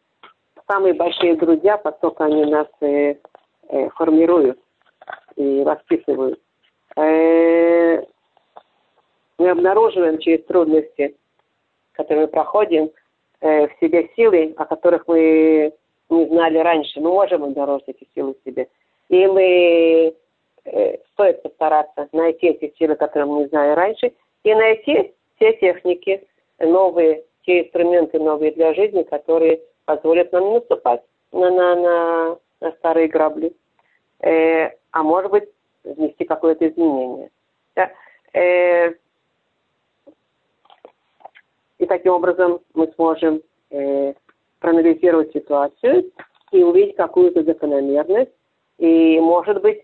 самые 0.67 0.93
большие 0.93 1.35
друзья, 1.35 1.77
поскольку 1.77 2.23
они 2.23 2.45
нас 2.45 2.67
э, 2.81 3.15
э, 3.69 3.89
формируют 3.95 4.59
и 5.35 5.63
воспитывают. 5.63 6.39
Э, 6.95 8.03
мы 9.37 9.49
обнаруживаем 9.49 10.19
через 10.19 10.45
трудности, 10.45 11.15
которые 11.93 12.25
мы 12.25 12.27
проходим, 12.27 12.91
э, 13.41 13.67
в 13.67 13.79
себе 13.79 14.09
силы, 14.15 14.53
о 14.57 14.65
которых 14.65 15.07
мы 15.07 15.73
не 16.09 16.27
знали 16.27 16.57
раньше. 16.57 16.99
Мы 16.99 17.09
можем 17.09 17.43
обнаружить 17.43 17.89
эти 17.89 18.07
силы 18.13 18.35
в 18.35 18.49
себе. 18.49 18.67
И 19.09 19.25
мы 19.25 20.13
стоит 21.13 21.41
постараться 21.41 22.07
найти 22.11 22.47
эти 22.47 22.73
силы, 22.77 22.95
которые 22.95 23.27
мы 23.27 23.41
не 23.41 23.47
знали 23.47 23.71
раньше, 23.73 24.11
и 24.43 24.53
найти 24.53 25.13
те 25.39 25.53
техники 25.53 26.27
новые, 26.59 27.23
те 27.45 27.61
инструменты 27.63 28.19
новые 28.19 28.51
для 28.51 28.73
жизни, 28.73 29.03
которые 29.03 29.61
позволят 29.85 30.31
нам 30.31 30.53
наступать 30.53 31.01
на, 31.31 31.49
на, 31.49 31.75
на, 31.75 32.37
на 32.61 32.71
старые 32.73 33.07
грабли. 33.07 33.53
Э, 34.21 34.71
а 34.91 35.03
может 35.03 35.31
быть, 35.31 35.49
внести 35.83 36.25
какое-то 36.25 36.67
изменение. 36.67 37.29
Да? 37.75 37.91
Э, 38.33 38.93
и 41.77 41.85
таким 41.85 42.13
образом 42.13 42.59
мы 42.73 42.91
сможем 42.95 43.41
э, 43.71 44.13
проанализировать 44.59 45.31
ситуацию 45.31 46.11
и 46.51 46.63
увидеть 46.63 46.97
какую-то 46.97 47.43
закономерность 47.43 48.31
и, 48.77 49.19
может 49.19 49.61
быть, 49.61 49.79
э, 49.79 49.83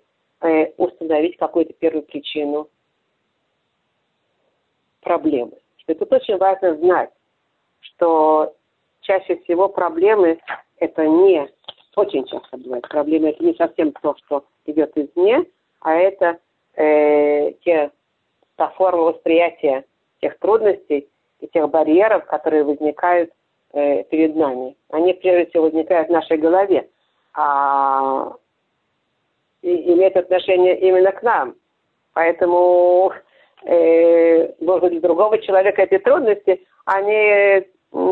установить 0.78 1.38
какую-то 1.38 1.74
первую 1.74 2.04
причину 2.04 2.70
проблемы. 5.02 5.54
И 5.88 5.94
тут 5.94 6.12
очень 6.12 6.38
важно 6.38 6.76
знать, 6.78 7.12
что 7.80 8.54
чаще 9.02 9.38
всего 9.38 9.70
проблемы 9.70 10.40
это 10.80 11.08
не, 11.08 11.48
очень 11.96 12.26
часто 12.26 12.58
бывает, 12.58 12.88
проблемы 12.90 13.30
это 13.30 13.44
не 13.44 13.54
совсем 13.54 13.92
то, 13.94 14.16
что 14.26 14.46
идет 14.66 14.92
извне, 14.98 15.46
а 15.82 15.94
это 15.94 16.40
э, 16.76 17.54
те, 17.64 17.92
та 18.56 18.70
форма 18.70 19.04
восприятия 19.04 19.86
тех 20.22 20.38
трудностей 20.40 21.08
и 21.40 21.48
тех 21.48 21.70
барьеров, 21.70 22.26
которые 22.26 22.64
возникают 22.64 23.32
э, 23.74 24.04
перед 24.06 24.36
нами. 24.36 24.76
Они 24.90 25.14
прежде 25.14 25.50
всего 25.50 25.66
возникают 25.66 26.10
в 26.10 26.12
нашей 26.12 26.38
голове, 26.38 26.90
а 27.34 28.34
и, 29.66 29.94
имеют 29.94 30.16
отношение 30.16 30.80
именно 30.80 31.12
к 31.12 31.24
нам. 31.24 31.56
Поэтому, 32.14 33.12
э, 33.64 34.54
может 34.62 34.90
быть, 34.90 35.02
другого 35.02 35.40
человека 35.40 35.82
эти 35.82 35.98
трудности, 35.98 36.62
они 36.86 37.66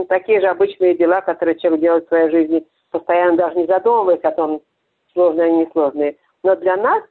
такие 0.09 0.41
же 0.41 0.47
обычные 0.47 0.95
дела, 0.95 1.21
которые 1.21 1.59
человек 1.59 1.81
делает 1.81 2.05
в 2.05 2.07
своей 2.07 2.31
жизни, 2.31 2.65
постоянно 2.89 3.37
даже 3.37 3.55
не 3.57 3.67
задумываясь 3.67 4.23
о 4.23 4.31
том, 4.31 4.61
сложные 5.13 5.47
они 5.47 5.65
несложные. 5.65 6.17
Но 6.41 6.55
для 6.55 6.75
нас 6.75 7.03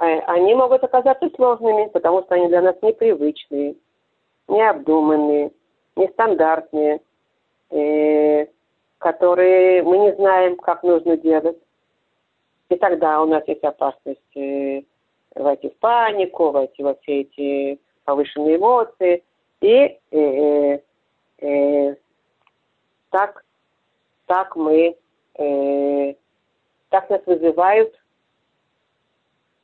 э, 0.00 0.18
они 0.20 0.54
могут 0.54 0.82
оказаться 0.82 1.28
сложными, 1.36 1.88
потому 1.92 2.22
что 2.22 2.36
они 2.36 2.48
для 2.48 2.62
нас 2.62 2.76
непривычные, 2.80 3.74
необдуманные, 4.48 5.50
нестандартные, 5.96 7.00
э, 7.70 8.46
которые 8.98 9.82
мы 9.82 9.98
не 9.98 10.14
знаем, 10.14 10.56
как 10.56 10.82
нужно 10.82 11.18
делать. 11.18 11.58
И 12.70 12.76
тогда 12.76 13.20
у 13.20 13.26
нас 13.26 13.42
есть 13.48 13.64
опасность 13.64 14.36
э, 14.36 14.82
войти 15.34 15.68
в 15.68 15.76
панику, 15.78 16.50
войти 16.50 16.82
во 16.82 16.94
все 16.94 17.22
эти 17.22 17.80
повышенные 18.04 18.56
эмоции 18.56 19.24
и 19.60 19.98
э, 20.12 20.78
э, 21.38 21.96
так, 23.10 23.44
так 24.26 24.54
мы, 24.54 24.96
э, 25.34 26.14
так 26.90 27.10
нас 27.10 27.20
вызывают 27.26 27.92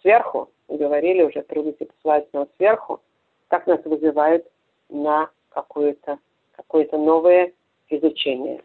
сверху, 0.00 0.50
говорили 0.68 1.22
уже, 1.22 1.42
трудности 1.42 1.84
посылают 1.84 2.32
нас 2.34 2.48
сверху, 2.56 3.00
так 3.48 3.68
нас 3.68 3.80
вызывают 3.84 4.44
на 4.88 5.30
какое-то 5.50 6.18
какое 6.56 6.88
новое 6.90 7.52
изучение. 7.88 8.62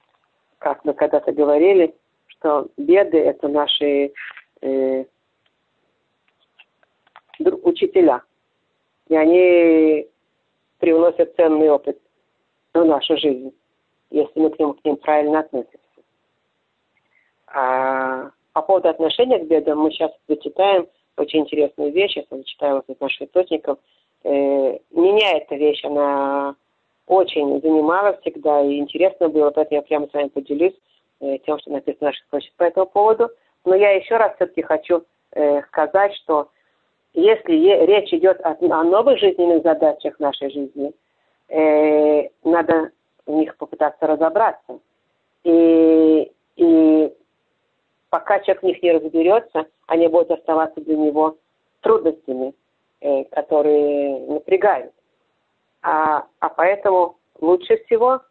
Как 0.58 0.84
мы 0.84 0.94
когда-то 0.94 1.32
говорили, 1.32 1.96
что 2.42 2.68
беды– 2.78 3.18
это 3.20 3.48
наши 3.48 4.12
э, 4.62 5.06
учителя. 7.40 8.24
И 9.08 9.16
они 9.16 10.08
привносят 10.80 11.36
ценный 11.36 11.70
опыт 11.70 12.00
в 12.74 12.84
нашу 12.84 13.18
жизнь, 13.18 13.54
если 14.10 14.40
мы 14.40 14.50
к 14.50 14.60
ним, 14.60 14.74
к 14.74 14.84
ним 14.84 14.96
правильно 14.98 15.40
относимся. 15.40 15.78
А 17.48 18.32
по 18.54 18.62
поводу 18.62 18.90
отношения 18.90 19.40
к 19.40 19.48
бедам 19.48 19.80
мы 19.80 19.92
сейчас 19.92 20.12
зачитаем 20.28 20.88
очень 21.18 21.42
интересную 21.42 21.92
вещь, 21.92 22.16
я 22.16 22.24
зачитаю 22.30 22.76
вот 22.76 22.90
из 22.90 23.00
наших 23.00 23.28
источников. 23.28 23.78
Э, 24.24 24.80
меня 24.92 25.38
эта 25.38 25.56
вещь, 25.56 25.84
она 25.84 26.56
очень 27.06 27.62
занимала 27.62 28.18
всегда 28.22 28.62
и 28.62 28.78
интересно 28.78 29.30
было, 29.30 29.52
поэтому 29.52 29.82
я 29.82 29.82
прямо 29.82 30.08
с 30.08 30.14
вами 30.14 30.30
поделюсь 30.30 30.74
тем, 31.46 31.60
что 31.60 31.72
написано 31.72 31.98
в 32.00 32.02
наших 32.02 32.26
источниках 32.26 32.58
по 32.58 32.64
этому 32.64 32.86
поводу. 32.88 33.30
Но 33.66 33.76
я 33.76 33.92
еще 33.92 34.18
раз 34.18 34.36
все-таки 34.36 34.62
хочу 34.62 35.04
э, 35.34 35.62
сказать, 35.64 36.14
что 36.16 36.50
если 37.14 37.54
речь 37.86 38.14
идет 38.14 38.40
о, 38.44 38.84
новых 38.84 39.20
жизненных 39.20 39.64
задачах 39.64 40.20
нашей 40.20 40.50
жизни, 40.50 40.94
э, 41.50 42.30
надо 42.44 42.92
в 43.26 43.32
них 43.32 43.56
попытаться 43.58 44.08
разобраться. 44.08 44.80
И, 45.44 46.32
и 46.56 47.14
пока 48.10 48.40
человек 48.40 48.62
в 48.62 48.66
них 48.66 48.84
не 48.84 48.92
разберется, 48.94 49.66
они 49.88 50.08
будут 50.08 50.32
оставаться 50.32 50.82
для 50.82 50.96
него 50.96 51.38
трудностями, 51.82 52.54
э, 53.02 53.26
которые 53.26 54.20
напрягают. 54.28 54.94
А, 55.82 56.26
а 56.40 56.50
поэтому 56.50 57.18
лучше 57.40 57.78
всего 57.86 58.22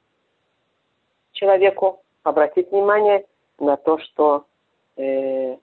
человеку 1.32 1.99
обратить 2.22 2.70
внимание 2.70 3.24
на 3.58 3.76
то, 3.76 3.98
что 3.98 4.44
э, 4.96 5.56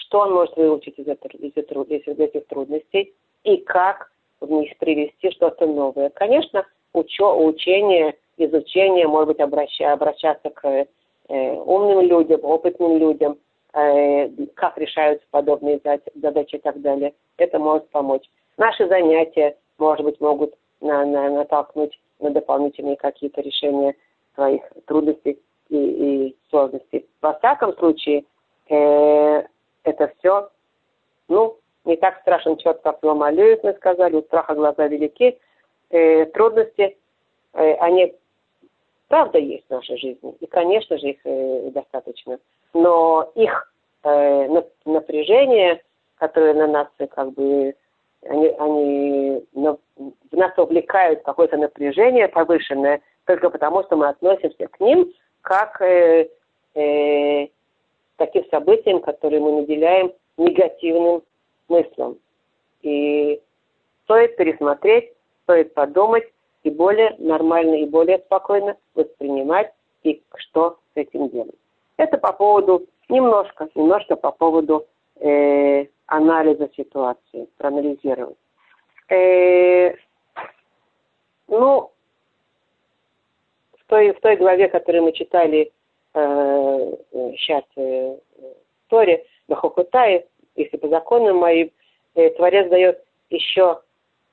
что 0.00 0.20
он 0.20 0.32
может 0.32 0.56
выучить 0.56 0.98
из, 0.98 1.06
этих, 1.06 1.34
из, 1.34 2.18
этих 2.18 2.46
трудностей 2.46 3.14
и 3.44 3.58
как 3.58 4.10
в 4.40 4.50
них 4.50 4.76
привести 4.78 5.30
что-то 5.30 5.66
новое. 5.66 6.10
Конечно, 6.10 6.66
учё, 6.92 7.36
учение, 7.38 8.16
изучение, 8.36 9.06
может 9.06 9.28
быть, 9.28 9.40
обраща, 9.40 9.92
обращаться 9.92 10.50
к 10.50 10.66
э, 10.66 10.86
умным 11.28 12.00
людям, 12.00 12.40
опытным 12.42 12.96
людям, 12.96 13.38
э, 13.74 14.28
как 14.54 14.78
решаются 14.78 15.26
подобные 15.30 15.80
задачи 16.14 16.56
и 16.56 16.60
так 16.60 16.80
далее. 16.80 17.12
Это 17.36 17.58
может 17.58 17.88
помочь. 17.90 18.24
Наши 18.56 18.88
занятия, 18.88 19.56
может 19.78 20.04
быть, 20.04 20.20
могут 20.20 20.54
на, 20.80 21.04
на, 21.04 21.28
натолкнуть 21.30 21.98
на 22.18 22.30
дополнительные 22.30 22.96
какие-то 22.96 23.40
решения 23.42 23.94
своих 24.34 24.62
трудностей 24.86 25.38
и, 25.70 26.26
и 26.28 26.36
сложностей. 26.50 27.06
Во 27.22 27.34
всяком 27.34 27.76
случае, 27.76 28.24
э, 28.68 29.42
это 29.84 30.12
все, 30.18 30.50
ну, 31.28 31.56
не 31.84 31.96
так 31.96 32.20
страшен 32.20 32.56
черт, 32.58 32.80
как 32.82 32.98
его 33.02 33.14
мы 33.14 33.74
сказали, 33.78 34.16
у 34.16 34.22
страха 34.22 34.54
глаза 34.54 34.86
велики. 34.86 35.38
Э, 35.90 36.26
трудности, 36.26 36.96
э, 37.54 37.72
они 37.74 38.14
правда 39.08 39.38
есть 39.38 39.66
в 39.66 39.70
нашей 39.70 39.98
жизни, 39.98 40.34
и, 40.40 40.46
конечно 40.46 40.98
же, 40.98 41.08
их 41.08 41.18
э, 41.24 41.70
достаточно. 41.70 42.38
Но 42.74 43.32
их 43.34 43.72
э, 44.04 44.62
напряжение, 44.84 45.82
которое 46.16 46.54
на 46.54 46.66
нас 46.66 46.88
э, 46.98 47.06
как 47.06 47.32
бы 47.32 47.74
они, 48.28 48.48
они 48.58 49.44
в 49.54 50.36
нас 50.36 50.52
увлекают 50.58 51.22
какое-то 51.22 51.56
напряжение 51.56 52.28
повышенное 52.28 53.00
только 53.24 53.50
потому, 53.50 53.82
что 53.84 53.96
мы 53.96 54.08
относимся 54.08 54.68
к 54.68 54.78
ним 54.80 55.12
как 55.42 55.80
э, 55.80 56.28
э, 56.74 57.48
таким 58.16 58.44
событиям, 58.50 59.00
которые 59.00 59.40
мы 59.40 59.60
наделяем 59.60 60.12
негативным 60.36 61.22
смыслом. 61.66 62.18
И 62.82 63.40
стоит 64.04 64.36
пересмотреть, 64.36 65.12
стоит 65.44 65.74
подумать 65.74 66.24
и 66.62 66.70
более 66.70 67.14
нормально 67.18 67.76
и 67.76 67.86
более 67.86 68.18
спокойно 68.18 68.76
воспринимать 68.94 69.72
и 70.02 70.22
что 70.36 70.78
с 70.94 70.96
этим 70.96 71.28
делать. 71.28 71.54
Это 71.96 72.18
по 72.18 72.32
поводу, 72.32 72.86
немножко, 73.08 73.68
немножко 73.74 74.16
по 74.16 74.32
поводу 74.32 74.86
э, 75.16 75.86
анализа 76.06 76.70
ситуации, 76.76 77.48
проанализировать. 77.58 78.36
Э, 79.08 79.94
ну, 81.48 81.90
той, 83.90 84.12
в 84.12 84.20
той 84.20 84.36
главе, 84.36 84.68
которую 84.68 85.04
мы 85.04 85.12
читали 85.12 85.72
э, 86.14 86.94
сейчас 87.36 87.64
э, 87.76 88.16
в 88.16 88.88
Торе, 88.88 89.26
Бахокутай, 89.48 90.26
если 90.54 90.76
по 90.76 90.88
законам 90.88 91.38
моим, 91.38 91.70
э, 92.14 92.30
Творец 92.30 92.70
дает 92.70 93.04
еще 93.30 93.80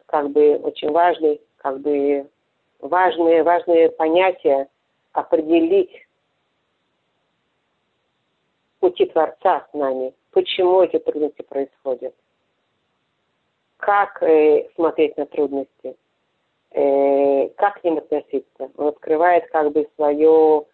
как 0.05 0.29
бы 0.29 0.57
очень 0.57 0.91
важный, 0.91 1.41
как 1.57 1.79
бы 1.79 2.27
важные, 2.79 3.43
важные 3.43 3.89
понятия 3.89 4.67
определить 5.13 6.05
пути 8.79 9.07
Творца 9.07 9.67
с 9.71 9.73
нами, 9.73 10.13
почему 10.31 10.83
эти 10.83 10.99
трудности 10.99 11.41
происходят, 11.41 12.13
как 13.77 14.21
э, 14.21 14.69
смотреть 14.75 15.17
на 15.17 15.25
трудности, 15.25 15.95
э, 16.71 17.49
как 17.55 17.81
к 17.81 17.83
ним 17.83 17.97
относиться. 17.97 18.69
Он 18.77 18.87
открывает 18.87 19.47
как 19.51 19.71
бы 19.71 19.87
свою 19.95 20.67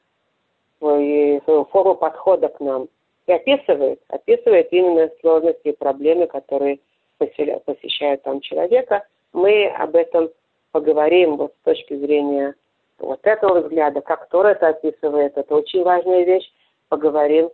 свою, 0.79 1.41
свою 1.43 1.65
форму 1.65 1.95
подхода 1.95 2.49
к 2.49 2.59
нам 2.59 2.87
и 3.25 3.31
описывает, 3.31 4.01
описывает 4.09 4.67
именно 4.71 5.09
сложности 5.21 5.69
и 5.69 5.77
проблемы, 5.77 6.27
которые 6.27 6.79
посещают 7.17 8.23
там 8.23 8.41
человека. 8.41 9.05
Мы 9.31 9.67
об 9.67 9.95
этом 9.95 10.29
поговорим 10.71 11.37
вот 11.37 11.53
с 11.61 11.63
точки 11.63 11.95
зрения 11.95 12.55
вот 12.99 13.19
этого 13.23 13.61
взгляда, 13.61 14.01
как 14.01 14.27
Тор 14.29 14.47
это 14.47 14.69
описывает, 14.69 15.37
это 15.37 15.55
очень 15.55 15.83
важная 15.83 16.23
вещь, 16.23 16.51
поговорим 16.89 17.49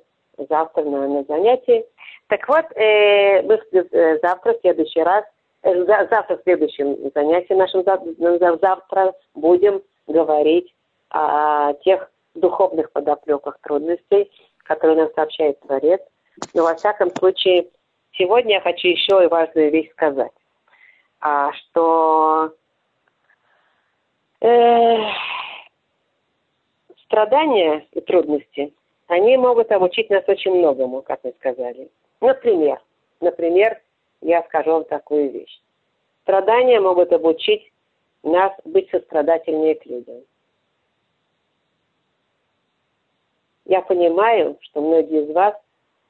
завтра 0.49 0.84
на, 0.84 1.08
на 1.08 1.23
занятии. 1.23 1.86
Так 2.28 2.47
вот, 2.47 2.65
э, 2.75 3.41
мы 3.43 3.60
э, 3.71 4.19
завтра, 4.21 4.54
в 4.54 4.62
следующий 4.62 5.02
раз, 5.02 5.25
завтра 5.63 6.38
в 6.38 6.43
следующем 6.43 7.12
занятии 7.13 7.54
нашем 7.54 7.84
завтра 7.84 9.13
будем 9.34 9.82
говорить 10.08 10.74
о 11.10 11.74
тех 11.74 12.12
духовных 12.36 12.91
подоплеках 12.91 13.60
трудностей, 13.62 14.32
которые 14.63 14.98
нам 14.98 15.10
сообщает 15.15 15.60
Творец. 15.62 16.02
Но 16.54 16.63
во 16.63 16.76
всяком 16.76 17.10
случае, 17.15 17.67
сегодня 18.13 18.56
я 18.56 18.62
хочу 18.62 18.88
еще 18.88 19.24
и 19.24 19.28
важную 19.28 19.72
вещь 19.72 19.91
сказать, 19.91 20.32
а, 21.19 21.52
что 21.54 22.54
э, 24.41 24.98
страдания 27.06 27.86
и 27.91 28.02
трудности, 28.02 28.74
они 29.08 29.36
могут 29.38 29.72
обучить 29.72 30.10
нас 30.10 30.24
очень 30.28 30.56
многому, 30.56 31.02
как 31.02 31.19
мы 31.24 31.34
сказали. 31.39 31.89
Например, 32.22 32.80
например, 33.19 33.82
я 34.21 34.43
скажу 34.43 34.71
вам 34.71 34.86
такую 34.86 35.32
вещь. 35.32 35.62
Страдания 36.23 36.79
могут 36.79 37.12
обучить 37.13 37.71
нас 38.23 38.51
быть 38.65 38.89
сострадательнее 38.89 39.75
к 39.75 39.86
людям. 39.86 40.21
Я 43.65 43.82
понимаю, 43.82 44.58
что 44.62 44.82
многие 44.82 45.25
из 45.25 45.32
вас 45.34 45.55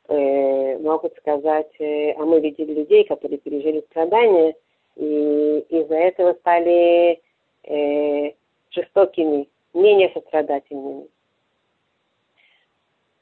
э, 0.08 0.78
могут 0.80 1.16
сказать, 1.18 1.72
э, 1.80 2.14
а 2.14 2.26
мы 2.26 2.40
видели 2.40 2.74
людей, 2.74 3.04
которые 3.04 3.38
пережили 3.38 3.82
страдания, 3.90 4.56
и 4.96 5.66
из-за 5.70 5.96
этого 5.96 6.34
стали 6.36 7.22
э, 7.64 8.34
жестокими, 8.72 9.50
менее 9.74 10.10
сострадательными. 10.14 11.08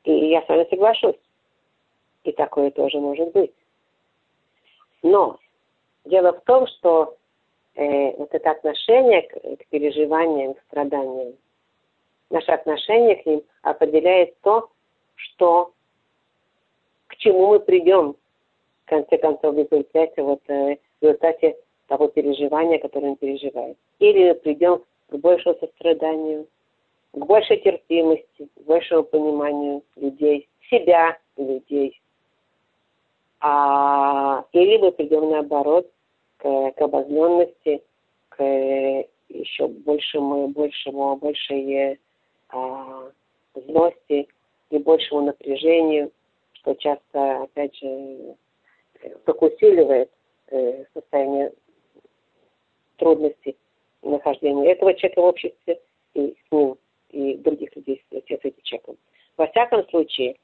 И 0.04 0.30
я 0.30 0.42
с 0.44 0.48
вами 0.48 0.68
соглашусь. 0.70 1.20
И 2.24 2.32
такое 2.32 2.72
тоже 2.72 3.00
может 3.00 3.32
быть. 3.32 3.54
Но 5.04 5.40
дело 6.06 6.34
в 6.34 6.42
том, 6.42 6.68
что 6.68 7.18
э, 7.76 8.12
вот 8.18 8.34
это 8.34 8.52
отношение 8.52 9.24
к, 9.24 9.34
к 9.34 9.68
переживаниям, 9.70 10.54
к 10.54 10.62
страданиям, 10.64 11.36
наше 12.30 12.52
отношение 12.52 13.16
к 13.18 13.26
ним 13.26 13.44
определяет 13.62 14.40
то, 14.42 14.70
что 15.16 15.74
к 17.08 17.16
чему 17.18 17.48
мы 17.48 17.60
придем, 17.60 18.16
в 18.86 18.90
конце 18.90 19.18
концов, 19.18 19.56
в 19.56 19.58
результате, 19.58 20.22
вот, 20.22 20.42
э, 20.48 20.78
в 21.02 21.04
результате 21.04 21.58
того 21.88 22.08
переживания, 22.08 22.80
которое 22.80 23.12
мы 23.12 23.16
переживаем. 23.16 23.76
Или 24.00 24.30
мы 24.30 24.36
придем 24.36 24.84
к 25.10 25.16
большему 25.16 25.56
состраданию, 25.60 26.48
к 27.14 27.26
большей 27.26 27.58
терпимости, 27.58 28.50
к 28.56 28.62
большему 28.66 29.04
пониманию 29.04 29.84
людей, 29.96 30.48
себя 30.70 31.18
людей. 31.38 32.00
А, 33.40 34.46
или 34.52 34.78
мы 34.78 34.92
придем 34.92 35.30
наоборот 35.30 35.90
к, 36.38 36.72
к 36.72 36.82
обозленности, 36.82 37.84
к 38.30 38.44
еще 39.30 39.68
большему, 39.68 40.48
большему, 40.48 41.16
большей 41.18 42.00
а, 42.50 43.12
злости 43.54 44.28
и 44.70 44.78
большему 44.78 45.22
напряжению, 45.22 46.12
что 46.54 46.74
часто, 46.76 47.44
опять 47.44 47.76
же, 47.78 48.36
только 49.26 49.46
усиливает 49.46 50.10
э, 50.48 50.86
состояние 50.94 51.54
трудностей 52.98 53.56
нахождения 54.02 54.72
этого 54.72 54.94
человека 54.94 55.22
в 55.22 55.26
обществе 55.26 55.80
и 56.14 56.36
с 56.36 56.52
ним, 56.52 56.78
и 57.10 57.38
других 57.38 57.76
людей 57.76 58.04
с, 58.10 58.14
этим 58.14 58.54
человеком. 58.64 58.98
Во 59.38 59.48
всяком 59.48 59.88
случае, 59.90 60.36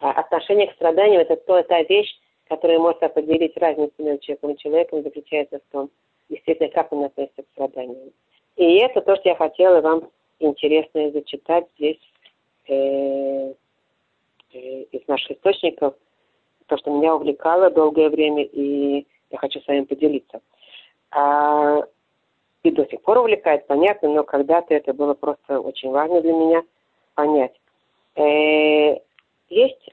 а, 0.00 0.10
отношение 0.12 0.68
к 0.68 0.74
страданию– 0.74 1.20
это 1.22 1.36
то, 1.36 1.62
та 1.62 1.82
вещь, 1.82 2.18
которая 2.50 2.80
может 2.80 3.00
определить 3.04 3.56
разницу 3.56 3.94
между 3.98 4.18
человеком 4.22 4.50
и 4.50 4.58
человеком, 4.58 5.02
заключается 5.04 5.60
в 5.60 5.72
том, 5.72 5.90
действительно, 6.28 6.68
как 6.68 6.92
он 6.92 7.04
относится 7.04 7.44
к 7.44 7.48
страданию. 7.52 8.12
И 8.56 8.78
это 8.78 9.00
то, 9.02 9.14
что 9.14 9.28
я 9.28 9.36
хотела 9.36 9.80
вам 9.80 10.10
интересное 10.40 11.12
зачитать 11.12 11.66
здесь 11.76 12.00
э, 12.66 13.52
э, 14.52 14.82
из 14.90 15.06
наших 15.06 15.30
источников, 15.36 15.94
то, 16.66 16.76
что 16.76 16.90
меня 16.90 17.14
увлекало 17.14 17.70
долгое 17.70 18.10
время, 18.10 18.42
и 18.42 19.06
я 19.30 19.38
хочу 19.38 19.60
с 19.60 19.68
вами 19.68 19.84
поделиться. 19.84 20.40
А, 21.12 21.84
и 22.64 22.70
до 22.72 22.84
сих 22.86 23.00
пор 23.02 23.18
увлекает, 23.18 23.68
понятно, 23.68 24.08
но 24.08 24.24
когда-то 24.24 24.74
это 24.74 24.92
было 24.92 25.14
просто 25.14 25.60
очень 25.60 25.90
важно 25.90 26.20
для 26.20 26.32
меня 26.32 26.62
понять. 27.14 27.54
Э, 28.16 28.98
есть 29.50 29.90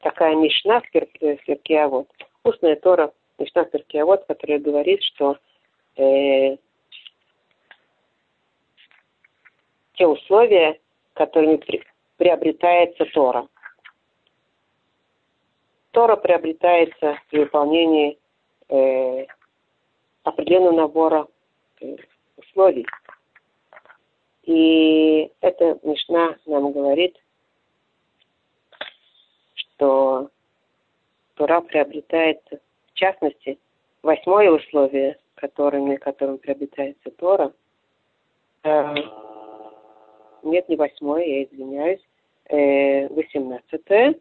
такая 0.00 0.34
мишна 0.34 0.80
в 0.80 0.90
Перкеавод, 0.90 2.08
устная 2.44 2.76
Тора, 2.76 3.12
мишна 3.38 3.64
в 3.64 3.70
Перкеавод, 3.70 4.24
которая 4.26 4.58
говорит, 4.58 5.02
что 5.02 5.38
э, 5.96 6.56
те 9.94 10.06
условия, 10.06 10.80
которыми 11.14 11.56
при, 11.56 11.82
приобретается 12.16 13.04
Тора. 13.06 13.48
Тора 15.92 16.16
приобретается 16.16 17.18
при 17.30 17.40
выполнении 17.40 18.18
э, 18.68 19.26
определенного 20.22 20.72
набора 20.72 21.26
э, 21.80 21.96
условий. 22.36 22.86
И 24.44 25.30
эта 25.40 25.78
Мишна 25.82 26.36
нам 26.46 26.72
говорит, 26.72 27.16
что 29.80 30.30
Тора 31.34 31.62
приобретается, 31.62 32.60
в 32.92 32.94
частности, 32.94 33.58
восьмое 34.02 34.50
условие, 34.50 35.16
которыми, 35.36 35.96
которым 35.96 36.36
приобретается 36.36 37.10
Тора, 37.12 37.52
э, 38.62 38.94
нет, 40.42 40.68
не 40.68 40.76
восьмое, 40.76 41.24
я 41.24 41.44
извиняюсь, 41.44 42.06
э, 42.50 43.08
восемнадцатое, 43.08 44.16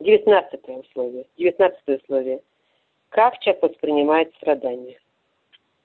девятнадцатое 0.00 0.78
условие, 0.78 1.26
девятнадцатое 1.36 1.98
условие. 1.98 2.42
Как 3.10 3.38
человек 3.38 3.62
воспринимает 3.62 4.34
страдания? 4.36 4.98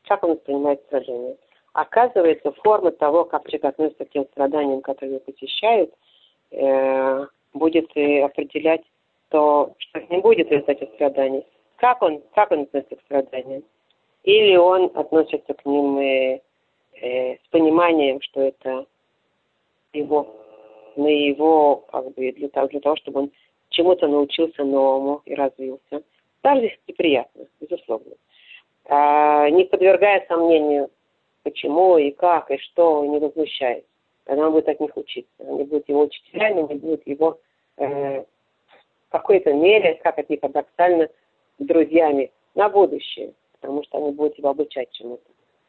Как 0.08 0.24
он 0.24 0.32
воспринимает 0.32 0.82
страдания? 0.86 1.38
Оказывается, 1.74 2.52
форма 2.64 2.92
того, 2.92 3.26
как 3.26 3.46
человек 3.48 3.66
относится 3.66 4.06
к 4.06 4.10
тем 4.10 4.26
страданиям, 4.26 4.82
которые 4.82 5.16
его 5.16 5.32
посещают, 5.32 5.94
э, 6.52 7.28
будет 7.54 7.90
определять 7.92 8.84
то, 9.30 9.74
что 9.78 10.00
не 10.10 10.22
будет 10.22 10.52
результате 10.52 10.88
страданий. 10.96 11.46
Как 11.78 12.02
он, 12.02 12.22
как 12.34 12.52
он 12.52 12.62
относится 12.62 12.96
к 12.96 13.02
страданиям? 13.02 13.64
Или 14.24 14.56
он 14.56 14.92
относится 14.96 15.54
к 15.54 15.66
ним 15.66 15.98
э, 16.00 16.42
э, 17.02 17.36
с 17.36 17.48
пониманием, 17.50 18.22
что 18.22 18.42
это 18.42 18.86
его, 19.94 20.28
на 20.96 21.08
его, 21.08 21.78
как 21.92 22.14
бы, 22.14 22.32
для 22.32 22.50
того, 22.50 22.68
для 22.68 22.80
того, 22.80 22.96
чтобы 22.98 23.22
он 23.22 23.32
чему-то 23.70 24.08
научился 24.08 24.64
новому 24.64 25.22
и 25.26 25.36
развился. 25.36 26.04
Если 26.44 26.80
неприятно, 26.88 27.46
безусловно. 27.60 28.14
А, 28.86 29.50
не 29.50 29.66
подвергая 29.66 30.26
сомнению, 30.28 30.90
почему 31.44 31.98
и 31.98 32.12
как, 32.12 32.50
и 32.52 32.58
что, 32.58 33.06
не 33.06 33.20
возмущаясь. 33.20 33.84
Он 34.28 34.52
будет 34.52 34.68
от 34.68 34.80
них 34.80 34.96
учиться. 34.96 35.32
Они 35.40 35.64
будут 35.64 35.88
его 35.88 36.02
учителями, 36.02 36.64
они 36.64 36.76
будут 36.76 37.08
его 37.08 37.40
э, 37.78 38.22
в 38.22 39.10
какой-то 39.10 39.54
мере, 39.54 39.96
как 40.04 40.20
это 40.20 40.32
не 40.32 40.38
парадоксально, 40.38 41.10
друзьями 41.60 42.32
на 42.56 42.70
будущее, 42.70 43.34
потому 43.54 43.84
что 43.84 43.98
они 43.98 44.12
будут 44.12 44.38
его 44.38 44.50
обучать 44.50 44.92
чему-то. 44.92 45.24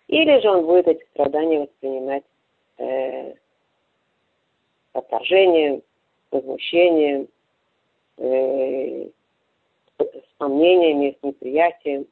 Или 0.09 0.41
же 0.41 0.51
он 0.51 0.67
будет 0.67 0.89
эти 0.89 1.05
страдания 1.13 1.61
воспринимать 1.61 2.25
э, 2.79 3.35
отторжением, 4.93 5.83
возмущением, 6.31 7.29
э, 8.19 9.09
с 9.99 10.39
сомнениями, 10.39 11.17
с 11.19 11.23
неприятием. 11.23 12.07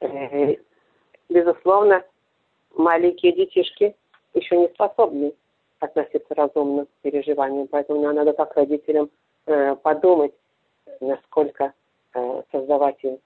Э, 0.00 0.56
безусловно, 1.28 2.04
маленькие 2.74 3.32
детишки 3.32 3.94
еще 4.34 4.56
не 4.56 4.68
способны 4.68 5.32
относиться 5.80 6.34
разумно 6.34 6.86
к 6.86 6.88
переживаниям, 7.02 7.68
поэтому 7.68 8.02
нам 8.02 8.16
надо 8.16 8.32
как 8.32 8.54
родителям 8.56 9.10
э, 9.46 9.76
подумать, 9.76 10.32
насколько 11.00 11.72
э, 12.14 12.42
создавать 12.50 13.02
им 13.02 13.18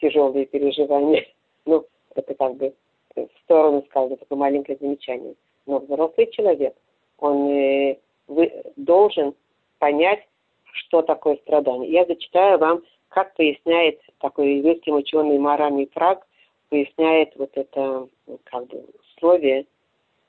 тяжелые 0.00 0.46
переживания. 0.46 1.26
Ну, 1.64 1.86
это 2.16 2.34
как 2.34 2.56
бы 2.56 2.74
в 3.14 3.28
сторону 3.44 3.84
сказано 3.88 4.16
такое 4.16 4.36
маленькое 4.36 4.76
замечание. 4.80 5.36
Но 5.66 5.78
взрослый 5.78 6.28
человек, 6.32 6.74
он 7.18 7.48
э, 7.48 7.98
должен 8.74 9.34
понять, 9.78 10.26
что 10.72 11.02
такое 11.02 11.36
страдание. 11.36 11.92
Я 11.92 12.04
зачитаю 12.04 12.58
вам, 12.58 12.82
как 13.10 13.34
поясняет 13.34 14.00
такой 14.18 14.56
еврейский 14.56 14.90
ученый 14.90 15.38
Марами 15.38 15.84
Праг, 15.84 16.26
поясняет 16.68 17.36
вот 17.36 17.50
это 17.54 18.08
как 18.44 18.66
бы 18.66 18.84
условие, 19.14 19.66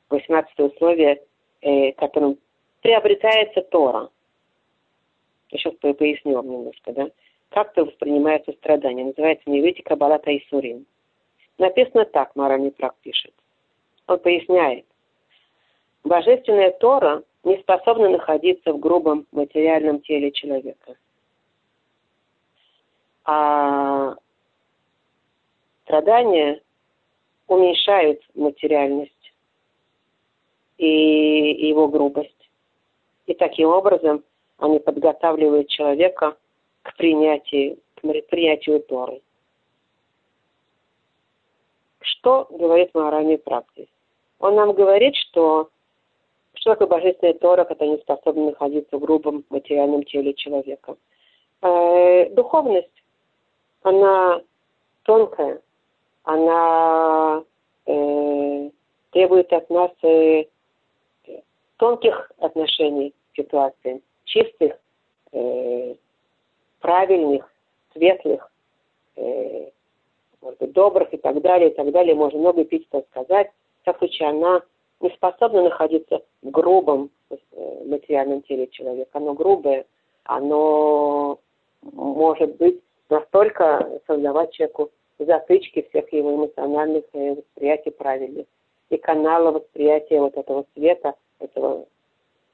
18 0.09 0.59
условие, 0.59 1.23
которым 1.97 2.37
приобретается 2.81 3.61
Тора. 3.61 4.09
Я 5.49 5.59
сейчас 5.59 5.75
поясню 5.75 6.35
вам 6.35 6.49
немножко, 6.49 6.91
да. 6.91 7.09
Как 7.49 7.71
это 7.71 7.85
воспринимается 7.85 8.51
страдание. 8.53 9.05
Называется 9.05 9.49
Невитика 9.49 9.95
Балата 9.95 10.35
Исурин. 10.35 10.85
Написано 11.57 12.05
так, 12.05 12.35
Марами 12.35 12.69
Прак 12.69 12.95
пишет. 13.01 13.33
Он 14.07 14.19
поясняет. 14.19 14.85
Божественная 16.03 16.71
Тора 16.71 17.23
не 17.43 17.57
способна 17.59 18.09
находиться 18.09 18.73
в 18.73 18.79
грубом 18.79 19.25
материальном 19.31 20.01
теле 20.01 20.31
человека. 20.31 20.95
А 23.25 24.15
страдания 25.83 26.61
уменьшают 27.47 28.21
материальность 28.33 29.12
и 30.77 31.67
его 31.67 31.87
грубость. 31.87 32.49
И 33.25 33.33
таким 33.33 33.69
образом 33.69 34.23
они 34.57 34.79
подготавливают 34.79 35.69
человека 35.69 36.35
к 36.81 36.95
принятию, 36.97 37.77
к 37.95 38.01
принятию 38.29 38.81
Торы. 38.81 39.21
Что 42.01 42.47
говорит 42.49 42.91
Маорани 42.93 43.37
практик? 43.37 43.89
Он 44.39 44.55
нам 44.55 44.73
говорит, 44.73 45.15
что 45.15 45.69
что 46.55 46.71
такое 46.71 46.87
божественная 46.87 47.33
Тора, 47.33 47.65
когда 47.65 47.85
не 47.85 47.97
способна 47.97 48.51
находиться 48.51 48.97
в 48.97 49.01
грубом 49.01 49.43
материальном 49.49 50.03
теле 50.03 50.33
человека. 50.33 50.95
Э, 51.61 52.29
духовность, 52.29 53.03
она 53.81 54.41
тонкая, 55.03 55.61
она 56.23 57.43
э, 57.85 58.69
требует 59.11 59.51
от 59.51 59.69
нас 59.69 59.91
э, 60.03 60.45
тонких 61.83 62.31
отношений 62.37 63.13
к 63.33 63.35
ситуации, 63.35 64.01
чистых, 64.23 64.71
э, 65.33 65.95
правильных, 66.79 67.53
светлых, 67.91 68.49
э, 69.17 69.69
может 70.41 70.59
быть, 70.59 70.71
добрых 70.71 71.13
и 71.13 71.17
так 71.17 71.41
далее, 71.41 71.71
и 71.71 71.73
так 71.73 71.91
далее. 71.91 72.15
Можно 72.15 72.39
много 72.39 72.63
эпитетов 72.63 73.03
сказать. 73.11 73.49
В 73.49 73.81
всяком 73.81 74.07
случае, 74.07 74.29
она 74.29 74.61
не 75.01 75.09
способна 75.09 75.63
находиться 75.63 76.21
в 76.41 76.51
грубом 76.51 77.09
э, 77.29 77.35
материальном 77.85 78.43
теле 78.43 78.67
человека. 78.67 79.09
Оно 79.11 79.33
грубое, 79.33 79.85
оно 80.23 81.37
может 81.81 82.55
быть 82.55 82.79
настолько 83.09 83.99
создавать 84.07 84.53
человеку 84.53 84.89
затычки 85.19 85.85
всех 85.89 86.13
его 86.13 86.33
эмоциональных 86.33 87.03
восприятий 87.11 87.91
правильных. 87.91 88.45
И 88.89 88.95
канала 88.95 89.51
восприятия 89.51 90.21
вот 90.21 90.37
этого 90.37 90.65
света, 90.75 91.15
этого 91.43 91.85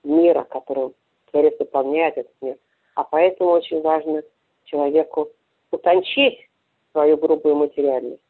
мира, 0.04 0.44
который 0.44 0.94
Творец 1.32 1.56
выполняет 1.60 2.18
этот 2.18 2.34
мир. 2.42 2.58
А 2.96 3.04
поэтому 3.04 3.52
очень 3.52 3.82
важно 3.82 4.24
человеку 4.66 5.30
утончить 5.72 6.50
свою 6.92 7.18
грубую 7.18 7.56
материальность. 7.56 8.22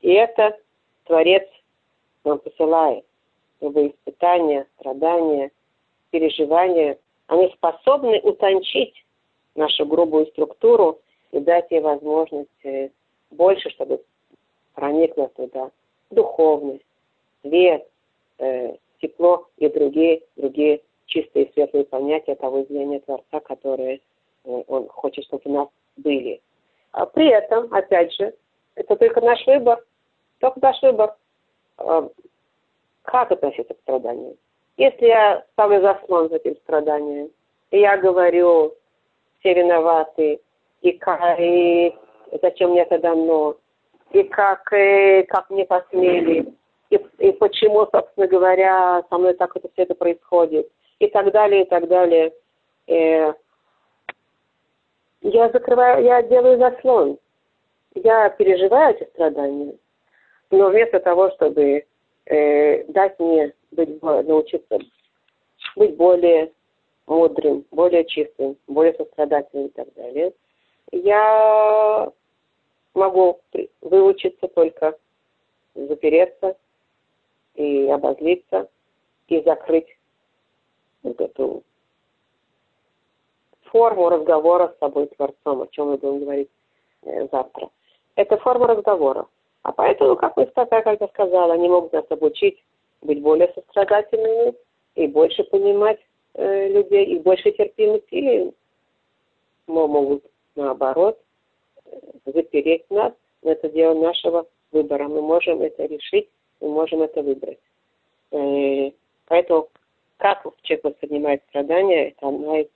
И 0.00 0.12
это 0.12 0.58
Творец 1.04 1.46
нам 2.24 2.38
посылает, 2.38 3.04
чтобы 3.58 3.88
испытания, 3.88 4.66
страдания, 4.78 5.50
переживания, 6.10 6.98
они 7.26 7.48
способны 7.56 8.20
утончить 8.20 9.04
нашу 9.54 9.86
грубую 9.86 10.26
структуру 10.26 11.00
и 11.32 11.40
дать 11.40 11.70
ей 11.70 11.80
возможность 11.80 12.48
э, 12.64 12.90
больше, 13.30 13.70
чтобы 13.70 14.02
проникла 14.74 15.28
туда 15.28 15.70
духовность, 16.10 16.84
свет, 17.42 17.86
э, 18.38 18.76
тепло 19.00 19.48
и 19.58 19.68
другие, 19.68 20.22
другие 20.36 20.80
чистые 21.06 21.50
светлые 21.52 21.84
понятия 21.84 22.34
того 22.34 22.62
изменения 22.62 23.00
Творца, 23.00 23.40
которые 23.40 23.96
э, 23.96 24.62
он 24.66 24.88
хочет, 24.88 25.24
чтобы 25.24 25.42
у 25.44 25.52
нас 25.52 25.68
были. 25.96 26.40
А 26.92 27.06
при 27.06 27.28
этом, 27.28 27.72
опять 27.72 28.12
же, 28.14 28.34
это 28.74 28.96
только 28.96 29.20
наш 29.20 29.44
выбор, 29.46 29.82
только 30.40 30.60
наш 30.60 30.80
выбор, 30.82 31.14
э, 31.78 32.08
как 33.02 33.32
относиться 33.32 33.74
к 33.74 33.80
страданию. 33.80 34.36
Если 34.76 35.06
я 35.06 35.44
ставлю 35.52 35.80
заслон 35.82 36.28
за 36.30 36.36
этим 36.36 36.56
страданием, 36.56 37.30
и 37.70 37.80
я 37.80 37.96
говорю, 37.96 38.74
все 39.38 39.54
виноваты, 39.54 40.40
и, 40.82 40.90
и 40.90 41.94
зачем 42.42 42.70
мне 42.70 42.82
это 42.82 42.98
дано, 42.98 43.56
и 44.12 44.22
как, 44.24 44.72
и 44.72 45.22
как 45.28 45.50
мне 45.50 45.64
посмели, 45.64 46.52
и, 47.24 47.28
и 47.28 47.32
почему, 47.32 47.86
собственно 47.90 48.26
говоря, 48.26 49.02
со 49.08 49.18
мной 49.18 49.34
так 49.34 49.56
это 49.56 49.68
все 49.72 49.82
это 49.82 49.94
происходит, 49.94 50.68
и 50.98 51.08
так 51.08 51.32
далее, 51.32 51.62
и 51.62 51.68
так 51.68 51.88
далее. 51.88 52.32
Э, 52.86 53.32
я 55.22 55.50
закрываю, 55.50 56.04
я 56.04 56.22
делаю 56.22 56.58
заслон. 56.58 57.18
Я 57.94 58.28
переживаю 58.30 58.96
эти 58.96 59.08
страдания, 59.10 59.74
но 60.50 60.68
вместо 60.68 60.98
того, 61.00 61.30
чтобы 61.30 61.84
э, 62.26 62.84
дать 62.92 63.18
мне 63.20 63.52
быть, 63.70 64.02
научиться 64.02 64.78
быть 65.76 65.96
более 65.96 66.52
мудрым, 67.06 67.64
более 67.70 68.04
чистым, 68.04 68.56
более 68.66 68.94
сострадательным 68.94 69.68
и 69.68 69.70
так 69.70 69.92
далее, 69.94 70.32
я 70.90 72.10
могу 72.94 73.40
выучиться 73.80 74.48
только 74.48 74.96
запереться 75.74 76.56
и 77.54 77.88
обозлиться 77.88 78.68
и 79.28 79.40
закрыть 79.42 79.88
вот 81.02 81.20
эту 81.20 81.62
форму 83.62 84.08
разговора 84.08 84.74
с 84.74 84.78
собой 84.78 85.06
Творцом, 85.08 85.62
о 85.62 85.66
чем 85.68 85.88
мы 85.88 85.96
будем 85.96 86.20
говорить 86.20 86.50
э, 87.02 87.26
завтра. 87.30 87.70
Это 88.16 88.36
форма 88.38 88.68
разговора. 88.68 89.26
А 89.62 89.72
поэтому, 89.72 90.14
как 90.16 90.36
мы 90.36 90.46
как 90.46 91.00
я 91.00 91.08
сказала, 91.08 91.54
они 91.54 91.68
могут 91.68 91.92
нас 91.92 92.04
обучить 92.10 92.62
быть 93.02 93.20
более 93.20 93.52
сострадательными 93.54 94.54
и 94.94 95.06
больше 95.06 95.42
понимать 95.44 95.98
э, 96.34 96.68
людей, 96.68 97.06
и 97.06 97.18
больше 97.18 97.50
терпимости, 97.52 98.14
или 98.14 98.54
могут 99.66 100.24
наоборот 100.54 101.18
э, 101.86 101.98
запереть 102.26 102.88
нас, 102.90 103.12
но 103.42 103.52
это 103.52 103.68
дело 103.70 103.94
нашего 103.94 104.46
выбора. 104.70 105.08
Мы 105.08 105.22
можем 105.22 105.62
это 105.62 105.84
решить, 105.86 106.28
мы 106.64 106.70
можем 106.70 107.02
это 107.02 107.22
выбрать. 107.22 107.58
Э, 108.32 108.90
поэтому 109.26 109.68
как 110.16 110.46
человек 110.62 110.84
воспринимает 110.84 111.42
страдания, 111.48 112.08
это 112.08 112.28
одна 112.28 112.60
из, 112.60 112.66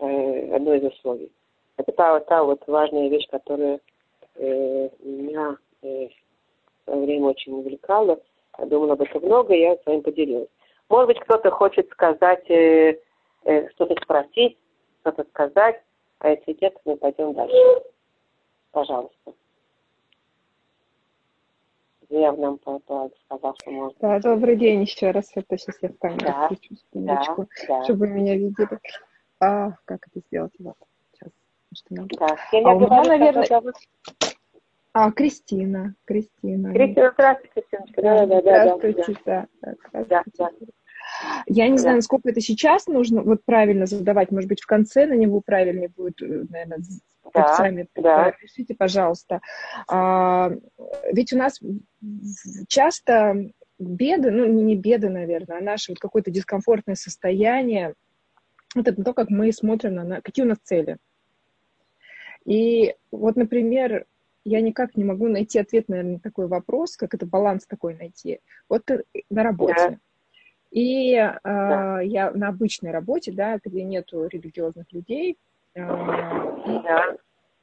э, 0.00 0.54
одно 0.54 0.74
из 0.74 0.84
условий. 0.84 1.32
Это 1.76 1.92
та, 1.92 2.20
та 2.20 2.44
вот 2.44 2.62
важная 2.66 3.08
вещь, 3.08 3.26
которая 3.30 3.80
э, 4.36 4.88
меня 5.00 5.56
э, 5.82 6.08
в 6.86 7.00
время 7.00 7.28
очень 7.28 7.52
увлекала. 7.52 8.18
Я 8.58 8.66
думала 8.66 8.92
об 8.92 9.02
этом 9.02 9.24
много, 9.24 9.54
и 9.54 9.60
я 9.60 9.76
с 9.76 9.86
вами 9.86 10.00
поделилась. 10.00 10.50
Может 10.88 11.06
быть, 11.06 11.20
кто-то 11.20 11.50
хочет 11.50 11.88
сказать, 11.90 12.50
э, 12.50 12.98
э, 13.44 13.68
что-то 13.70 13.94
спросить, 14.02 14.58
что-то 15.00 15.24
сказать, 15.30 15.80
а 16.18 16.30
если 16.30 16.56
нет, 16.60 16.76
мы 16.84 16.96
пойдем 16.96 17.32
дальше. 17.32 17.82
Пожалуйста. 18.72 19.32
Зев 22.10 22.38
нам 22.38 22.58
сказал, 22.58 23.54
что 23.60 23.70
можно. 23.70 23.96
Да, 24.00 24.18
добрый 24.18 24.56
день 24.56 24.82
еще 24.82 25.12
раз. 25.12 25.30
Это 25.36 25.56
сейчас 25.56 25.76
я 25.80 25.90
в 25.90 25.98
камеру 25.98 26.26
да, 26.26 26.46
включу 26.46 26.74
секундочку, 26.74 27.48
да, 27.68 27.84
чтобы 27.84 28.06
вы 28.06 28.08
меня 28.08 28.36
видели. 28.36 28.80
А, 29.38 29.72
как 29.84 30.06
это 30.08 30.20
сделать? 30.26 30.52
Вот, 30.58 30.74
сейчас. 31.12 31.30
Что 31.72 31.94
нам... 31.94 32.08
Да, 32.08 32.36
я 32.52 32.68
а 32.68 32.74
у 32.74 32.80
меня, 32.80 33.02
наверное... 33.04 33.72
А, 34.92 35.12
Кристина. 35.12 35.94
Кристина. 36.04 36.72
Кристина, 36.72 37.12
здравствуйте, 37.12 37.52
Кристиночка. 37.54 38.02
Да, 38.02 38.26
да, 38.26 38.42
да. 38.42 38.76
Здравствуйте, 38.76 39.16
да. 39.24 39.46
да. 39.62 39.74
да, 39.92 40.04
да, 40.04 40.24
да. 40.36 40.50
Я 41.46 41.68
не 41.68 41.78
знаю, 41.78 41.96
насколько 41.96 42.28
это 42.28 42.40
сейчас 42.40 42.86
нужно 42.86 43.22
вот 43.22 43.44
правильно 43.44 43.86
задавать. 43.86 44.30
Может 44.30 44.48
быть, 44.48 44.60
в 44.60 44.66
конце 44.66 45.06
на 45.06 45.14
него 45.14 45.40
правильнее 45.40 45.88
будет, 45.88 46.20
э, 46.22 46.44
наверное, 46.48 46.78
да, 47.32 47.54
сами. 47.54 47.86
Да. 47.94 48.32
Пишите, 48.32 48.74
пожалуйста. 48.74 49.40
А, 49.88 50.50
ведь 51.12 51.32
у 51.32 51.38
нас 51.38 51.60
часто 52.68 53.50
беды, 53.78 54.30
ну, 54.30 54.46
не 54.46 54.76
беды, 54.76 55.08
наверное, 55.08 55.58
а 55.58 55.62
наше 55.62 55.92
вот 55.92 55.98
какое-то 55.98 56.30
дискомфортное 56.30 56.96
состояние, 56.96 57.94
это 58.74 58.92
то, 58.94 59.14
как 59.14 59.30
мы 59.30 59.52
смотрим 59.52 59.94
на, 59.94 60.20
какие 60.20 60.44
у 60.44 60.48
нас 60.48 60.58
цели. 60.62 60.96
И 62.44 62.94
вот, 63.10 63.36
например, 63.36 64.06
я 64.44 64.60
никак 64.60 64.96
не 64.96 65.04
могу 65.04 65.28
найти 65.28 65.58
ответ, 65.58 65.88
наверное, 65.88 66.14
на 66.14 66.20
такой 66.20 66.46
вопрос, 66.46 66.96
как 66.96 67.14
это 67.14 67.26
баланс 67.26 67.66
такой 67.66 67.94
найти. 67.94 68.40
Вот 68.68 68.88
на 69.28 69.42
работе. 69.42 69.74
Да. 69.76 69.98
И 70.70 71.14
э, 71.14 71.38
да. 71.42 72.00
я 72.00 72.30
на 72.30 72.48
обычной 72.48 72.92
работе, 72.92 73.32
да, 73.32 73.58
где 73.62 73.82
нету 73.82 74.26
религиозных 74.26 74.92
людей. 74.92 75.36
Э, 75.74 75.86
да. 75.86 77.16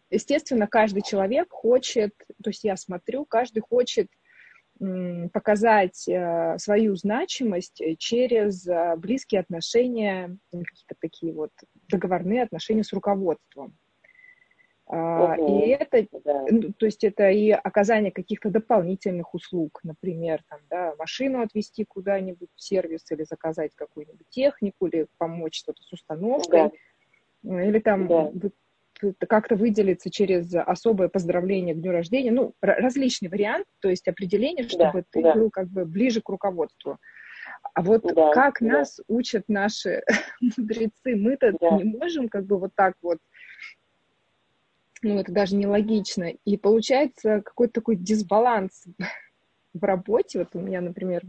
Естественно, 0.09 0.67
каждый 0.67 1.01
человек 1.01 1.47
хочет, 1.51 2.13
то 2.43 2.49
есть 2.49 2.63
я 2.63 2.77
смотрю, 2.77 3.25
каждый 3.25 3.59
хочет 3.59 4.07
м, 4.79 5.29
показать 5.29 6.07
э, 6.07 6.57
свою 6.59 6.95
значимость 6.95 7.81
через 7.97 8.67
э, 8.67 8.95
близкие 8.97 9.41
отношения, 9.41 10.37
какие-то 10.51 10.95
такие 10.99 11.33
вот 11.33 11.51
договорные 11.89 12.43
отношения 12.43 12.83
с 12.83 12.93
руководством. 12.93 13.77
Uh-huh. 14.89 15.65
И 15.65 15.69
это, 15.69 16.07
да. 16.23 16.45
Ну, 16.49 16.71
то 16.71 16.85
есть 16.85 17.03
это 17.03 17.29
и 17.29 17.49
оказание 17.49 18.11
каких-то 18.11 18.49
дополнительных 18.49 19.33
услуг, 19.33 19.81
например, 19.83 20.41
там, 20.49 20.59
да, 20.69 20.95
машину 20.97 21.41
отвезти 21.41 21.83
куда-нибудь 21.83 22.49
в 22.55 22.63
сервис 22.63 23.11
или 23.11 23.23
заказать 23.23 23.71
какую-нибудь 23.75 24.27
технику, 24.29 24.87
или 24.87 25.07
помочь 25.17 25.59
что-то 25.59 25.83
с 25.83 25.91
установкой, 25.91 26.71
да. 27.43 27.63
или 27.63 27.79
там 27.79 28.07
да. 28.07 28.31
как-то 29.27 29.57
выделиться 29.57 30.09
через 30.09 30.55
особое 30.55 31.09
поздравление 31.09 31.75
к 31.75 31.79
дню 31.79 31.91
рождения, 31.91 32.31
ну, 32.31 32.53
различный 32.61 33.27
вариант, 33.27 33.65
то 33.81 33.89
есть 33.89 34.07
определение, 34.07 34.69
чтобы 34.69 35.01
да, 35.01 35.05
ты 35.11 35.21
да. 35.21 35.33
был 35.33 35.49
как 35.49 35.67
бы 35.67 35.83
ближе 35.83 36.21
к 36.21 36.29
руководству. 36.29 36.97
А 37.73 37.81
вот 37.81 38.03
да, 38.03 38.31
как 38.31 38.59
да. 38.61 38.67
нас 38.67 39.01
учат 39.09 39.43
наши 39.49 40.03
мудрецы, 40.57 41.15
мы-то 41.15 41.53
да. 41.59 41.71
не 41.71 41.83
можем 41.83 42.29
как 42.29 42.45
бы 42.45 42.57
вот 42.57 42.71
так 42.75 42.93
вот 43.01 43.17
ну, 45.01 45.19
это 45.19 45.31
даже 45.31 45.55
нелогично. 45.55 46.31
И 46.45 46.57
получается 46.57 47.41
какой-то 47.41 47.73
такой 47.73 47.95
дисбаланс 47.95 48.85
в 49.73 49.83
работе. 49.83 50.39
Вот 50.39 50.49
у 50.53 50.59
меня, 50.59 50.81
например, 50.81 51.21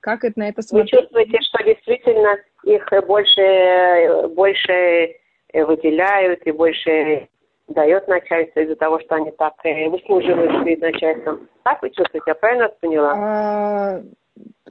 как 0.00 0.24
это 0.24 0.38
на 0.38 0.48
это 0.48 0.62
смотреть? 0.62 0.92
Вы 0.92 1.00
чувствуете, 1.00 1.38
что 1.40 1.64
действительно 1.64 2.36
их 2.64 2.88
больше, 3.06 4.28
больше 4.28 5.16
выделяют 5.52 6.46
и 6.46 6.52
больше 6.52 7.28
дает 7.68 8.06
начальство 8.06 8.60
из-за 8.60 8.76
того, 8.76 9.00
что 9.00 9.16
они 9.16 9.32
так 9.32 9.54
выслуживают 9.64 10.64
перед 10.64 10.80
начальством. 10.80 11.48
Так 11.64 11.82
вы 11.82 11.90
чувствуете? 11.90 12.24
Я 12.28 12.34
правильно 12.36 12.68
поняла? 12.68 13.12
А, 13.16 14.02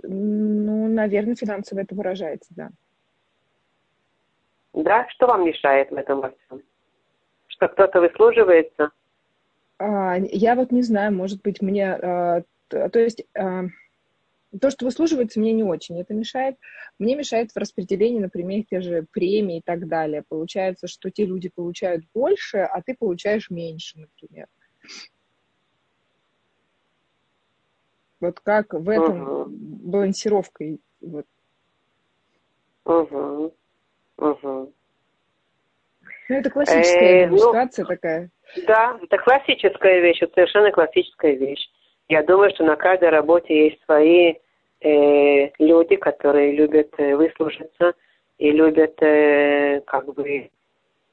ну, 0.03 0.88
наверное, 0.88 1.36
финансово 1.36 1.82
это 1.82 1.93
выражается, 1.95 2.53
да. 2.55 2.70
Да? 4.74 5.05
Что 5.09 5.28
вам 5.28 5.45
мешает 5.45 5.91
в 5.91 5.95
этом 5.95 6.22
во 6.22 6.30
всем? 6.30 6.61
Что 7.55 7.67
кто-то 7.67 8.01
выслуживается? 8.01 8.91
А, 9.77 10.17
я 10.17 10.55
вот 10.55 10.71
не 10.71 10.81
знаю, 10.81 11.13
может 11.13 11.41
быть, 11.41 11.61
мне... 11.61 11.93
А, 11.93 12.43
то 12.69 12.99
есть 12.99 13.23
а, 13.37 13.65
то, 14.59 14.69
что 14.69 14.85
выслуживается, 14.85 15.39
мне 15.39 15.53
не 15.53 15.63
очень 15.63 15.99
это 15.99 16.13
мешает. 16.13 16.57
Мне 16.99 17.15
мешает 17.15 17.51
в 17.51 17.57
распределении, 17.57 18.19
например, 18.19 18.63
те 18.69 18.81
же 18.81 19.05
премии 19.11 19.57
и 19.57 19.61
так 19.61 19.87
далее. 19.87 20.23
Получается, 20.27 20.87
что 20.87 21.09
те 21.09 21.25
люди 21.25 21.49
получают 21.53 22.03
больше, 22.13 22.59
а 22.59 22.81
ты 22.81 22.95
получаешь 22.97 23.49
меньше, 23.49 23.99
например. 23.99 24.47
Вот 28.19 28.39
как 28.39 28.73
в 28.73 28.89
этом 28.89 29.21
угу. 29.21 29.45
балансировка 29.49 30.63
вот. 31.01 31.25
Угу. 32.85 33.53
Угу. 34.17 34.73
Ну, 36.30 36.38
это 36.38 36.49
классическая 36.49 37.26
э, 37.26 37.28
ну, 37.28 37.53
такая. 37.88 38.30
Да, 38.67 38.97
это 39.01 39.17
классическая 39.17 39.99
вещь, 39.99 40.21
это 40.21 40.34
совершенно 40.34 40.71
классическая 40.71 41.34
вещь. 41.34 41.67
Я 42.07 42.23
думаю, 42.23 42.51
что 42.51 42.63
на 42.63 42.76
каждой 42.76 43.09
работе 43.09 43.65
есть 43.65 43.84
свои 43.86 44.36
э, 44.82 45.49
люди, 45.59 45.95
которые 45.95 46.53
любят 46.53 46.93
э, 46.97 47.15
выслужиться 47.15 47.93
и 48.38 48.51
любят 48.51 49.01
э, 49.01 49.82
как 49.86 50.13
бы 50.13 50.49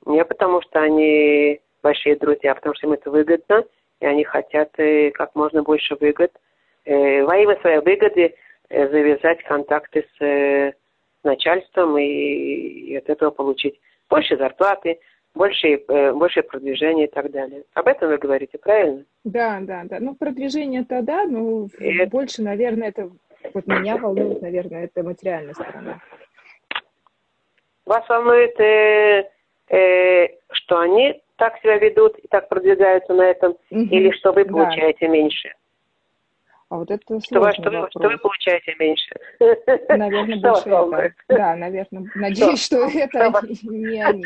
не 0.07 0.25
потому, 0.25 0.61
что 0.63 0.81
они 0.81 1.61
большие 1.83 2.17
друзья, 2.17 2.53
а 2.53 2.55
потому 2.55 2.75
что 2.75 2.87
им 2.87 2.93
это 2.93 3.11
выгодно, 3.11 3.65
и 4.01 4.07
они 4.07 4.25
хотят 4.25 4.71
э, 4.79 5.11
как 5.11 5.35
можно 5.35 5.63
больше 5.63 5.97
выгод. 6.01 6.33
Э, 6.85 7.23
во 7.25 7.37
имя 7.39 7.57
своей 7.61 7.79
выгоды 7.79 8.35
э, 8.69 8.89
завязать 8.89 9.43
контакты 9.45 10.07
с 10.19 10.25
э, 10.25 10.73
начальством 11.23 11.97
и, 11.99 12.05
и 12.05 12.97
от 12.97 13.09
этого 13.09 13.31
получить 13.31 13.79
больше 14.13 14.37
зарплаты, 14.37 14.99
больше, 15.35 15.83
э, 15.89 16.13
больше 16.13 16.43
продвижения 16.43 17.07
и 17.07 17.11
так 17.11 17.31
далее. 17.31 17.65
Об 17.73 17.89
этом 17.89 18.11
вы 18.11 18.19
говорите, 18.19 18.59
правильно? 18.59 19.05
Да, 19.25 19.59
да, 19.63 19.85
да. 19.85 19.97
Ну, 20.01 20.15
продвижение-то 20.15 21.01
да, 21.01 21.25
но 21.25 21.69
и 21.79 22.05
больше, 22.05 22.43
наверное, 22.43 22.89
это 22.89 23.11
вот 23.55 23.67
меня 23.67 23.97
волнует, 23.97 24.43
наверное, 24.43 24.85
это 24.85 25.03
материальная 25.03 25.55
сторона. 25.55 26.01
Вас 27.87 28.07
волнует, 28.07 28.61
э, 28.61 29.31
э, 29.71 30.29
что 30.51 30.81
они 30.81 31.23
так 31.37 31.59
себя 31.61 31.79
ведут 31.79 32.19
и 32.19 32.29
так 32.29 32.51
продвигаются 32.51 33.15
на 33.15 33.23
этом, 33.23 33.53
угу. 33.53 33.81
или 33.81 34.11
что 34.11 34.33
вы 34.33 34.45
получаете 34.45 35.07
да. 35.07 35.13
меньше? 35.13 35.55
А 36.73 36.77
вот 36.77 36.91
это 36.91 37.20
что, 37.20 37.39
вы, 37.39 37.53
что, 37.53 37.70
вы, 37.70 37.87
что 37.91 38.09
вы 38.09 38.16
получаете 38.16 38.75
меньше? 38.79 39.14
Наверное, 39.91 40.41
больше 40.41 40.70
это. 40.70 41.14
Да, 41.29 41.55
наверное. 41.55 42.11
Надеюсь, 42.14 42.64
что, 42.64 42.89
что 42.89 42.99
это 42.99 43.31
не 43.64 44.03
они. 44.03 44.25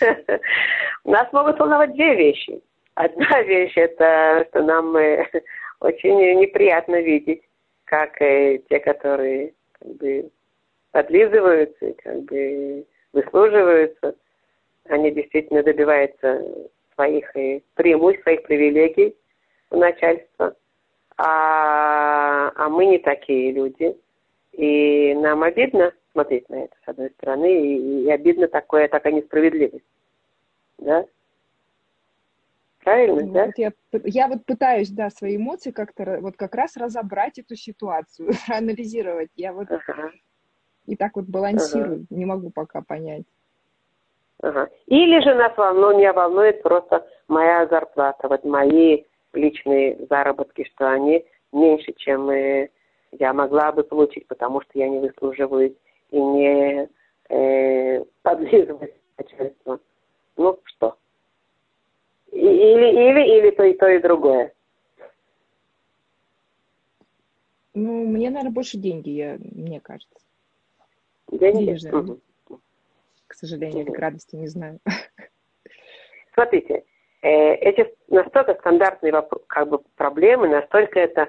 Нас 1.04 1.30
могут 1.34 1.58
волновать 1.58 1.92
две 1.92 2.14
вещи. 2.14 2.62
Одна 2.94 3.42
вещь 3.42 3.74
это, 3.76 4.46
что 4.48 4.62
нам 4.62 4.96
э, 4.96 5.26
очень 5.80 6.38
неприятно 6.40 6.98
видеть, 7.02 7.42
как 7.84 8.18
э, 8.22 8.60
те, 8.70 8.80
которые 8.80 9.52
как 9.78 9.96
бы 9.96 10.30
подлизываются, 10.92 11.92
как 12.02 12.22
бы 12.22 12.86
выслуживаются, 13.12 14.14
они 14.88 15.10
действительно 15.10 15.62
добиваются 15.62 16.42
своих 16.94 17.36
э, 17.36 17.60
преимуществ, 17.74 18.22
своих 18.22 18.44
привилегий 18.44 19.14
начальства. 19.74 20.54
А, 21.16 22.50
а 22.54 22.68
мы 22.68 22.86
не 22.86 22.98
такие 22.98 23.52
люди. 23.52 23.96
И 24.52 25.14
нам 25.14 25.42
обидно 25.42 25.92
смотреть 26.12 26.48
на 26.48 26.64
это, 26.64 26.76
с 26.84 26.88
одной 26.88 27.10
стороны, 27.10 27.46
и, 27.46 28.04
и 28.04 28.10
обидно 28.10 28.46
такое, 28.46 28.88
такая 28.88 29.12
несправедливость. 29.12 29.84
Да? 30.78 31.04
Правильно, 32.84 33.22
ну, 33.22 33.32
да? 33.32 33.46
Вот 33.46 33.58
я, 33.58 33.72
я 34.04 34.28
вот 34.28 34.44
пытаюсь, 34.44 34.90
да, 34.90 35.10
свои 35.10 35.36
эмоции 35.36 35.70
как-то 35.70 36.18
вот 36.20 36.36
как 36.36 36.54
раз 36.54 36.76
разобрать 36.76 37.38
эту 37.38 37.56
ситуацию, 37.56 38.30
анализировать. 38.48 39.30
Я 39.36 39.52
вот 39.52 39.70
ага. 39.70 40.12
и 40.86 40.94
так 40.94 41.16
вот 41.16 41.24
балансирую, 41.24 41.94
ага. 41.94 42.06
не 42.10 42.24
могу 42.24 42.50
пока 42.50 42.82
понять. 42.82 43.24
Ага. 44.42 44.68
Или 44.86 45.20
же 45.22 45.34
нас 45.34 45.56
волнует, 45.56 45.96
меня 45.96 46.12
волнует 46.12 46.62
просто 46.62 47.06
моя 47.26 47.66
зарплата, 47.66 48.28
вот 48.28 48.44
мои 48.44 49.04
личные 49.36 50.06
заработки, 50.08 50.64
что 50.64 50.90
они 50.90 51.24
меньше, 51.52 51.92
чем 51.96 52.30
я 53.18 53.32
могла 53.32 53.72
бы 53.72 53.84
получить, 53.84 54.26
потому 54.26 54.60
что 54.62 54.78
я 54.78 54.88
не 54.88 54.98
выслуживаюсь 54.98 55.74
и 56.10 56.20
не 56.20 56.88
э, 57.28 58.04
подлизываюсь 58.22 58.94
начальству. 59.16 59.80
Ну 60.36 60.58
что? 60.64 60.96
Или, 62.32 62.90
или, 62.90 63.38
или 63.38 63.50
то 63.50 63.64
и 63.64 63.74
то, 63.74 63.88
и 63.88 64.00
другое. 64.00 64.52
Ну, 67.74 68.06
мне, 68.06 68.30
наверное, 68.30 68.52
больше 68.52 68.76
деньги, 68.76 69.10
я, 69.10 69.38
мне 69.38 69.80
кажется. 69.80 70.14
Деньги? 71.30 71.64
Денежные. 71.64 71.94
Угу. 71.94 72.20
К 73.26 73.34
сожалению, 73.34 73.82
угу. 73.82 73.88
или 73.88 73.96
к 73.96 73.98
радости, 73.98 74.36
не 74.36 74.46
знаю. 74.46 74.80
Смотрите, 76.34 76.84
эти 77.28 77.94
настолько 78.08 78.54
стандартные 78.54 79.12
как 79.46 79.68
бы, 79.68 79.78
проблемы, 79.96 80.48
настолько 80.48 81.00
это 81.00 81.28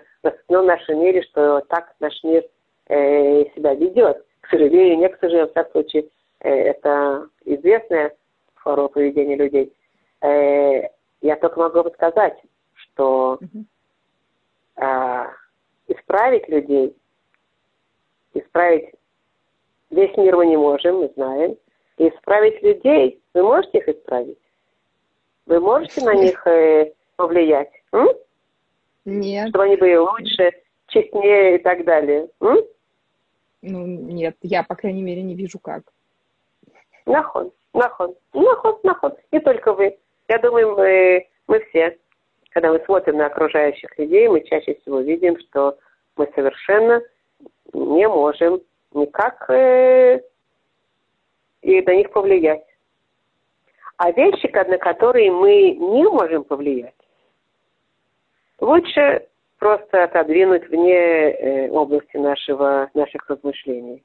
ну, 0.50 0.64
в 0.64 0.66
нашем 0.66 1.00
мире, 1.00 1.24
что 1.24 1.62
так 1.70 1.94
наш 2.00 2.22
мир 2.24 2.44
э, 2.88 3.46
себя 3.56 3.74
ведет. 3.76 4.26
К 4.42 4.50
сожалению, 4.50 4.98
не 4.98 5.10
к 5.10 5.20
сожалению, 5.20 5.48
в 5.48 5.52
всяком 5.52 5.72
случае, 5.72 6.06
э, 6.42 6.50
это 6.50 7.28
известная 7.46 8.16
форма 8.56 8.90
поведения 8.90 9.36
людей. 9.36 9.74
Э, 10.22 10.90
я 11.22 11.36
только 11.38 11.60
могу 11.60 11.90
сказать, 11.92 12.38
что 12.74 13.40
э, 14.76 15.26
исправить 15.88 16.50
людей, 16.50 16.96
исправить 18.34 18.94
весь 19.92 20.16
мир 20.18 20.36
мы 20.36 20.46
не 20.48 20.58
можем, 20.58 20.98
мы 20.98 21.12
знаем. 21.16 21.56
И 21.98 22.10
исправить 22.10 22.62
людей, 22.62 23.22
вы 23.34 23.44
можете 23.44 23.78
их 23.78 23.88
исправить? 23.88 24.38
Вы 25.46 25.60
можете 25.60 26.04
на 26.04 26.14
них 26.16 26.46
э, 26.48 26.92
повлиять? 27.16 27.72
М? 27.92 28.10
Нет. 29.06 29.50
Чтобы 29.50 29.66
они 29.66 29.76
были 29.76 29.96
лучше, 29.96 30.52
честнее 30.88 31.56
и 31.56 31.58
так 31.60 31.86
далее. 31.86 32.28
М? 32.42 32.58
Ну, 33.62 33.86
нет, 33.86 34.36
я, 34.42 34.64
по 34.64 34.76
крайней 34.76 35.02
мере, 35.02 35.22
не 35.22 35.36
вижу 35.36 35.60
как. 35.60 35.84
Нахон, 37.06 37.52
нахон, 37.74 38.16
нахон, 38.34 38.80
нахон. 38.84 39.14
Не 39.32 39.40
только 39.40 39.74
вы. 39.74 39.98
Я 40.28 40.40
думаю, 40.40 40.76
мы, 40.76 41.28
мы 41.48 41.60
все, 41.66 41.98
когда 42.50 42.72
мы 42.72 42.80
смотрим 42.86 43.18
на 43.18 43.28
окружающих 43.28 43.98
людей, 44.00 44.28
мы 44.28 44.42
чаще 44.42 44.76
всего 44.76 45.00
видим, 45.02 45.38
что 45.40 45.78
мы 46.16 46.30
совершенно 46.34 47.02
не 47.74 48.08
можем 48.08 48.62
никак 48.94 49.50
э, 49.50 50.22
и 51.62 51.82
на 51.82 51.96
них 51.96 52.12
повлиять. 52.12 52.66
А 53.98 54.12
вещи, 54.12 54.48
на 54.54 54.78
которые 54.78 55.32
мы 55.32 55.72
не 55.72 56.04
можем 56.04 56.44
повлиять, 56.44 56.96
лучше 58.60 59.28
просто 59.58 60.04
отодвинуть 60.04 60.68
вне 60.68 60.94
э, 60.94 61.70
области 61.70 62.18
нашего, 62.18 62.90
наших 62.94 63.30
размышлений. 63.30 64.04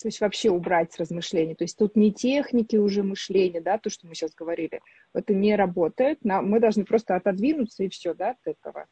То 0.00 0.08
есть 0.08 0.20
вообще 0.20 0.50
убрать 0.50 0.92
с 0.92 0.98
размышлений. 0.98 1.54
То 1.54 1.64
есть 1.64 1.78
тут 1.78 1.96
не 1.96 2.12
техники 2.12 2.76
уже 2.76 3.02
мышления, 3.02 3.62
да, 3.62 3.78
то, 3.78 3.88
что 3.88 4.06
мы 4.06 4.14
сейчас 4.14 4.34
говорили, 4.34 4.80
это 5.14 5.32
не 5.32 5.56
работает. 5.56 6.18
Нам, 6.24 6.50
мы 6.50 6.60
должны 6.60 6.84
просто 6.84 7.16
отодвинуться 7.16 7.84
и 7.84 7.88
все, 7.88 8.12
да, 8.12 8.30
от 8.30 8.36
этого. 8.44 8.84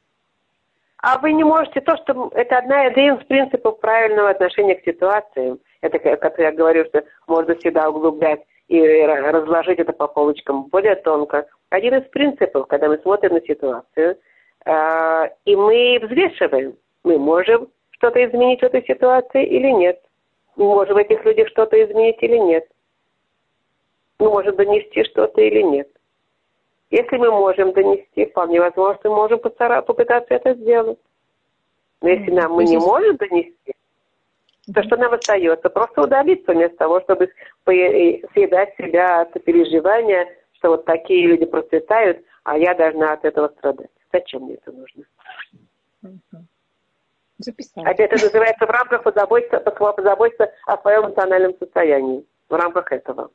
А 0.96 1.18
вы 1.18 1.32
не 1.32 1.44
можете 1.44 1.80
то, 1.80 1.96
что 1.96 2.30
это 2.32 2.56
одна 2.56 2.86
из 2.86 3.26
принципов 3.26 3.80
правильного 3.80 4.30
отношения 4.30 4.76
к 4.76 4.84
ситуациям. 4.84 5.58
Это, 5.80 5.98
как 5.98 6.38
я 6.38 6.52
говорю, 6.52 6.86
что 6.86 7.04
можно 7.26 7.56
всегда 7.56 7.90
углублять 7.90 8.40
и 8.72 9.04
разложить 9.04 9.78
это 9.78 9.92
по 9.92 10.08
полочкам 10.08 10.64
более 10.68 10.96
тонко. 10.96 11.46
Один 11.68 11.94
из 11.94 12.08
принципов, 12.08 12.66
когда 12.68 12.88
мы 12.88 12.96
смотрим 12.98 13.34
на 13.34 13.42
ситуацию, 13.42 14.16
э, 14.64 15.28
и 15.44 15.56
мы 15.56 15.98
взвешиваем, 16.00 16.74
мы 17.04 17.18
можем 17.18 17.68
что-то 17.90 18.24
изменить 18.24 18.60
в 18.60 18.64
этой 18.64 18.82
ситуации 18.86 19.44
или 19.44 19.70
нет. 19.70 20.00
Мы 20.56 20.64
можем 20.64 20.94
в 20.94 20.98
этих 20.98 21.22
людях 21.22 21.48
что-то 21.48 21.82
изменить 21.84 22.22
или 22.22 22.38
нет. 22.38 22.66
Мы 24.18 24.30
можем 24.30 24.56
донести 24.56 25.04
что-то 25.04 25.42
или 25.42 25.60
нет. 25.60 25.88
Если 26.90 27.18
мы 27.18 27.30
можем 27.30 27.72
донести, 27.72 28.24
вполне 28.24 28.58
возможно, 28.58 29.10
мы 29.10 29.16
можем 29.16 29.38
попытаться 29.38 30.34
это 30.34 30.54
сделать. 30.54 30.98
Но 32.00 32.08
если 32.08 32.30
нам 32.30 32.52
мы 32.52 32.64
не 32.64 32.78
можем 32.78 33.16
донести, 33.16 33.74
то 34.72 34.82
что 34.82 34.96
нам 34.96 35.12
остается? 35.12 35.70
Просто 35.70 36.02
удалиться 36.02 36.52
вместо 36.52 36.76
того, 36.76 37.00
чтобы 37.00 37.30
съедать 37.64 38.74
себя 38.76 39.22
от 39.22 39.32
переживания, 39.44 40.28
что 40.52 40.70
вот 40.70 40.84
такие 40.84 41.26
люди 41.26 41.46
процветают, 41.46 42.24
а 42.44 42.56
я 42.58 42.74
должна 42.74 43.12
от 43.14 43.24
этого 43.24 43.48
страдать. 43.48 43.90
Зачем 44.12 44.42
мне 44.42 44.54
это 44.54 44.72
нужно? 44.72 45.04
Записать. 47.38 47.84
А 47.84 47.90
это 47.90 48.24
называется 48.24 48.66
в 48.66 48.70
рамках 48.70 49.02
позаботиться, 49.02 49.58
позаботиться 49.58 50.52
о 50.66 50.76
своем 50.78 51.06
эмоциональном 51.06 51.56
состоянии. 51.58 52.24
В 52.48 52.54
рамках 52.54 52.92
этого. 52.92 53.30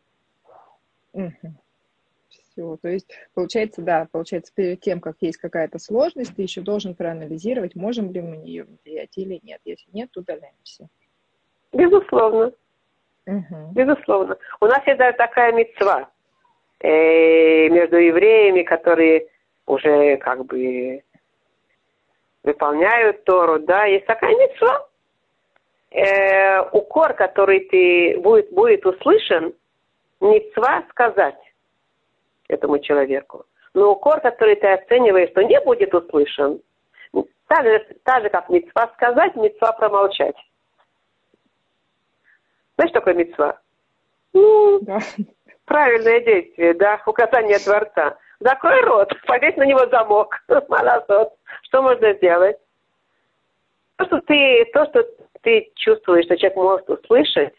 Все. 2.29 2.77
То 2.81 2.87
есть, 2.87 3.09
получается, 3.33 3.81
да, 3.81 4.07
получается, 4.11 4.53
перед 4.53 4.79
тем, 4.79 4.99
как 4.99 5.15
есть 5.21 5.37
какая-то 5.37 5.79
сложность, 5.79 6.35
ты 6.35 6.43
еще 6.43 6.61
должен 6.61 6.93
проанализировать, 6.93 7.75
можем 7.75 8.11
ли 8.11 8.21
мы 8.21 8.37
на 8.37 8.41
нее 8.41 8.67
влиять 8.83 9.17
или 9.17 9.39
нет. 9.43 9.59
Если 9.65 9.89
нет, 9.91 10.15
удаляемся. 10.15 10.87
Безусловно. 11.73 12.51
Угу. 13.25 13.71
Безусловно. 13.73 14.37
У 14.61 14.65
нас 14.65 14.85
есть 14.85 14.97
даже 14.97 15.17
такая 15.17 15.51
мецва 15.51 16.09
э, 16.79 17.67
между 17.69 17.97
евреями, 17.97 18.63
которые 18.63 19.27
уже 19.65 20.17
как 20.17 20.45
бы 20.45 21.03
выполняют 22.43 23.25
Тору, 23.25 23.59
да, 23.59 23.85
есть 23.85 24.05
такая 24.05 24.33
митцва. 24.35 24.87
Э, 25.91 26.61
укор, 26.71 27.13
который 27.13 27.61
ты 27.61 28.17
будет, 28.19 28.51
будет 28.51 28.85
услышан, 28.85 29.53
митцва 30.21 30.83
сказать 30.89 31.37
этому 32.47 32.79
человеку. 32.79 33.45
Но 33.73 33.91
укор, 33.91 34.21
который 34.21 34.55
ты 34.55 34.67
оцениваешь, 34.67 35.29
что 35.31 35.43
не 35.43 35.59
будет 35.61 35.93
услышан, 35.93 36.61
так 37.47 37.65
же, 37.65 37.85
так 38.03 38.23
же 38.23 38.29
как 38.29 38.49
митцва 38.49 38.91
сказать, 38.95 39.35
митцва 39.35 39.73
промолчать. 39.73 40.35
Знаешь, 42.77 42.91
что 42.91 42.99
такое 42.99 43.15
митцва? 43.15 43.59
Ну, 44.33 44.79
да. 44.81 44.99
правильное 45.65 46.21
действие, 46.21 46.73
да, 46.75 47.01
указание 47.05 47.57
Творца. 47.59 48.17
Закрой 48.39 48.81
рот, 48.81 49.11
повесь 49.25 49.55
на 49.57 49.65
него 49.65 49.87
замок. 49.87 50.35
Молодец. 50.69 51.29
Что 51.63 51.81
можно 51.81 52.13
сделать? 52.13 52.57
То, 53.97 54.05
что 54.05 54.21
ты, 54.21 54.65
то, 54.73 54.85
что 54.85 55.07
ты 55.41 55.71
чувствуешь, 55.75 56.25
что 56.25 56.37
человек 56.37 56.55
может 56.55 56.89
услышать, 56.89 57.53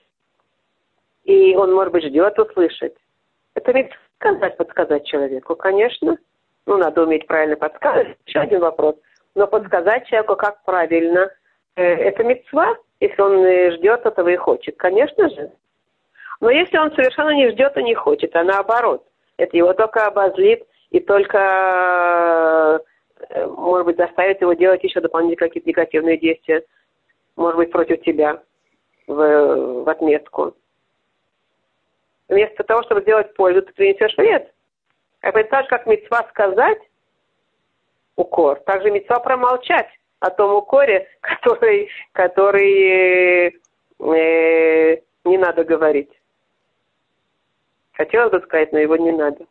и 1.24 1.56
он, 1.56 1.74
может 1.74 1.92
быть, 1.92 2.04
ждет 2.04 2.38
услышать, 2.38 2.94
это 3.54 3.72
ведь 3.72 3.90
сказать, 4.20 4.56
подсказать 4.56 5.04
человеку, 5.06 5.56
конечно. 5.56 6.16
Ну, 6.66 6.76
надо 6.76 7.02
уметь 7.02 7.26
правильно 7.26 7.56
подсказать. 7.56 8.16
Еще 8.26 8.38
один 8.38 8.60
вопрос. 8.60 8.94
Но 9.34 9.46
подсказать 9.46 10.06
человеку, 10.06 10.36
как 10.36 10.62
правильно, 10.64 11.30
э, 11.76 11.82
это 11.82 12.22
мецва, 12.22 12.76
если 13.00 13.20
он 13.22 13.72
ждет 13.76 14.04
этого 14.04 14.28
и 14.28 14.36
хочет. 14.36 14.76
Конечно 14.76 15.28
же. 15.30 15.52
Но 16.40 16.50
если 16.50 16.78
он 16.78 16.92
совершенно 16.92 17.30
не 17.30 17.50
ждет 17.50 17.76
и 17.76 17.82
не 17.82 17.94
хочет, 17.94 18.34
а 18.36 18.44
наоборот, 18.44 19.04
это 19.36 19.56
его 19.56 19.72
только 19.72 20.06
обозлит 20.06 20.64
и 20.90 21.00
только, 21.00 22.80
э, 23.28 23.46
может 23.46 23.86
быть, 23.86 23.96
заставит 23.96 24.40
его 24.40 24.52
делать 24.52 24.82
еще 24.82 25.00
дополнительные 25.00 25.48
какие-то 25.48 25.68
негативные 25.68 26.18
действия, 26.18 26.64
может 27.36 27.56
быть, 27.56 27.70
против 27.70 28.02
тебя 28.02 28.42
в, 29.06 29.84
в 29.84 29.88
отметку. 29.88 30.54
Вместо 32.28 32.62
того, 32.62 32.82
чтобы 32.82 33.00
сделать 33.02 33.34
пользу, 33.34 33.62
ты 33.62 33.72
принесешь 33.72 34.16
вред. 34.16 34.52
Это 35.20 35.42
так 35.44 35.68
как 35.68 35.86
мецва 35.86 36.26
сказать 36.30 36.78
укор, 38.16 38.60
также 38.60 38.90
мецва 38.90 39.18
промолчать 39.20 39.88
о 40.20 40.30
том 40.30 40.56
укоре, 40.56 41.08
который, 41.20 41.88
который 42.12 43.48
э, 43.48 45.00
не 45.24 45.38
надо 45.38 45.64
говорить. 45.64 46.10
Хотелось 47.92 48.30
бы 48.30 48.40
сказать, 48.42 48.72
но 48.72 48.78
его 48.78 48.96
не 48.96 49.12
надо. 49.12 49.46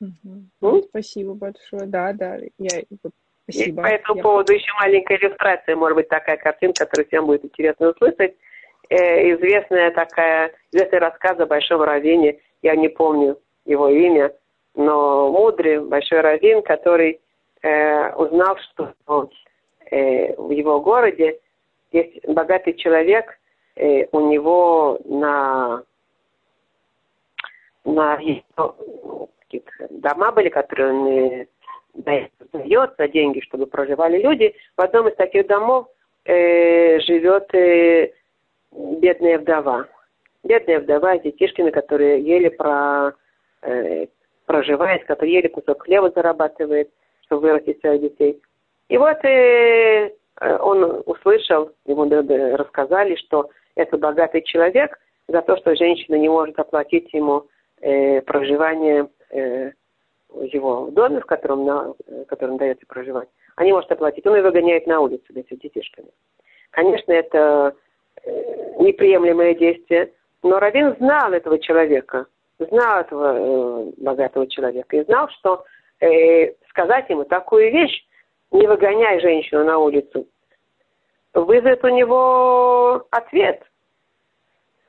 Угу. 0.00 0.82
Спасибо 0.88 1.34
большое. 1.34 1.86
Да, 1.86 2.12
да. 2.12 2.38
Я, 2.58 2.82
спасибо. 2.82 3.12
И 3.46 3.72
по 3.72 3.86
этому 3.86 4.16
я... 4.16 4.22
поводу 4.22 4.52
еще 4.52 4.72
маленькая 4.80 5.18
иллюстрация, 5.18 5.76
может 5.76 5.96
быть, 5.96 6.08
такая 6.08 6.36
картинка, 6.36 6.84
которую 6.84 7.06
всем 7.06 7.26
будет 7.26 7.44
интересно 7.44 7.90
услышать. 7.90 8.34
Э, 8.88 9.32
известная 9.34 9.92
такая, 9.92 10.52
известный 10.72 10.98
рассказ 10.98 11.38
о 11.38 11.46
большом 11.46 11.82
раввине, 11.82 12.40
я 12.62 12.74
не 12.74 12.88
помню 12.88 13.38
его 13.64 13.88
имя, 13.88 14.32
но 14.74 15.30
мудрый 15.30 15.80
большой 15.80 16.20
раввин, 16.20 16.62
который 16.62 17.20
э, 17.62 18.12
узнал, 18.14 18.56
что 18.58 18.92
э, 19.90 20.34
в 20.36 20.50
его 20.50 20.80
городе 20.80 21.38
есть 21.92 22.26
богатый 22.26 22.74
человек, 22.74 23.38
э, 23.76 24.06
у 24.12 24.30
него 24.30 25.00
на 25.04 25.82
на 27.84 28.18
дома 29.90 30.32
были, 30.32 30.48
которые 30.48 30.92
он 30.92 31.46
дает 31.94 32.94
за 32.98 33.08
деньги, 33.08 33.40
чтобы 33.40 33.66
проживали 33.66 34.20
люди. 34.22 34.54
В 34.76 34.80
одном 34.80 35.08
из 35.08 35.16
таких 35.16 35.46
домов 35.46 35.88
э, 36.24 37.00
живет 37.00 37.52
э, 37.54 38.12
бедная 38.72 39.38
вдова. 39.38 39.88
Бедная 40.42 40.80
вдова 40.80 41.18
с 41.18 41.22
детишками, 41.22 41.70
которые 41.70 42.22
еле 42.22 42.50
про, 42.50 43.12
э, 43.62 44.06
проживает, 44.46 45.04
которые 45.04 45.34
еле 45.34 45.48
кусок 45.48 45.82
хлеба 45.82 46.10
зарабатывает, 46.14 46.90
чтобы 47.32 47.48
вырастить 47.48 47.80
своих 47.80 48.02
детей. 48.02 48.42
И 48.88 48.98
вот 48.98 49.24
э, 49.24 50.10
он 50.40 51.02
услышал, 51.06 51.70
ему 51.86 52.04
рассказали, 52.56 53.16
что 53.16 53.48
это 53.74 53.96
богатый 53.96 54.42
человек 54.42 54.98
за 55.28 55.40
то, 55.40 55.56
что 55.56 55.74
женщина 55.74 56.16
не 56.16 56.28
может 56.28 56.58
оплатить 56.58 57.12
ему 57.14 57.46
э, 57.80 58.20
проживание 58.22 59.08
э, 59.30 59.72
его 60.52 60.86
в 60.86 60.92
доме, 60.92 61.20
в 61.20 61.26
котором, 61.26 61.64
на, 61.64 61.94
в 62.06 62.24
котором 62.26 62.58
дается 62.58 62.84
проживать, 62.86 63.28
они 63.56 63.72
может 63.72 63.90
оплатить. 63.90 64.26
Он 64.26 64.36
ее 64.36 64.42
выгоняет 64.42 64.86
на 64.86 65.00
улицу 65.00 65.24
с 65.28 65.56
детишками. 65.56 66.08
Конечно, 66.70 67.12
это 67.12 67.74
э, 68.24 68.30
неприемлемое 68.78 69.54
действие, 69.54 70.12
но 70.42 70.58
Равин 70.58 70.96
знал 70.98 71.32
этого 71.32 71.58
человека, 71.58 72.26
знал 72.58 73.00
этого 73.00 73.36
э, 73.36 73.92
богатого 73.98 74.46
человека 74.48 74.96
и 74.96 75.04
знал, 75.04 75.28
что 75.28 75.64
э, 76.00 76.52
сказать 76.72 77.08
ему 77.08 77.24
такую 77.24 77.70
вещь, 77.70 78.04
не 78.50 78.66
выгоняй 78.66 79.20
женщину 79.20 79.64
на 79.64 79.78
улицу, 79.78 80.26
вызовет 81.32 81.84
у 81.84 81.88
него 81.88 83.06
ответ. 83.10 83.62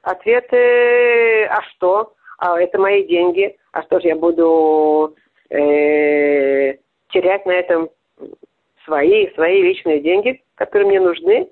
Ответ, 0.02 0.52
э, 0.52 1.46
а 1.46 1.62
что? 1.64 2.14
а 2.44 2.60
это 2.60 2.78
мои 2.78 3.08
деньги, 3.08 3.56
а 3.72 3.84
что 3.84 4.02
же 4.02 4.10
я 4.10 4.18
буду 4.18 5.16
э, 5.50 6.74
терять 7.10 7.46
на 7.46 7.52
этом 7.52 7.90
свои, 8.84 9.34
свои 9.34 9.62
личные 9.62 10.02
деньги, 10.02 10.44
которые 10.56 10.90
мне 10.90 11.00
нужны? 11.00 11.50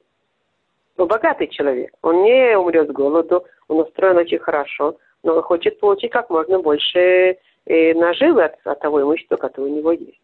Ну, 0.97 1.05
богатый 1.05 1.47
человек, 1.47 1.93
он 2.01 2.23
не 2.23 2.57
умрет 2.57 2.89
с 2.89 2.91
голоду, 2.91 3.45
он 3.69 3.79
устроен 3.79 4.17
очень 4.17 4.39
хорошо, 4.39 4.97
но 5.23 5.35
он 5.35 5.41
хочет 5.43 5.79
получить 5.79 6.11
как 6.11 6.29
можно 6.29 6.59
больше 6.59 7.37
э, 7.65 7.93
наживы 7.93 8.43
от, 8.43 8.55
от 8.65 8.79
того 8.79 9.01
имущества, 9.01 9.37
которое 9.37 9.71
у 9.71 9.75
него 9.75 9.91
есть. 9.91 10.21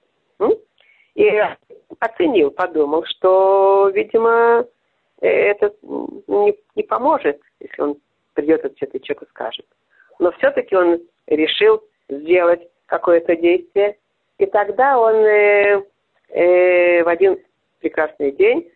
И 1.16 1.42
оценил, 2.00 2.52
подумал, 2.52 3.04
что, 3.06 3.90
видимо, 3.94 4.66
э, 5.22 5.28
это 5.28 5.74
не, 5.84 6.56
не 6.76 6.84
поможет, 6.84 7.42
если 7.60 7.82
он 7.82 7.98
придет 8.34 8.66
и 8.66 8.76
что-то 8.76 9.00
человеку 9.00 9.26
скажет 9.30 9.66
но 10.20 10.32
все-таки 10.34 10.76
он 10.76 11.02
решил 11.28 11.84
сделать 12.10 12.68
какое-то 12.86 13.36
действие. 13.36 13.98
И 14.38 14.46
тогда 14.46 15.00
он 15.00 15.16
э, 15.16 15.84
э, 16.30 17.04
в 17.04 17.08
один 17.08 17.40
прекрасный 17.80 18.32
день 18.32 18.72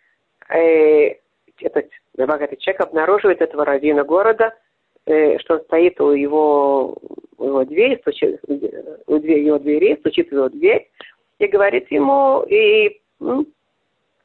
э, 0.50 1.16
этот 1.60 1.88
богатый 2.18 2.58
человек 2.58 2.82
обнаруживает 2.82 3.42
этого 3.42 3.66
раввина 3.66 4.04
города, 4.04 4.56
что 5.06 5.56
он 5.56 5.62
стоит 5.62 6.00
у 6.00 6.12
его, 6.12 6.96
у 7.38 7.48
его 7.48 7.66
двери, 7.66 7.98
стучит, 8.02 8.40
у 8.48 9.18
двери, 9.18 9.46
его 9.46 9.60
двери, 9.60 9.96
стучит 10.00 10.30
в 10.30 10.34
его 10.34 10.50
дверь 10.50 10.90
и 11.40 11.48
говорит 11.48 11.92
ему, 11.92 12.44
и 12.44 13.02
ну, 13.20 13.46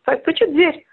стучит 0.03 0.53
дверь. 0.53 0.85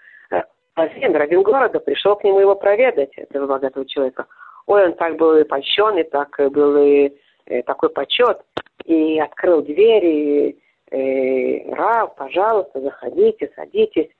Раввин, 0.76 1.14
раввин 1.14 1.42
города, 1.42 1.78
пришел 1.78 2.16
к 2.16 2.24
нему 2.24 2.40
его 2.40 2.56
проведать, 2.56 3.16
этого 3.16 3.46
богатого 3.46 3.86
человека. 3.86 4.26
Ой, 4.66 4.86
он 4.86 4.94
так 4.94 5.16
был 5.16 5.36
и 5.36 5.44
польщен, 5.44 5.98
и 5.98 6.02
так 6.02 6.36
был 6.50 6.76
и 6.76 7.12
э, 7.46 7.62
такой 7.62 7.90
почет. 7.90 8.40
И 8.84 9.20
открыл 9.20 9.62
дверь, 9.62 10.04
и 10.04 10.58
э, 10.90 11.74
Рав, 11.74 12.16
пожалуйста, 12.16 12.80
заходите, 12.80 13.52
садитесь. 13.54 14.10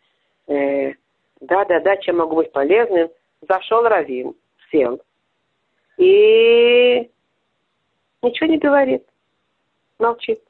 Э, 0.46 0.92
да-да-да, 1.40 1.96
чем 1.96 2.18
могу 2.18 2.36
быть 2.36 2.52
полезным? 2.52 3.08
Зашел 3.48 3.82
Равин, 3.82 4.34
сел. 4.70 5.00
И 5.96 7.10
ничего 8.22 8.48
не 8.48 8.58
говорит, 8.58 9.04
молчит. 9.98 10.40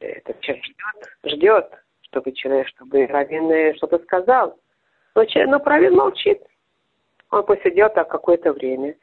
Этот 0.00 0.40
человек 0.40 0.64
ждет, 0.64 1.10
ждет, 1.24 1.70
чтобы 2.02 2.32
человек, 2.32 2.68
чтобы 2.68 3.06
Равин 3.06 3.74
что-то 3.76 3.98
сказал. 4.00 4.58
Но, 5.14 5.24
но 5.46 5.58
Равин 5.58 5.94
молчит. 5.94 6.42
Он 7.30 7.44
посидел 7.44 7.90
так 7.90 8.08
какое-то 8.08 8.52
время. 8.52 8.96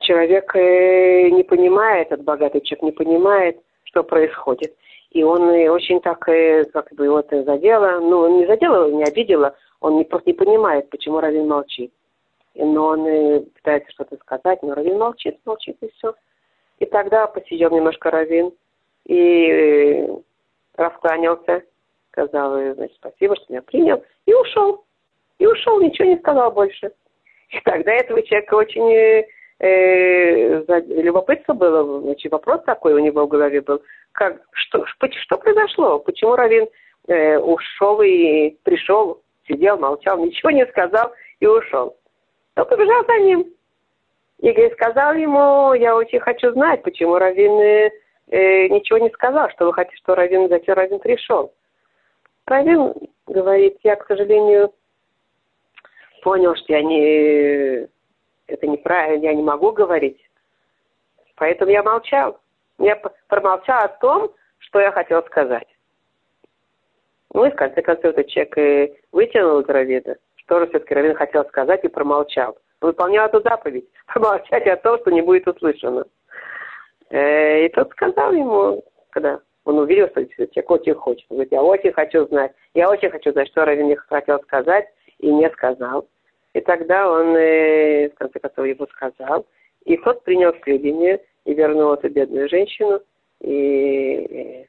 Человек 0.00 0.54
э, 0.54 1.30
не 1.30 1.42
понимает, 1.42 2.08
этот 2.08 2.24
богатый 2.24 2.60
человек 2.60 2.82
не 2.82 2.92
понимает, 2.92 3.58
что 3.84 4.04
происходит. 4.04 4.76
И 5.10 5.22
он 5.22 5.48
э, 5.50 5.70
очень 5.70 6.00
так, 6.00 6.28
э, 6.28 6.64
как 6.66 6.92
бы 6.94 7.08
вот 7.08 7.28
задело, 7.30 7.98
ну, 8.00 8.38
не 8.38 8.46
задело, 8.46 8.90
не 8.90 9.04
обидело, 9.04 9.56
он 9.80 9.96
не, 9.96 10.04
просто 10.04 10.30
не 10.30 10.34
понимает, 10.34 10.90
почему 10.90 11.20
Равин 11.20 11.48
молчит. 11.48 11.92
Но 12.58 12.86
он 12.86 13.44
пытается 13.54 13.90
что-то 13.92 14.16
сказать, 14.16 14.62
но 14.62 14.74
Равин 14.74 14.98
молчит, 14.98 15.38
молчит 15.44 15.76
и 15.80 15.90
все. 15.96 16.14
И 16.78 16.86
тогда 16.86 17.26
посидел 17.26 17.70
немножко 17.70 18.10
Равин 18.10 18.52
и 19.04 20.08
раскланялся, 20.74 21.62
сказал, 22.12 22.74
значит, 22.74 22.96
спасибо, 22.96 23.36
что 23.36 23.46
меня 23.50 23.62
принял, 23.62 24.02
и 24.26 24.34
ушел. 24.34 24.84
И 25.38 25.46
ушел, 25.46 25.80
ничего 25.80 26.08
не 26.08 26.18
сказал 26.18 26.50
больше. 26.50 26.92
И 27.50 27.60
тогда 27.64 27.92
этого 27.92 28.22
человека 28.22 28.54
очень 28.54 28.92
э, 28.92 29.26
э 29.60 30.80
любопытство 31.02 31.54
было, 31.54 32.00
значит, 32.00 32.32
вопрос 32.32 32.62
такой 32.64 32.94
у 32.94 32.98
него 32.98 33.26
в 33.26 33.28
голове 33.28 33.60
был, 33.60 33.82
как, 34.12 34.40
что, 34.52 34.84
что 34.86 35.38
произошло, 35.38 35.98
почему 35.98 36.34
Равин 36.36 36.66
э, 37.06 37.38
ушел 37.38 38.00
и 38.02 38.56
пришел, 38.64 39.22
сидел, 39.46 39.78
молчал, 39.78 40.18
ничего 40.18 40.50
не 40.50 40.66
сказал 40.66 41.12
и 41.40 41.46
ушел. 41.46 41.95
Он 42.56 42.64
побежал 42.66 43.04
за 43.06 43.18
ним. 43.18 43.46
Игорь 44.38 44.72
сказал 44.72 45.14
ему, 45.14 45.74
я 45.74 45.96
очень 45.96 46.20
хочу 46.20 46.52
знать, 46.52 46.82
почему 46.82 47.16
Равин 47.16 47.52
э, 47.60 47.90
э, 48.28 48.68
ничего 48.68 48.98
не 48.98 49.10
сказал, 49.10 49.50
что 49.50 49.66
вы 49.66 49.72
хотите, 49.72 49.96
что 49.96 50.14
Равин, 50.14 50.48
зачем 50.48 50.74
Равин 50.74 50.98
пришел. 50.98 51.52
Равин 52.46 52.92
говорит, 53.26 53.78
я, 53.82 53.96
к 53.96 54.06
сожалению, 54.06 54.72
понял, 56.22 56.54
что 56.54 56.72
я 56.72 56.82
не, 56.82 57.88
это 58.46 58.66
неправильно, 58.66 59.24
я 59.24 59.34
не 59.34 59.42
могу 59.42 59.72
говорить. 59.72 60.20
Поэтому 61.36 61.70
я 61.70 61.82
молчал. 61.82 62.38
Я 62.78 63.00
промолчал 63.28 63.84
о 63.84 63.88
том, 63.88 64.32
что 64.58 64.80
я 64.80 64.92
хотел 64.92 65.22
сказать. 65.24 65.68
Ну 67.32 67.44
и 67.44 67.50
в 67.50 67.54
конце 67.54 67.82
концов 67.82 68.12
этот 68.12 68.28
человек 68.28 68.58
и 68.58 68.94
вытянул 69.12 69.60
из 69.60 69.68
Равида, 69.68 70.16
что 70.46 70.60
же 70.60 70.68
все-таки 70.68 70.94
Равин 70.94 71.14
хотел 71.14 71.44
сказать 71.46 71.84
и 71.84 71.88
промолчал. 71.88 72.56
выполнял 72.80 73.26
эту 73.26 73.40
заповедь, 73.42 73.86
промолчать 74.06 74.66
о 74.66 74.76
том, 74.76 74.98
что 75.00 75.10
не 75.10 75.22
будет 75.22 75.46
услышано. 75.46 76.04
Э, 77.10 77.66
и 77.66 77.68
тот 77.70 77.90
сказал 77.90 78.32
ему, 78.32 78.82
когда 79.10 79.40
он 79.64 79.78
увидел, 79.78 80.08
что 80.08 80.24
человек 80.24 80.70
очень 80.70 80.94
хочет. 80.94 81.26
Он 81.28 81.36
говорит, 81.36 81.52
я 81.52 81.62
очень 81.62 81.92
хочу 81.92 82.26
знать, 82.26 82.52
я 82.74 82.88
очень 82.88 83.10
хочу 83.10 83.32
знать, 83.32 83.48
что 83.48 83.64
Равин 83.64 83.94
хотел 84.08 84.40
сказать 84.42 84.86
и 85.18 85.28
не 85.28 85.50
сказал. 85.50 86.08
И 86.54 86.60
тогда 86.60 87.10
он, 87.10 87.36
э, 87.36 88.08
в 88.08 88.14
конце 88.14 88.38
концов, 88.38 88.66
ему 88.66 88.86
сказал. 88.86 89.46
И 89.84 89.96
тот 89.98 90.24
принял 90.24 90.54
сведения 90.62 91.20
и 91.44 91.54
вернул 91.54 91.92
эту 91.92 92.08
бедную 92.08 92.48
женщину. 92.48 93.00
И 93.40 94.66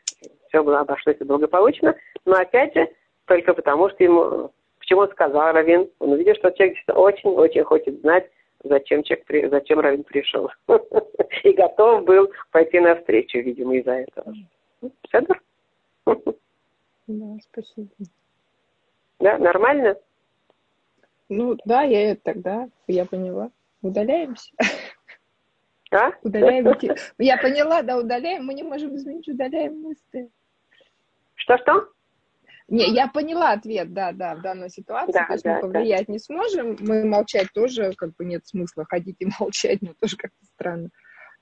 все 0.50 0.64
было 0.64 0.80
обошлось 0.80 1.18
благополучно. 1.20 1.96
Но 2.26 2.34
опять 2.34 2.76
же, 2.76 2.90
только 3.26 3.54
потому, 3.54 3.90
что 3.90 4.04
ему... 4.04 4.52
Почему 4.88 5.06
сказал 5.08 5.52
Равин? 5.52 5.90
Он 6.00 6.14
увидел, 6.14 6.34
что 6.36 6.50
человек 6.52 6.78
очень-очень 6.88 7.66
хочет 7.66 8.00
знать, 8.00 8.32
зачем, 8.64 9.04
человек, 9.04 9.52
зачем 9.52 9.82
Равин 9.82 10.06
пришел. 10.06 10.50
И 11.44 11.52
готов 11.52 12.06
был 12.06 12.32
пойти 12.52 12.80
навстречу, 12.80 13.40
видимо, 13.40 13.76
из-за 13.76 13.92
этого. 13.92 14.34
Федор? 15.10 15.42
Да, 16.06 17.26
спасибо. 17.52 17.90
Да, 19.20 19.38
нормально? 19.38 19.98
Ну, 21.28 21.58
да, 21.66 21.82
я 21.82 22.16
тогда, 22.16 22.70
я 22.88 23.04
поняла. 23.04 23.52
Удаляемся. 23.82 24.54
А? 25.92 26.12
Удаляем. 26.24 26.66
Я 27.18 27.38
поняла, 27.38 27.82
да, 27.82 27.98
удаляем. 27.98 28.46
Мы 28.46 28.54
не 28.54 28.64
можем 28.64 28.96
изменить, 28.96 29.28
удаляем 29.28 29.82
мысли. 29.82 30.30
Что-что? 31.36 31.90
Не, 32.70 32.86
я 32.90 33.08
поняла 33.08 33.52
ответ, 33.52 33.94
да, 33.94 34.12
да, 34.12 34.36
в 34.36 34.42
данной 34.42 34.70
ситуации. 34.70 35.14
Да, 35.14 35.26
То 35.26 35.34
есть 35.34 35.44
да, 35.46 35.56
мы 35.56 35.62
повлиять 35.62 36.08
да. 36.08 36.14
не 36.14 36.20
сможем, 36.20 36.76
мы 36.82 37.06
молчать 37.06 37.48
тоже, 37.54 37.94
как 37.96 38.16
бы 38.18 38.26
нет 38.26 38.46
смысла 38.46 38.86
ходить 38.90 39.16
и 39.20 39.28
молчать, 39.40 39.82
но 39.82 39.94
тоже 40.00 40.18
как-то 40.18 40.46
странно. 40.54 40.90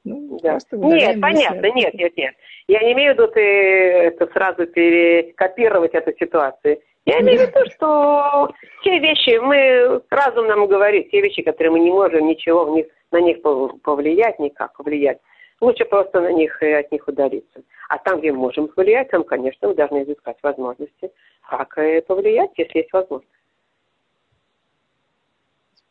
Ну, 0.03 0.37
да. 0.43 0.59
Нет, 0.71 1.19
понятно, 1.19 1.65
нет, 1.71 1.93
нет, 1.95 2.15
нет. 2.15 2.35
Я 2.67 2.81
не 2.81 2.93
имею 2.93 3.15
в 3.15 3.17
виду 3.17 3.27
ты 3.27 3.41
это 3.41 4.27
сразу 4.27 4.67
перекопировать 4.67 5.95
эту 5.95 6.13
ситуацию. 6.19 6.79
Я 7.05 7.21
имею 7.21 7.39
в 7.39 7.41
виду, 7.47 7.71
что 7.71 8.51
те 8.83 8.99
вещи, 8.99 9.39
мы 9.39 10.01
разум 10.11 10.45
нам 10.47 10.67
говорит, 10.67 11.09
те 11.09 11.21
вещи, 11.21 11.41
которые 11.41 11.71
мы 11.71 11.79
не 11.79 11.91
можем 11.91 12.27
ничего 12.27 12.65
в 12.65 12.69
них, 12.69 12.85
на 13.11 13.19
них 13.19 13.41
повлиять, 13.41 14.37
никак 14.37 14.77
повлиять, 14.77 15.17
лучше 15.65 15.85
просто 15.85 16.21
на 16.21 16.31
них 16.31 16.61
и 16.61 16.71
от 16.71 16.91
них 16.91 17.07
удалиться. 17.07 17.61
А 17.89 17.97
там, 17.97 18.19
где 18.19 18.31
мы 18.31 18.39
можем 18.39 18.67
повлиять, 18.67 19.09
там, 19.09 19.23
конечно, 19.23 19.67
мы 19.67 19.75
должны 19.75 20.03
изыскать 20.03 20.37
возможности, 20.41 21.11
как 21.49 21.75
повлиять, 22.07 22.51
если 22.57 22.79
есть 22.79 22.93
возможность. 22.93 23.31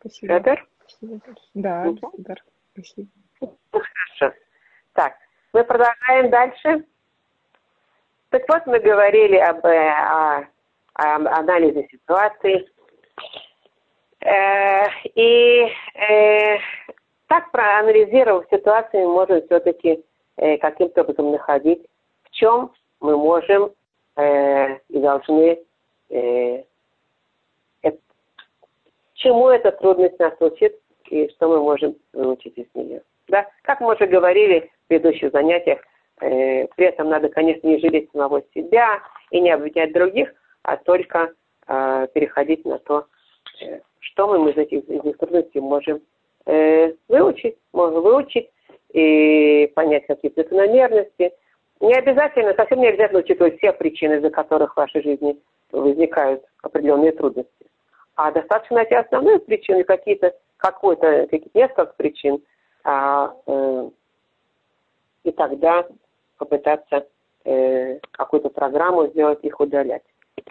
Спасибо. 0.01 0.35
Федор? 0.35 0.69
Да, 1.55 1.83
угу. 1.83 2.13
Федор. 2.17 2.37
Спасибо. 2.73 3.09
Хорошо. 3.71 4.37
Так, 4.93 5.15
мы 5.53 5.65
продолжаем 5.65 6.31
дальше. 6.31 6.85
Так 8.31 8.43
вот, 8.49 8.67
мы 8.67 8.81
говорили 8.81 9.37
об, 9.37 9.65
э, 9.65 9.89
о 9.89 10.45
анализа 10.95 11.85
ситуации. 11.91 12.69
Э, 14.21 14.87
и 15.15 15.69
э, 15.95 16.59
так 17.29 17.51
проанализировав 17.51 18.47
ситуацию, 18.51 19.09
мы 19.09 19.13
можем 19.15 19.43
все-таки 19.43 20.03
э, 20.37 20.59
каким-то 20.59 21.03
образом 21.03 21.33
находить, 21.33 21.83
в 22.25 22.31
чем 22.31 22.73
мы 23.01 23.17
можем 23.17 23.73
и 24.17 24.99
должны, 25.01 25.59
чему 29.15 29.49
эта 29.49 29.73
трудность 29.73 30.21
нас 30.21 30.35
учит 30.39 30.79
и 31.11 31.29
что 31.31 31.49
мы 31.49 31.61
можем 31.61 31.97
выучить 32.13 32.57
из 32.57 32.67
нее. 32.75 33.03
Да? 33.27 33.49
Как 33.63 33.81
мы 33.81 33.93
уже 33.93 34.07
говорили 34.07 34.71
в 34.85 34.89
предыдущих 34.89 35.33
занятиях, 35.33 35.81
при 36.21 36.85
этом 36.85 37.09
надо, 37.09 37.29
конечно, 37.29 37.67
не 37.67 37.79
жалеть 37.81 38.09
самого 38.13 38.41
себя 38.55 39.01
и 39.33 39.41
не 39.41 39.51
обвинять 39.51 39.93
других, 39.93 40.33
а 40.65 40.77
только 40.79 41.33
э, 41.67 42.07
переходить 42.15 42.65
на 42.65 42.79
то, 42.79 43.07
э, 43.61 43.81
что 44.01 44.27
мы 44.27 44.51
из 44.51 44.57
этих, 44.57 44.85
из 44.85 45.01
этих 45.01 45.19
трудностей 45.19 45.61
можем 45.61 46.01
э, 46.47 46.93
выучить, 47.09 47.57
можем 47.73 48.03
выучить 48.03 48.51
и 48.93 49.71
понять 49.75 50.07
какие-то 50.07 50.43
закономерности. 50.43 51.33
Не 51.81 51.95
обязательно, 51.95 52.55
совсем 52.55 52.81
не 52.81 52.89
обязательно 52.89 53.21
учитывать 53.21 53.59
все 53.59 53.73
причины, 53.73 54.15
из-за 54.15 54.31
которых 54.31 54.73
в 54.73 54.77
вашей 54.77 55.03
жизни 55.03 55.39
возникают 55.73 56.45
определенные 56.63 57.13
трудности. 57.13 57.51
А 58.17 58.31
достаточно 58.31 58.77
найти 58.77 58.95
основные 58.95 59.41
причины, 59.41 59.83
какие-то, 59.85 60.35
какой-то, 60.57 61.27
какие-то 61.31 61.51
несколько 61.59 61.93
причин, 61.97 62.43
а, 62.85 63.35
э, 63.47 63.91
и 65.25 65.33
тогда 65.33 65.87
попытаться 66.39 67.07
э, 67.45 67.99
какую-то 68.13 68.51
программу 68.51 69.09
сделать, 69.09 69.41
их 69.43 69.59
удалять 69.59 70.03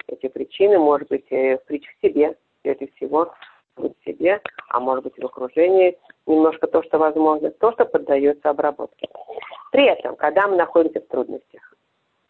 эти 0.08 0.28
причины, 0.28 0.80
может 0.80 1.08
быть, 1.10 1.26
э, 1.32 1.58
в 1.58 2.02
себе, 2.02 2.36
прежде 2.62 2.90
всего, 2.96 3.34
в 3.76 3.94
себе, 4.06 4.42
а 4.70 4.80
может 4.80 5.04
быть, 5.04 5.18
в 5.18 5.26
окружении, 5.26 5.98
немножко 6.26 6.68
то, 6.68 6.84
что 6.84 6.98
возможно, 6.98 7.52
то, 7.52 7.72
что 7.74 7.86
поддается 7.86 8.50
обработке. 8.50 9.10
При 9.72 9.86
этом, 9.86 10.16
когда 10.16 10.48
мы 10.48 10.56
находимся 10.56 11.02
в 11.02 11.08
трудностях, 11.08 11.74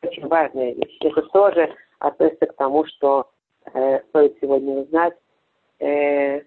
очень 0.02 0.28
важная 0.28 0.74
вещь, 0.74 0.98
это 1.02 1.22
тоже 1.24 1.74
относится 2.00 2.46
к 2.48 2.56
тому, 2.56 2.86
что 2.86 3.30
э, 3.74 4.00
стоит 4.10 4.38
сегодня 4.42 4.74
узнать, 4.82 5.16
э, 5.80 6.42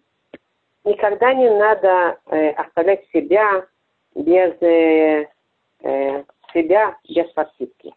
никогда 0.85 1.35
не 1.35 1.51
надо 1.51 2.19
э, 2.27 2.51
оставлять 2.51 3.07
себя 3.13 3.67
без 4.15 4.55
э, 4.63 5.29
э, 5.81 6.25
себя 6.53 6.97
без 7.09 7.31
подпитки. 7.33 7.95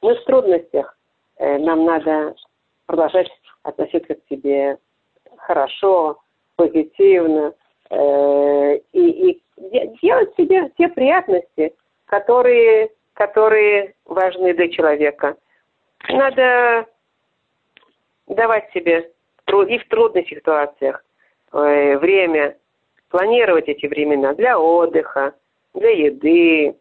Мы 0.00 0.14
в 0.14 0.24
трудностях, 0.24 0.96
э, 1.36 1.58
нам 1.58 1.84
надо 1.84 2.34
продолжать 2.86 3.30
относиться 3.62 4.14
к 4.14 4.20
себе 4.28 4.78
хорошо, 5.36 6.21
позитивно 6.56 7.54
э, 7.90 8.76
и, 8.92 9.30
и 9.30 9.42
делать 10.02 10.34
себе 10.36 10.70
те 10.76 10.88
приятности, 10.88 11.74
которые, 12.06 12.90
которые 13.14 13.94
важны 14.04 14.54
для 14.54 14.68
человека. 14.68 15.36
Надо 16.08 16.86
давать 18.26 18.70
себе 18.72 19.10
и 19.68 19.78
в 19.78 19.88
трудных 19.88 20.28
ситуациях 20.28 21.04
э, 21.52 21.98
время, 21.98 22.56
планировать 23.10 23.68
эти 23.68 23.86
времена 23.86 24.32
для 24.34 24.58
отдыха, 24.58 25.34
для 25.74 25.90
еды, 25.90 26.74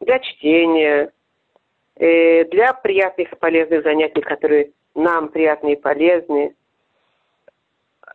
для 0.00 0.18
чтения, 0.18 1.12
э, 1.96 2.44
для 2.44 2.74
приятных 2.74 3.32
и 3.32 3.36
полезных 3.36 3.82
занятий, 3.82 4.20
которые 4.20 4.72
нам 4.94 5.28
приятны 5.28 5.72
и 5.72 5.76
полезны. 5.76 6.54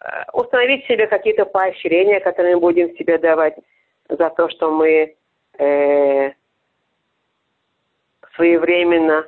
Э, 0.01 0.23
установить 0.33 0.85
себе 0.85 1.07
какие-то 1.07 1.45
поощрения, 1.45 2.19
которые 2.19 2.55
мы 2.55 2.61
будем 2.61 2.95
себе 2.95 3.17
давать 3.17 3.55
за 4.07 4.29
то, 4.29 4.49
что 4.49 4.71
мы 4.71 5.15
э, 5.57 6.31
своевременно 8.35 9.27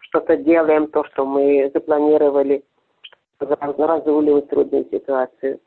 что-то 0.00 0.36
делаем, 0.36 0.88
то, 0.88 1.04
что 1.04 1.24
мы 1.24 1.70
запланировали, 1.72 2.62
разруливать 3.38 4.48
трудную 4.50 4.86
ситуацию. 4.90 5.60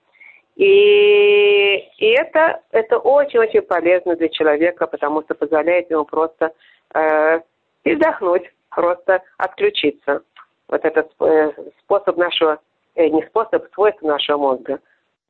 И, 0.55 1.77
и 1.97 2.05
это, 2.11 2.61
это 2.69 2.99
очень-очень 2.99 3.63
полезно 3.63 4.15
для 4.15 4.29
человека, 4.29 4.85
потому 4.85 5.23
что 5.23 5.33
позволяет 5.33 5.89
ему 5.89 6.05
просто 6.05 6.53
э, 6.93 7.39
передохнуть, 7.81 8.43
просто 8.69 9.23
отключиться 9.37 10.21
вот 10.67 10.85
этот 10.85 11.11
э, 11.19 11.51
способ 11.79 12.17
нашего, 12.17 12.59
не 12.95 13.21
способ, 13.23 13.65
свойство 13.73 14.07
нашего 14.07 14.37
мозга, 14.37 14.79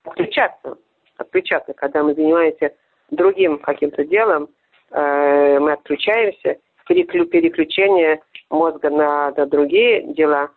отключаться, 0.03 0.77
отключаться, 1.17 1.73
когда 1.73 2.03
мы 2.03 2.13
занимаемся 2.13 2.73
другим 3.09 3.59
каким-то 3.59 4.03
делом, 4.05 4.49
э, 4.91 5.59
мы 5.59 5.73
отключаемся, 5.73 6.57
переключение 6.87 8.21
мозга 8.49 8.89
на, 8.89 9.31
на 9.31 9.45
другие 9.45 10.03
дела 10.13 10.49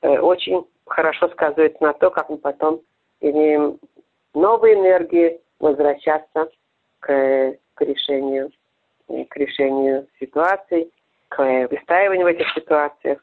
э, 0.00 0.18
очень 0.18 0.64
хорошо 0.86 1.28
сказывается 1.28 1.82
на 1.82 1.92
то, 1.92 2.10
как 2.10 2.28
мы 2.28 2.38
потом 2.38 2.80
имеем 3.20 3.78
новые 4.34 4.74
энергии 4.74 5.40
возвращаться 5.60 6.50
к, 7.00 7.56
к 7.74 7.80
решению 7.80 8.50
к 9.06 9.36
решению 9.36 10.06
ситуаций, 10.18 10.90
к 11.28 11.68
выстаиванию 11.70 12.24
в 12.24 12.30
этих 12.30 12.50
ситуациях. 12.54 13.22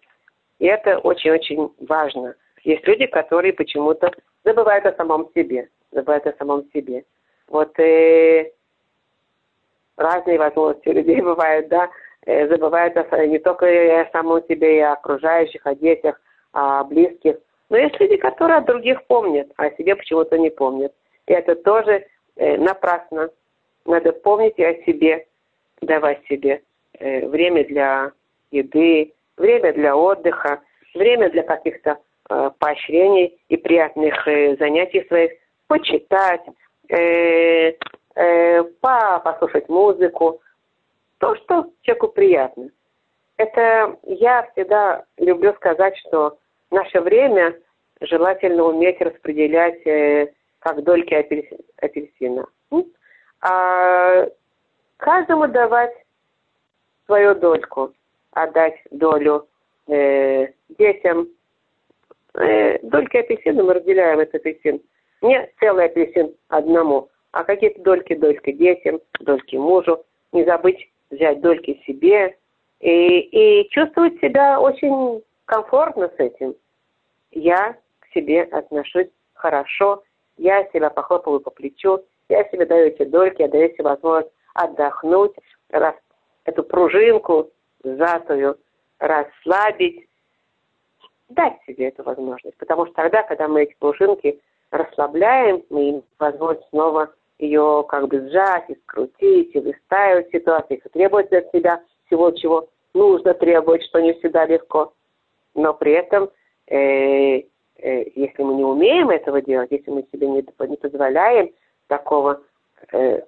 И 0.60 0.66
это 0.66 1.00
очень-очень 1.00 1.72
важно. 1.80 2.36
Есть 2.64 2.88
люди, 2.88 3.06
которые 3.08 3.54
почему-то 3.54 4.12
забывают 4.44 4.86
о 4.86 4.94
самом 4.94 5.30
себе, 5.34 5.70
забывают 5.92 6.28
о 6.28 6.34
самом 6.38 6.70
себе. 6.74 7.04
Вот 7.48 7.78
э, 7.80 8.52
разные 9.98 10.38
возможности 10.38 10.90
у 10.90 10.94
людей 10.94 11.22
бывают, 11.22 11.68
да, 11.70 11.90
э, 12.26 12.48
забывают 12.48 12.96
о, 12.98 13.26
не 13.26 13.40
только 13.40 13.66
о 13.66 14.10
самом 14.12 14.44
себе, 14.48 14.78
и 14.78 14.82
о 14.82 14.94
окружающих, 14.94 15.66
о 15.66 15.76
детях, 15.76 16.22
о 16.54 16.84
близких. 16.84 17.38
Но 17.70 17.78
есть 17.78 18.00
люди, 18.00 18.18
которые 18.18 18.58
о 18.58 18.62
других 18.62 19.04
помнят, 19.06 19.48
а 19.58 19.66
о 19.66 19.76
себе 19.76 19.96
почему-то 19.96 20.38
не 20.38 20.50
помнят. 20.50 20.94
И 21.28 21.34
это 21.34 21.56
тоже 21.56 22.06
э, 22.36 22.58
напрасно. 22.58 23.30
Надо 23.86 24.12
помнить 24.12 24.54
и 24.58 24.64
о 24.64 24.84
себе, 24.84 25.26
давать 25.82 26.24
себе 26.28 26.62
э, 27.00 27.28
время 27.28 27.66
для 27.66 28.12
еды, 28.52 29.14
время 29.38 29.74
для 29.74 29.96
отдыха, 29.96 30.62
время 30.94 31.30
для 31.32 31.44
каких-то 31.44 31.98
поощрений 32.60 33.40
и 33.50 33.58
приятных 33.58 34.28
э, 34.28 34.56
занятий 34.58 35.06
своих, 35.08 35.32
почитать, 35.68 36.42
э, 36.90 37.74
э, 38.16 38.64
послушать 39.24 39.70
музыку, 39.70 40.42
то, 41.18 41.36
что 41.36 41.70
человеку 41.82 42.08
приятно. 42.10 42.70
Это 43.38 43.98
я 44.04 44.48
всегда 44.52 45.06
люблю 45.18 45.54
сказать, 45.54 45.98
что 45.98 46.38
наше 46.70 47.00
время 47.02 47.56
желательно 48.02 48.64
уметь 48.64 49.02
распределять 49.02 49.86
э, 49.86 50.32
как 50.60 50.84
дольки 50.84 51.14
апельсина. 51.14 52.46
А 53.42 54.28
каждому 54.98 55.48
давать 55.48 55.94
свою 57.06 57.36
дольку, 57.36 57.94
отдать 58.32 58.80
долю 58.92 59.48
э, 59.88 60.48
детям. 60.78 61.28
Э, 62.36 62.80
дольки 62.84 63.18
апельсина 63.18 63.64
мы 63.64 63.74
разделяем 63.74 64.20
этот 64.20 64.36
апельсин. 64.36 64.82
Не 65.22 65.50
целый 65.60 65.86
апельсин 65.86 66.34
одному, 66.48 67.10
а 67.32 67.44
какие-то 67.44 67.82
дольки, 67.82 68.16
дольки 68.16 68.52
детям, 68.52 69.00
дольки 69.20 69.56
мужу. 69.56 70.04
Не 70.32 70.46
забыть 70.46 70.90
взять 71.10 71.42
дольки 71.42 71.82
себе 71.86 72.38
и, 72.80 73.20
и 73.20 73.70
чувствовать 73.70 74.20
себя 74.20 74.60
очень 74.60 75.22
комфортно 75.46 76.10
с 76.16 76.20
этим. 76.20 76.56
Я 77.32 77.78
к 78.00 78.14
себе 78.14 78.44
отношусь 78.44 79.10
хорошо, 79.34 80.04
я 80.38 80.64
себя 80.72 80.90
похлопываю 80.90 81.42
по 81.42 81.52
плечу, 81.52 82.00
я 82.30 82.46
себе 82.46 82.66
даю 82.66 82.88
эти 82.88 83.04
дольки, 83.04 83.42
я 83.42 83.50
даю 83.50 83.70
себе 83.74 83.84
возможность 83.84 84.34
отдохнуть, 84.54 85.34
раз, 85.70 85.96
эту 86.46 86.64
пружинку 86.64 87.50
сжатую 87.84 88.58
расслабить, 89.00 90.08
дать 91.34 91.58
себе 91.66 91.88
эту 91.88 92.04
возможность. 92.04 92.58
Потому 92.58 92.86
что 92.86 92.96
тогда, 92.96 93.24
когда 93.24 93.48
мы 93.48 93.64
эти 93.64 93.76
пружинки 93.80 94.40
расслабляем, 94.72 95.64
мы 95.70 95.90
им 95.90 96.04
возможность 96.20 96.68
снова 96.70 97.14
ее 97.40 97.86
как 97.90 98.08
бы 98.08 98.30
сжать 98.30 98.70
и 98.70 98.76
скрутить, 98.84 99.56
и 99.56 99.60
выставить 99.60 100.28
в 100.28 100.32
ситуациях, 100.32 100.86
и 100.86 100.90
требовать 100.90 101.32
от 101.34 101.52
себя 101.52 101.82
всего, 102.06 102.32
чего 102.32 102.70
нужно 102.94 103.34
требовать, 103.34 103.84
что 103.84 104.00
не 104.00 104.14
всегда 104.14 104.46
легко. 104.46 104.94
Но 105.56 105.74
при 105.74 105.94
этом, 105.94 106.30
э, 106.68 107.40
э, 107.40 107.44
если 108.16 108.44
мы 108.44 108.54
не 108.56 108.64
умеем 108.64 109.10
этого 109.10 109.42
делать, 109.42 109.72
если 109.72 109.92
мы 109.92 110.06
себе 110.12 110.28
не, 110.28 110.46
не 110.68 110.78
позволяем 110.78 111.52
такого 111.88 112.42
э, 112.92 113.22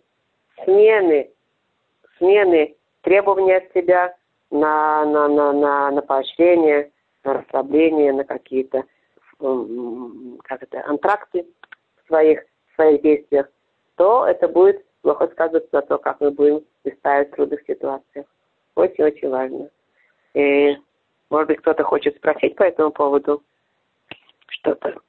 смены, 0.63 1.29
смены 2.17 2.75
требований 3.01 3.53
от 3.53 3.73
себя 3.73 4.15
на, 4.51 5.05
на, 5.05 5.27
на, 5.27 5.51
на, 5.53 5.91
на 5.91 6.01
поощрение, 6.01 6.91
расслабление, 7.23 8.11
на 8.13 8.23
какие-то 8.23 8.83
как 10.43 10.63
это, 10.63 10.85
антракты 10.85 11.45
в 12.03 12.07
своих, 12.07 12.43
в 12.71 12.75
своих 12.75 13.01
действиях, 13.01 13.49
то 13.95 14.25
это 14.25 14.47
будет 14.47 14.85
плохо 15.01 15.27
сказываться 15.27 15.69
на 15.73 15.81
то, 15.81 15.97
как 15.97 16.21
мы 16.21 16.31
будем 16.31 16.63
выстаивать 16.83 17.31
в 17.31 17.35
трудных 17.35 17.61
ситуациях. 17.65 18.25
Очень-очень 18.75 19.29
важно. 19.29 19.69
И, 20.33 20.77
может 21.29 21.47
быть, 21.47 21.59
кто-то 21.59 21.83
хочет 21.83 22.15
спросить 22.15 22.55
по 22.55 22.63
этому 22.63 22.91
поводу 22.91 23.43
что-то. 24.47 25.01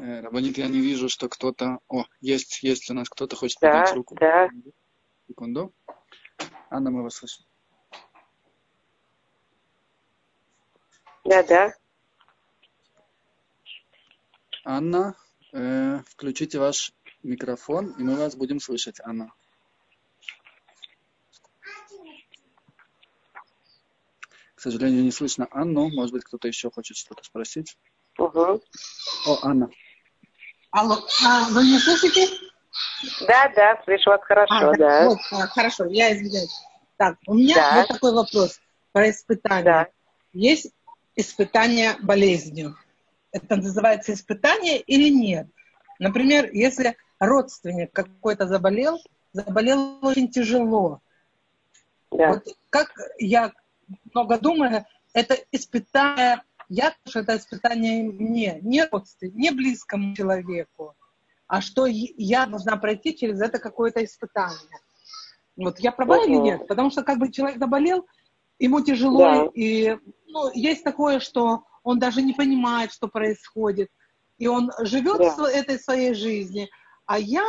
Рабанит, 0.00 0.56
я 0.58 0.68
не 0.68 0.80
вижу, 0.80 1.08
что 1.08 1.28
кто-то... 1.28 1.78
О, 1.88 2.04
есть, 2.20 2.62
есть 2.62 2.90
у 2.90 2.94
нас 2.94 3.08
кто-то 3.08 3.36
хочет 3.36 3.58
да, 3.60 3.70
поднять 3.70 3.94
руку. 3.94 4.16
Да. 4.18 4.48
Секунду. 5.28 5.74
Анна, 6.70 6.90
мы 6.90 7.02
вас 7.02 7.14
слышим. 7.16 7.44
Да, 11.24 11.42
да. 11.42 11.74
Анна, 14.64 15.16
э, 15.52 15.98
включите 16.06 16.58
ваш 16.58 16.92
микрофон, 17.22 17.92
и 17.98 18.02
мы 18.02 18.16
вас 18.16 18.36
будем 18.36 18.60
слышать, 18.60 19.00
Анна. 19.00 19.32
К 24.54 24.60
сожалению, 24.60 25.02
не 25.02 25.10
слышно 25.10 25.48
Анну. 25.52 25.88
Может 25.88 26.12
быть, 26.12 26.24
кто-то 26.24 26.46
еще 26.46 26.70
хочет 26.70 26.96
что-то 26.96 27.24
спросить. 27.24 27.78
Угу. 28.18 28.60
О, 29.26 29.38
Анна. 29.42 29.70
Алло, 30.72 30.98
а, 31.26 31.48
вы 31.50 31.64
меня 31.64 31.80
слышите? 31.80 32.28
Да, 33.26 33.50
да, 33.56 33.80
слышу 33.84 34.10
вас 34.10 34.20
хорошо, 34.22 34.70
а, 34.70 34.76
да. 34.76 35.08
Вот, 35.08 35.18
а, 35.32 35.46
хорошо, 35.48 35.86
я 35.86 36.14
извиняюсь. 36.14 36.54
Так, 36.96 37.16
у 37.26 37.34
меня 37.34 37.56
да. 37.56 37.76
вот 37.76 37.88
такой 37.88 38.12
вопрос 38.14 38.60
про 38.92 39.10
испытания. 39.10 39.64
Да. 39.64 39.88
Есть 40.32 40.72
испытание 41.16 41.96
болезнью. 42.00 42.76
Это 43.32 43.56
называется 43.56 44.12
испытание 44.12 44.78
или 44.78 45.08
нет? 45.08 45.48
Например, 45.98 46.48
если 46.52 46.96
родственник 47.18 47.92
какой-то 47.92 48.46
заболел, 48.46 49.00
заболел 49.32 49.98
очень 50.02 50.30
тяжело. 50.30 51.00
Да. 52.12 52.28
Вот 52.28 52.44
как 52.70 52.92
я 53.18 53.52
много 54.14 54.38
думаю, 54.38 54.86
это 55.14 55.36
испытание 55.50 56.42
я 56.70 56.94
что 57.06 57.20
это 57.20 57.36
испытание 57.36 58.04
мне, 58.04 58.60
не 58.62 58.84
родственнику, 58.84 59.36
не 59.36 59.50
близкому 59.50 60.14
человеку, 60.14 60.94
а 61.48 61.60
что 61.60 61.86
я 61.86 62.46
должна 62.46 62.76
пройти 62.76 63.16
через 63.16 63.40
это 63.40 63.58
какое-то 63.58 64.02
испытание. 64.04 64.78
Вот 65.56 65.80
я 65.80 65.90
права 65.90 66.24
или 66.24 66.36
нет? 66.36 66.68
Потому 66.68 66.90
что 66.90 67.02
как 67.02 67.18
бы 67.18 67.32
человек 67.32 67.58
заболел, 67.58 68.06
ему 68.60 68.80
тяжело, 68.82 69.18
да. 69.18 69.50
и 69.52 69.98
ну, 70.28 70.52
есть 70.54 70.84
такое, 70.84 71.18
что 71.18 71.64
он 71.82 71.98
даже 71.98 72.22
не 72.22 72.34
понимает, 72.34 72.92
что 72.92 73.08
происходит, 73.08 73.90
и 74.38 74.46
он 74.46 74.70
живет 74.82 75.18
да. 75.18 75.50
этой 75.50 75.78
своей 75.78 76.14
жизни, 76.14 76.70
а 77.04 77.18
я 77.18 77.44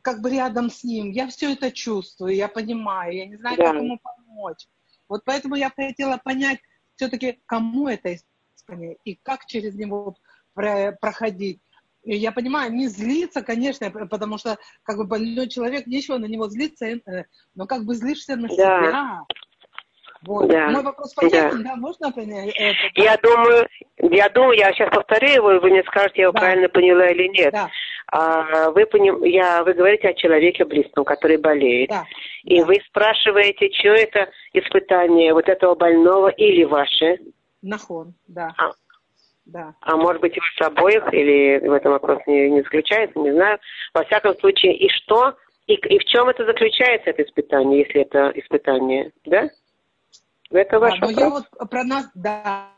как 0.00 0.22
бы 0.22 0.30
рядом 0.30 0.70
с 0.70 0.84
ним, 0.84 1.10
я 1.10 1.28
все 1.28 1.52
это 1.52 1.70
чувствую, 1.70 2.34
я 2.34 2.48
понимаю, 2.48 3.14
я 3.14 3.26
не 3.26 3.36
знаю, 3.36 3.58
да. 3.58 3.72
как 3.72 3.74
ему 3.82 3.98
помочь. 4.02 4.66
Вот 5.06 5.22
поэтому 5.26 5.54
я 5.54 5.70
хотела 5.70 6.16
понять 6.16 6.60
все-таки, 6.96 7.40
кому 7.44 7.88
это 7.88 8.16
испытание 8.64 8.96
и 9.04 9.18
как 9.22 9.46
через 9.46 9.74
него 9.74 10.16
проходить. 11.00 11.60
И 12.02 12.16
я 12.16 12.32
понимаю, 12.32 12.70
не 12.72 12.86
злиться, 12.86 13.42
конечно, 13.42 13.90
потому 13.90 14.36
что 14.36 14.58
как 14.82 14.98
бы 14.98 15.04
больной 15.04 15.48
человек, 15.48 15.86
нечего 15.86 16.18
на 16.18 16.26
него 16.26 16.48
злиться, 16.48 16.84
э, 16.84 17.24
но 17.54 17.66
как 17.66 17.84
бы 17.84 17.94
злишься 17.94 18.36
на 18.36 18.48
да. 18.48 18.54
себя. 18.54 19.20
Вот. 20.26 20.48
Да. 20.48 20.68
Мой 20.68 20.82
вопрос 20.82 21.14
понятен, 21.14 21.62
да, 21.62 21.70
да? 21.70 21.76
можно 21.76 22.12
понять 22.12 22.52
это? 22.56 22.76
Да? 22.94 23.02
Я 23.02 23.16
думаю, 23.16 23.68
я 23.98 24.28
думаю, 24.28 24.58
я 24.58 24.72
сейчас 24.72 24.90
повторю 24.90 25.28
его, 25.28 25.52
и 25.52 25.58
вы 25.60 25.70
мне 25.70 25.82
скажете, 25.84 26.14
я 26.16 26.22
его 26.24 26.32
да. 26.32 26.40
правильно 26.40 26.68
поняла 26.68 27.06
или 27.06 27.28
нет. 27.28 27.52
Да. 27.52 27.70
А, 28.08 28.70
вы, 28.70 28.84
поним, 28.84 29.24
я, 29.24 29.64
вы 29.64 29.72
говорите 29.72 30.08
о 30.08 30.14
человеке 30.14 30.66
близком, 30.66 31.04
который 31.04 31.38
болеет. 31.38 31.88
Да. 31.88 32.04
И 32.42 32.60
да. 32.60 32.66
вы 32.66 32.80
спрашиваете, 32.86 33.70
что 33.72 33.88
это 33.88 34.28
испытание 34.52 35.32
вот 35.32 35.48
этого 35.48 35.74
больного 35.74 36.28
или 36.28 36.64
ваше? 36.64 37.18
Нахон, 37.64 38.14
да. 38.28 38.54
А, 38.58 38.72
да. 39.46 39.74
а 39.80 39.96
может 39.96 40.20
быть, 40.20 40.36
и 40.36 40.40
вас 40.40 40.68
обоих, 40.68 41.02
или 41.12 41.66
в 41.66 41.72
этом 41.72 41.92
вопрос 41.92 42.18
не, 42.26 42.50
не 42.50 42.62
заключается, 42.62 43.18
не 43.18 43.32
знаю. 43.32 43.58
Во 43.94 44.04
всяком 44.04 44.36
случае, 44.38 44.76
и 44.76 44.88
что, 44.90 45.34
и, 45.66 45.74
и 45.74 45.98
в 45.98 46.04
чем 46.04 46.28
это 46.28 46.44
заключается, 46.44 47.10
это 47.10 47.22
испытание, 47.22 47.80
если 47.80 48.02
это 48.02 48.30
испытание, 48.34 49.12
да? 49.24 49.48
Это 50.50 50.78
ваш 50.78 51.00
да, 51.00 51.06
но 51.06 51.12
я 51.12 51.30
вот 51.30 51.46
про 51.70 51.84
нас, 51.84 52.10
да, 52.14 52.68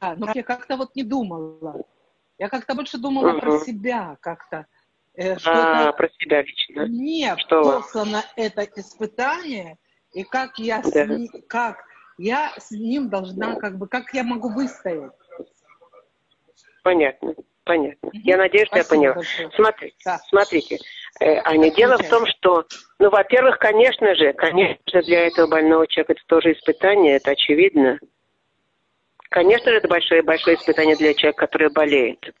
но 0.00 0.32
я 0.34 0.42
как-то 0.42 0.76
вот 0.76 0.96
не 0.96 1.04
думала. 1.04 1.84
Я 2.38 2.48
как-то 2.48 2.74
больше 2.74 2.98
думала 2.98 3.32
uh-huh. 3.32 3.40
про 3.40 3.58
себя 3.60 4.16
как-то. 4.20 4.66
э, 5.16 5.36
а, 5.44 5.92
про 5.92 6.08
себя 6.18 6.42
лично. 6.42 6.86
Мне 6.86 7.36
что 7.36 7.62
послано 7.62 8.22
это 8.36 8.66
испытание, 8.76 9.76
и 10.12 10.22
как 10.22 10.58
я, 10.58 10.80
да. 10.82 10.88
с 10.88 11.30
как 11.48 11.84
я 12.18 12.52
с 12.58 12.70
ним 12.72 13.08
должна, 13.08 13.54
как 13.56 13.78
бы, 13.78 13.86
как 13.88 14.12
я 14.12 14.24
могу 14.24 14.48
выстоять. 14.50 15.12
Понятно, 16.82 17.34
понятно. 17.64 18.08
Угу. 18.08 18.18
Я 18.24 18.36
надеюсь, 18.36 18.66
что 18.68 18.78
я 18.78 18.84
поняла. 18.84 19.14
Большое. 19.14 19.50
Смотрите, 19.54 19.96
да. 20.04 20.18
смотрите. 20.28 20.78
Э, 21.20 21.40
Аня, 21.44 21.70
дело 21.70 21.96
в 21.96 22.08
том, 22.08 22.26
что, 22.26 22.64
ну, 22.98 23.10
во-первых, 23.10 23.58
конечно 23.58 24.14
же, 24.14 24.32
конечно, 24.32 25.02
для 25.02 25.26
этого 25.26 25.46
больного 25.46 25.86
человека 25.86 26.14
это 26.14 26.22
тоже 26.26 26.52
испытание, 26.52 27.16
это 27.16 27.32
очевидно. 27.32 27.98
Конечно 29.30 29.70
же, 29.70 29.76
это 29.76 29.88
большое-большое 29.88 30.56
испытание 30.56 30.96
для 30.96 31.14
человека, 31.14 31.46
который 31.46 31.70
болеет. 31.70 32.34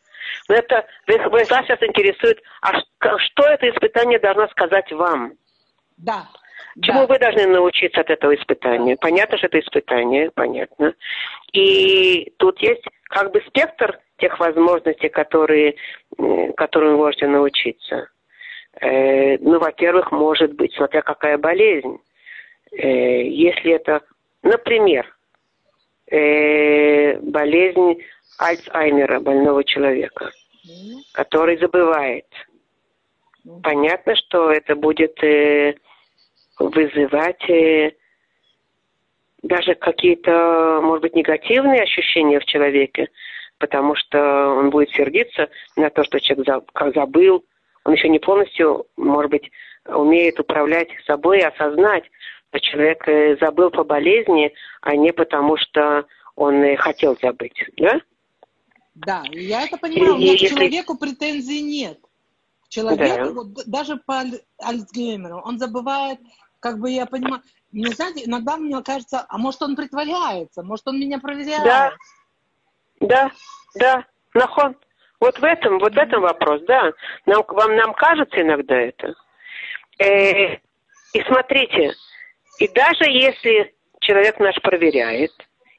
Но 0.48 0.54
это, 0.54 0.86
вас 1.06 1.46
сейчас 1.46 1.82
интересует, 1.82 2.40
а 2.62 2.80
что 2.80 3.44
это 3.44 3.68
испытание 3.70 4.18
должно 4.18 4.48
сказать 4.48 4.90
вам? 4.92 5.34
Да. 5.98 6.26
Чему 6.82 7.00
да. 7.00 7.06
вы 7.06 7.18
должны 7.18 7.46
научиться 7.46 8.00
от 8.00 8.10
этого 8.10 8.34
испытания? 8.34 8.96
Понятно, 8.96 9.36
что 9.38 9.46
это 9.48 9.60
испытание, 9.60 10.30
понятно. 10.30 10.94
И 11.52 12.32
тут 12.38 12.60
есть 12.60 12.84
как 13.04 13.32
бы 13.32 13.42
спектр 13.48 13.98
тех 14.18 14.38
возможностей, 14.38 15.08
которые, 15.08 15.76
которые 16.56 16.92
вы 16.92 16.98
можете 16.98 17.26
научиться. 17.26 18.08
Э, 18.80 19.38
ну, 19.38 19.58
во-первых, 19.58 20.12
может 20.12 20.54
быть, 20.54 20.74
смотря 20.74 21.02
какая 21.02 21.38
болезнь. 21.38 21.98
Э, 22.72 23.22
если 23.22 23.72
это, 23.72 24.02
например, 24.42 25.06
э, 26.10 27.18
болезнь 27.20 28.02
Альцгеймера, 28.38 29.20
больного 29.20 29.64
человека, 29.64 30.30
который 31.12 31.58
забывает. 31.58 32.26
Понятно, 33.62 34.14
что 34.14 34.52
это 34.52 34.76
будет 34.76 35.18
вызывать 36.58 37.48
э, 37.48 37.92
даже 39.42 39.74
какие-то, 39.74 40.80
может 40.82 41.02
быть, 41.02 41.14
негативные 41.14 41.82
ощущения 41.82 42.40
в 42.40 42.44
человеке, 42.44 43.08
потому 43.58 43.94
что 43.94 44.54
он 44.58 44.70
будет 44.70 44.90
сердиться 44.90 45.48
на 45.76 45.90
то, 45.90 46.02
что 46.04 46.20
человек 46.20 46.64
забыл. 46.94 47.44
Он 47.84 47.94
еще 47.94 48.08
не 48.08 48.18
полностью, 48.18 48.86
может 48.96 49.30
быть, 49.30 49.50
умеет 49.86 50.38
управлять 50.40 50.88
собой 51.06 51.38
и 51.38 51.44
осознать, 51.44 52.04
что 52.50 52.60
человек 52.60 53.06
э, 53.08 53.36
забыл 53.40 53.70
по 53.70 53.84
болезни, 53.84 54.52
а 54.82 54.96
не 54.96 55.12
потому, 55.12 55.56
что 55.56 56.06
он 56.34 56.62
э, 56.62 56.76
хотел 56.76 57.16
забыть. 57.20 57.62
Да? 57.76 58.00
Да, 58.94 59.22
я 59.30 59.64
это 59.64 59.76
понимаю. 59.76 60.14
У 60.14 60.18
меня 60.18 60.34
к 60.34 60.38
человеку 60.38 60.96
претензий 60.98 61.62
нет. 61.62 61.98
Человек, 62.68 63.16
да. 63.16 63.30
вот, 63.30 63.66
даже 63.66 63.96
по 63.96 64.22
Альцгеймеру, 64.58 65.40
он 65.44 65.58
забывает, 65.58 66.18
как 66.60 66.78
бы 66.78 66.90
я 66.90 67.06
понимаю, 67.06 67.42
ну, 67.72 67.86
знаете, 67.92 68.24
иногда 68.24 68.56
мне 68.56 68.82
кажется, 68.82 69.24
а 69.28 69.38
может 69.38 69.62
он 69.62 69.76
притворяется, 69.76 70.62
может 70.62 70.86
он 70.88 70.98
меня 70.98 71.18
проверяет. 71.18 71.64
Да, 71.64 71.92
да, 73.00 73.30
да, 73.74 74.04
нахон. 74.34 74.76
Вот 75.20 75.38
в 75.38 75.44
этом, 75.44 75.78
вот 75.78 75.94
в 75.94 75.98
этом 75.98 76.22
вопрос, 76.22 76.62
да. 76.66 76.92
Нам, 77.26 77.42
вам, 77.48 77.76
нам 77.76 77.92
кажется 77.94 78.40
иногда 78.40 78.76
это. 78.76 79.14
Э, 79.98 80.54
и 81.12 81.22
смотрите, 81.26 81.92
и 82.60 82.68
даже 82.68 83.10
если 83.10 83.74
человек 84.00 84.38
наш 84.38 84.60
проверяет, 84.62 85.32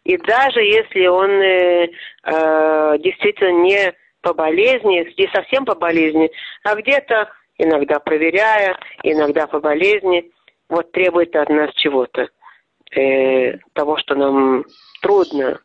и 0.03 0.17
даже 0.17 0.61
если 0.61 1.07
он 1.07 1.29
э, 1.29 1.89
э, 2.23 2.97
действительно 2.99 3.61
не 3.63 3.93
по 4.21 4.33
болезни, 4.33 5.13
не 5.17 5.27
совсем 5.33 5.65
по 5.65 5.75
болезни, 5.75 6.29
а 6.63 6.75
где-то 6.75 7.29
иногда 7.57 7.99
проверяя, 7.99 8.77
иногда 9.03 9.47
по 9.47 9.59
болезни, 9.59 10.31
вот 10.69 10.91
требует 10.91 11.35
от 11.35 11.49
нас 11.49 11.71
чего-то, 11.75 12.29
э, 12.95 13.57
того, 13.73 13.97
что 13.97 14.15
нам 14.15 14.63
трудно. 15.01 15.59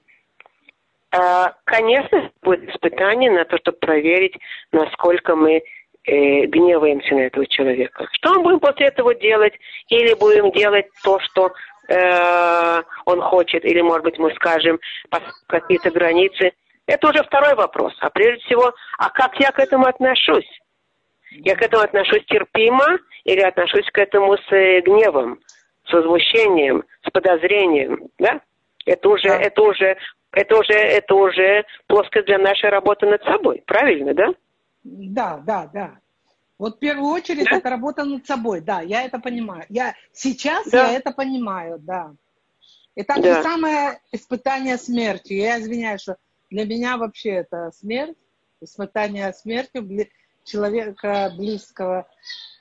А, 1.12 1.54
конечно, 1.64 2.30
будет 2.42 2.68
испытание 2.70 3.30
на 3.30 3.44
то, 3.44 3.58
чтобы 3.58 3.78
проверить, 3.78 4.34
насколько 4.72 5.36
мы 5.36 5.62
э, 6.06 6.46
гневаемся 6.46 7.14
на 7.14 7.20
этого 7.20 7.46
человека. 7.46 8.08
Что 8.12 8.34
мы 8.34 8.42
будем 8.42 8.60
после 8.60 8.86
этого 8.86 9.14
делать? 9.14 9.54
Или 9.88 10.14
будем 10.14 10.50
делать 10.50 10.86
то, 11.04 11.20
что 11.20 11.52
э, 11.88 12.82
он 13.04 13.20
хочет, 13.20 13.64
или, 13.64 13.80
может 13.80 14.02
быть, 14.02 14.18
мы 14.18 14.32
скажем 14.34 14.80
какие-то 15.46 15.90
границы. 15.90 16.52
Это 16.86 17.08
уже 17.08 17.22
второй 17.22 17.54
вопрос. 17.54 17.94
А 18.00 18.10
прежде 18.10 18.44
всего, 18.44 18.72
а 18.98 19.10
как 19.10 19.38
я 19.38 19.52
к 19.52 19.60
этому 19.60 19.86
отношусь? 19.86 20.48
Я 21.42 21.56
к 21.56 21.62
этому 21.62 21.82
отношусь 21.82 22.24
терпимо 22.26 22.98
или 23.24 23.40
отношусь 23.40 23.90
к 23.90 23.98
этому 23.98 24.36
с 24.36 24.52
э, 24.52 24.80
гневом, 24.80 25.40
с 25.86 25.92
возмущением, 25.92 26.84
с 27.06 27.10
подозрением, 27.10 28.08
да? 28.18 28.40
Это 28.86 29.08
уже, 29.08 29.28
да. 29.28 29.40
это 29.40 29.62
уже, 29.62 29.96
это 30.32 30.58
уже, 30.58 30.74
это 30.74 31.14
уже 31.14 31.64
плоскость 31.86 32.26
для 32.26 32.38
нашей 32.38 32.70
работы 32.70 33.06
над 33.06 33.22
собой, 33.24 33.62
правильно, 33.66 34.14
да? 34.14 34.34
Да, 34.84 35.42
да, 35.44 35.70
да. 35.72 35.98
Вот 36.58 36.76
в 36.76 36.78
первую 36.78 37.12
очередь 37.12 37.46
да? 37.50 37.56
это 37.56 37.70
работа 37.70 38.04
над 38.04 38.26
собой, 38.26 38.60
да, 38.60 38.80
я 38.80 39.02
это 39.02 39.18
понимаю. 39.18 39.64
Я 39.68 39.94
сейчас 40.12 40.68
да. 40.68 40.90
я 40.90 40.96
это 40.98 41.10
понимаю, 41.12 41.78
да. 41.80 42.14
И 42.94 43.02
так 43.02 43.20
да. 43.20 43.36
же 43.36 43.42
самое 43.42 44.00
испытание 44.12 44.78
смертью. 44.78 45.36
Я 45.38 45.58
извиняюсь, 45.58 46.02
что 46.02 46.16
для 46.50 46.64
меня 46.64 46.96
вообще 46.96 47.30
это 47.30 47.72
смерть, 47.72 48.16
испытание 48.60 49.32
смертью 49.32 49.82
человека 50.44 51.32
близкого, 51.36 52.06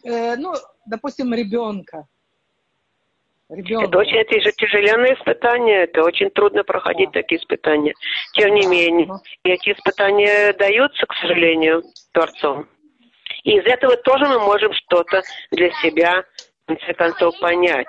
э, 0.03 0.36
ну, 0.36 0.53
допустим, 0.86 1.34
ребенка. 1.34 2.07
Ребенка. 3.49 3.88
Это 3.88 3.97
очень 3.99 4.17
это 4.17 4.51
тяжеленное 4.51 5.15
испытание, 5.15 5.84
это 5.84 6.03
очень 6.03 6.29
трудно 6.31 6.63
проходить 6.63 7.11
да. 7.11 7.21
такие 7.21 7.39
испытания. 7.39 7.93
Тем 8.34 8.55
не 8.55 8.63
да. 8.63 8.69
менее, 8.69 9.09
эти 9.43 9.73
испытания 9.73 10.53
даются, 10.53 11.05
к 11.05 11.13
сожалению, 11.15 11.84
Творцом. 12.13 12.67
И 13.43 13.57
из 13.57 13.65
этого 13.65 13.97
тоже 13.97 14.25
мы 14.25 14.39
можем 14.39 14.73
что-то 14.73 15.21
для 15.51 15.69
себя, 15.81 16.23
в 16.63 16.67
конце 16.67 16.93
концов, 16.93 17.38
понять. 17.39 17.88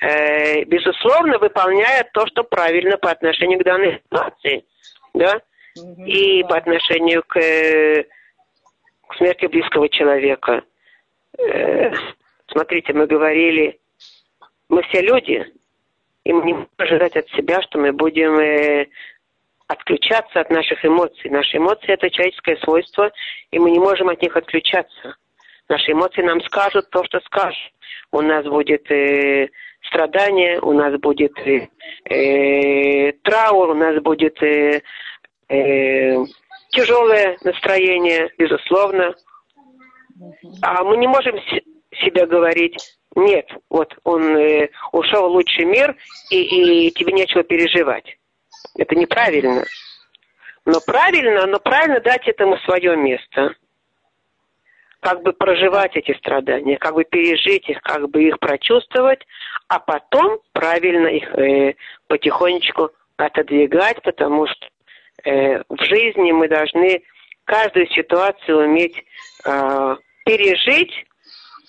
Э, 0.00 0.64
безусловно, 0.64 1.38
выполняя 1.38 2.08
то, 2.12 2.26
что 2.26 2.44
правильно 2.44 2.96
по 2.96 3.10
отношению 3.10 3.58
к 3.60 3.64
данной 3.64 4.00
ситуации. 4.04 4.64
Да? 5.12 5.40
Угу, 5.76 6.04
и 6.04 6.42
да. 6.42 6.48
по 6.48 6.56
отношению 6.56 7.22
к, 7.26 7.38
смерти 9.16 9.46
близкого 9.46 9.88
человека. 9.88 10.62
Э, 11.38 11.92
смотрите, 12.48 12.92
мы 12.92 13.06
говорили, 13.06 13.78
мы 14.68 14.82
все 14.82 15.00
люди, 15.02 15.46
и 16.24 16.32
мы 16.32 16.44
не 16.44 16.52
можем 16.54 16.68
ожидать 16.78 17.16
от 17.16 17.28
себя, 17.30 17.62
что 17.62 17.78
мы 17.78 17.92
будем 17.92 18.38
э, 18.38 18.86
отключаться 19.66 20.40
от 20.40 20.50
наших 20.50 20.84
эмоций. 20.84 21.30
Наши 21.30 21.56
эмоции– 21.56 21.86
это 21.88 22.10
человеческое 22.10 22.56
свойство, 22.58 23.10
и 23.50 23.58
мы 23.58 23.70
не 23.70 23.78
можем 23.78 24.08
от 24.08 24.20
них 24.22 24.36
отключаться. 24.36 25.16
Наши 25.68 25.92
эмоции 25.92 26.22
нам 26.22 26.40
скажут 26.42 26.90
то, 26.90 27.04
что 27.04 27.20
скажут. 27.20 27.72
У 28.12 28.20
нас 28.20 28.44
будет 28.46 28.90
э, 28.90 29.48
страдание, 29.82 30.60
у 30.60 30.72
нас 30.72 30.98
будет 31.00 31.36
э, 31.46 31.68
э, 32.04 33.12
траур, 33.22 33.70
у 33.70 33.74
нас 33.74 34.00
будет 34.02 34.42
э, 34.42 34.82
э, 35.48 36.16
тяжелое 36.74 37.38
настроение, 37.42 38.30
безусловно. 38.38 39.14
А 40.62 40.84
мы 40.84 40.96
не 40.96 41.06
можем 41.06 41.38
себе 42.02 42.26
говорить, 42.26 42.76
нет, 43.14 43.46
вот 43.70 43.94
он 44.04 44.36
э, 44.36 44.70
ушел 44.92 45.28
в 45.28 45.32
лучший 45.32 45.64
мир, 45.64 45.96
и, 46.30 46.86
и 46.86 46.90
тебе 46.90 47.12
нечего 47.12 47.44
переживать. 47.44 48.16
Это 48.76 48.94
неправильно. 48.96 49.64
Но 50.64 50.80
правильно, 50.84 51.46
но 51.46 51.58
правильно 51.60 52.00
дать 52.00 52.26
этому 52.26 52.56
свое 52.58 52.96
место. 52.96 53.54
Как 55.00 55.22
бы 55.22 55.32
проживать 55.34 55.96
эти 55.96 56.16
страдания, 56.16 56.78
как 56.78 56.94
бы 56.94 57.04
пережить 57.04 57.68
их, 57.68 57.82
как 57.82 58.08
бы 58.08 58.24
их 58.24 58.38
прочувствовать, 58.38 59.20
а 59.68 59.78
потом 59.78 60.38
правильно 60.52 61.08
их 61.08 61.28
э, 61.34 61.74
потихонечку 62.08 62.90
отодвигать, 63.16 64.02
потому 64.02 64.46
что 64.46 64.66
э, 65.22 65.62
в 65.68 65.82
жизни 65.84 66.32
мы 66.32 66.48
должны 66.48 67.02
каждую 67.44 67.86
ситуацию 67.88 68.64
уметь 68.64 68.96
э, 69.44 69.96
пережить, 70.24 70.92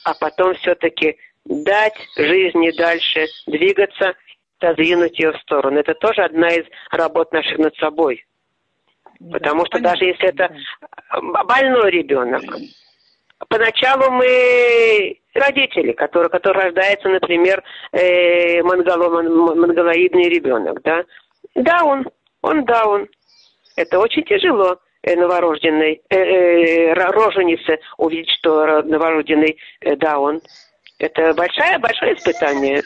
а 0.04 0.14
потом 0.14 0.54
все-таки 0.56 1.18
дать 1.46 1.98
жизни 2.18 2.72
дальше 2.78 3.28
двигаться 3.48 4.16
отодвинуть 4.60 5.20
ее 5.20 5.32
в 5.32 5.38
сторону. 5.42 5.80
Это 5.80 5.94
тоже 5.96 6.24
одна 6.24 6.48
из 6.50 6.66
работ 6.92 7.32
наших 7.32 7.58
над 7.58 7.76
собой. 7.76 8.26
Потому 9.32 9.62
да, 9.62 9.66
что 9.66 9.78
понятно. 9.78 9.92
даже 9.92 10.06
если 10.06 10.30
это 10.30 10.56
больной 11.46 11.92
ребенок, 11.92 12.44
поначалу 13.48 14.12
мы 14.12 15.20
родители, 15.34 15.94
который, 15.94 16.30
который 16.30 16.64
рождается, 16.66 17.10
например, 17.10 17.64
э, 17.92 18.62
монголо, 18.62 19.22
монголоидный 19.56 20.30
ребенок, 20.30 20.82
да, 20.82 21.04
да, 21.56 21.84
он, 21.84 22.10
он 22.42 22.66
да, 22.66 22.86
он. 22.86 23.08
Это 23.76 24.00
очень 24.00 24.24
тяжело. 24.24 24.80
э, 25.04 25.16
новорожденной, 25.16 26.02
э, 26.10 26.16
э, 26.16 26.94
роженице 26.94 27.78
увидеть, 27.98 28.32
что 28.40 28.82
новорожденный 28.82 29.58
э, 29.82 29.96
даун. 29.96 30.42
Это 30.98 31.34
большое, 31.34 31.78
большое 31.78 32.16
испытание. 32.16 32.82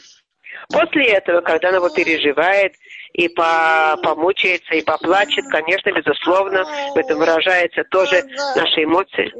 После 0.70 1.12
этого, 1.12 1.40
когда 1.40 1.68
она 1.68 1.78
его 1.78 1.88
переживает 1.88 2.74
и 3.14 3.28
по, 3.28 3.96
помучается, 4.02 4.74
и 4.74 4.82
поплачет, 4.82 5.44
конечно, 5.50 5.90
безусловно, 5.92 6.64
в 6.94 6.98
этом 6.98 7.18
выражается 7.18 7.84
тоже 7.84 8.22
наши 8.54 8.84
эмоции. 8.84 9.32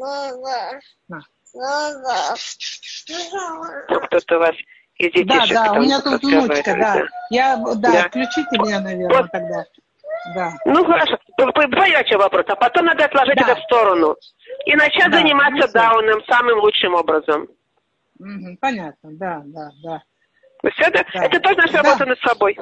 Ну, 3.88 4.00
кто-то 4.00 4.36
у 4.36 4.38
вас 4.38 4.54
из 4.96 5.12
детишек. 5.12 5.54
Да, 5.54 5.66
да, 5.66 5.72
у 5.72 5.82
меня 5.82 6.00
тут 6.00 6.22
внучка, 6.22 6.74
да. 6.74 7.02
Я, 7.30 7.56
да, 7.56 7.74
да. 7.74 8.08
включите 8.08 8.58
меня, 8.58 8.80
наверное, 8.80 9.22
вот. 9.22 9.30
тогда. 9.30 9.64
Да. 10.34 10.52
Ну 10.66 10.84
хорошо, 10.84 11.18
двоячий 11.36 12.16
вопрос, 12.16 12.44
а 12.48 12.56
потом 12.56 12.86
надо 12.86 13.04
отложить 13.06 13.36
да. 13.36 13.42
это 13.42 13.60
в 13.60 13.64
сторону 13.64 14.16
и 14.66 14.74
начать 14.74 15.10
да, 15.10 15.18
заниматься 15.18 15.68
конечно. 15.68 15.80
дауном 15.80 16.24
самым 16.26 16.58
лучшим 16.60 16.94
образом. 16.94 17.48
Угу, 18.18 18.58
понятно, 18.60 19.10
да, 19.12 19.42
да, 19.46 19.70
да. 19.82 20.02
Все 20.72 20.90
это, 20.90 21.04
да. 21.14 21.24
это 21.24 21.40
тоже 21.40 21.56
наша 21.56 21.72
да. 21.72 21.82
работа 21.82 22.06
над 22.06 22.18
собой. 22.20 22.58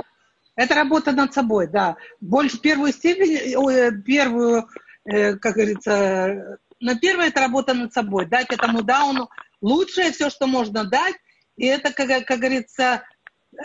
Это 0.55 0.75
работа 0.75 1.13
над 1.13 1.33
собой, 1.35 1.67
да. 1.69 1.97
Больше 2.21 2.61
первую 2.61 2.93
степень, 2.93 4.03
первую, 4.05 4.69
э, 5.05 5.35
как 5.35 5.55
говорится, 5.55 6.59
на 6.81 6.99
первое 6.99 7.29
это 7.29 7.41
работа 7.41 7.75
над 7.75 7.93
собой. 7.93 8.27
Дать 8.27 8.53
этому 8.53 8.83
дауну 8.83 9.29
лучшее 9.61 10.13
все, 10.13 10.31
что 10.31 10.47
можно 10.47 10.85
дать. 10.85 11.17
И 11.57 11.67
это, 11.67 11.93
как, 11.93 12.25
как 12.25 12.39
говорится, 12.39 13.03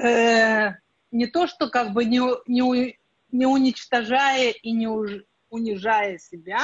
э, 0.03 0.71
не 1.11 1.27
то, 1.27 1.47
что 1.47 1.69
как 1.69 1.93
бы 1.93 2.05
не, 2.05 2.19
не, 2.47 2.97
не 3.33 3.45
уничтожая 3.45 4.51
и 4.51 4.71
не 4.71 4.87
унижая 5.49 6.17
себя, 6.19 6.59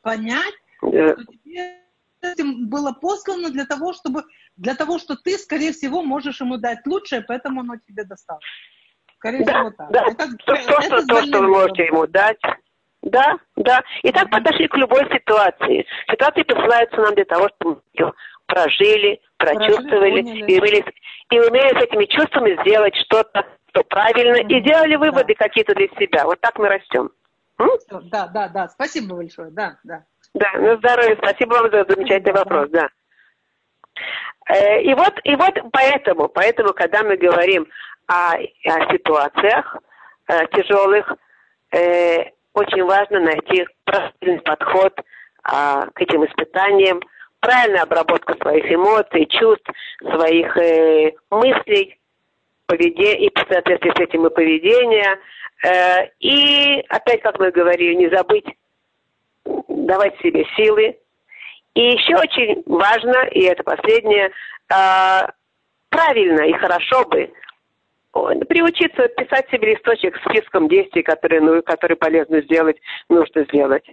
понять, 0.00 0.54
yeah. 0.82 1.12
что 1.12 1.24
тебе 1.24 1.82
этим 2.22 2.68
было 2.68 2.92
послано 2.92 3.50
для 3.50 3.66
того, 3.66 3.92
чтобы 3.92 4.24
для 4.56 4.74
того, 4.74 4.98
что 4.98 5.16
ты, 5.16 5.36
скорее 5.36 5.72
всего, 5.72 6.02
можешь 6.02 6.40
ему 6.40 6.56
дать 6.56 6.86
лучшее, 6.86 7.20
поэтому 7.20 7.60
оно 7.60 7.74
тебе 7.86 8.04
досталось. 8.04 8.44
Скорее 9.18 9.44
да, 9.44 9.52
всего, 9.52 9.70
так. 9.70 9.90
Да. 9.90 10.04
Это, 10.06 10.36
то, 10.44 10.54
это, 10.54 10.66
то, 10.66 10.80
что, 10.80 11.06
то, 11.06 11.22
что 11.26 11.38
вы 11.40 11.48
можете 11.48 11.84
ему 11.84 12.06
дать. 12.06 12.40
Да, 13.02 13.36
да. 13.56 13.82
И 14.02 14.10
так 14.12 14.30
подошли 14.30 14.66
к 14.68 14.76
любой 14.76 15.04
ситуации. 15.12 15.86
Ситуации 16.10 16.42
посылаются 16.42 16.96
нам 16.96 17.14
для 17.14 17.24
того, 17.24 17.48
чтобы 17.48 17.76
мы 17.76 17.80
ее 17.94 18.12
прожили, 18.46 19.20
прочувствовали, 19.36 20.22
прожили, 20.22 20.52
и, 20.52 20.58
умели, 20.58 20.84
и 21.30 21.38
умели 21.38 21.78
с 21.78 21.82
этими 21.82 22.04
чувствами 22.06 22.58
сделать 22.62 22.94
что-то 22.96 23.46
что 23.76 23.84
правильно, 23.84 24.36
и 24.36 24.60
делали 24.60 24.96
выводы 24.96 25.34
да. 25.38 25.44
какие-то 25.44 25.74
для 25.74 25.88
себя. 25.88 26.24
Вот 26.24 26.40
так 26.40 26.58
мы 26.58 26.68
растем. 26.68 27.10
М? 27.58 27.70
Да, 28.10 28.26
да, 28.28 28.48
да. 28.48 28.68
Спасибо 28.68 29.16
большое. 29.16 29.50
Да, 29.50 29.76
да. 29.84 30.04
Да, 30.34 30.52
на 30.52 30.76
здоровье. 30.76 31.16
Спасибо 31.16 31.54
вам 31.54 31.70
за 31.70 31.84
замечательный 31.88 32.32
да, 32.32 32.38
вопрос, 32.40 32.70
да. 32.70 32.88
Э, 34.48 34.82
и 34.82 34.94
вот, 34.94 35.14
и 35.24 35.34
вот 35.36 35.54
поэтому, 35.72 36.28
поэтому, 36.28 36.72
когда 36.72 37.02
мы 37.02 37.16
говорим 37.16 37.66
о, 38.06 38.34
о 38.34 38.92
ситуациях 38.92 39.76
э, 40.28 40.46
тяжелых, 40.52 41.12
э, 41.72 42.30
очень 42.54 42.84
важно 42.84 43.20
найти 43.20 43.66
правильный 43.84 44.40
подход 44.40 44.98
э, 44.98 45.02
к 45.94 46.00
этим 46.00 46.24
испытаниям, 46.24 47.00
правильную 47.40 47.82
обработку 47.82 48.34
своих 48.40 48.70
эмоций, 48.70 49.26
чувств, 49.26 49.70
своих 50.00 50.56
э, 50.56 51.12
мыслей, 51.30 51.98
поведение, 52.66 53.26
и 53.26 53.30
в 53.30 53.52
соответствии 53.52 53.90
с 53.90 54.00
этим 54.00 54.26
и 54.26 54.30
поведение. 54.30 55.18
Э, 55.64 56.08
и 56.20 56.84
опять, 56.88 57.22
как 57.22 57.38
мы 57.38 57.50
говорили, 57.50 57.94
не 57.94 58.08
забыть 58.08 58.46
давать 59.68 60.18
себе 60.20 60.44
силы. 60.56 60.96
И 61.74 61.80
еще 61.80 62.16
очень 62.16 62.62
важно, 62.66 63.26
и 63.30 63.42
это 63.42 63.62
последнее, 63.62 64.30
э, 64.70 65.28
правильно 65.90 66.42
и 66.42 66.52
хорошо 66.54 67.04
бы 67.04 67.30
приучиться 68.48 69.08
писать 69.08 69.48
себе 69.50 69.74
листочек 69.74 70.16
с 70.16 70.20
списком 70.30 70.68
действий, 70.68 71.02
которые, 71.02 71.40
ну, 71.40 71.62
которые 71.62 71.96
полезно 71.96 72.40
сделать, 72.40 72.78
нужно 73.10 73.44
сделать. 73.44 73.84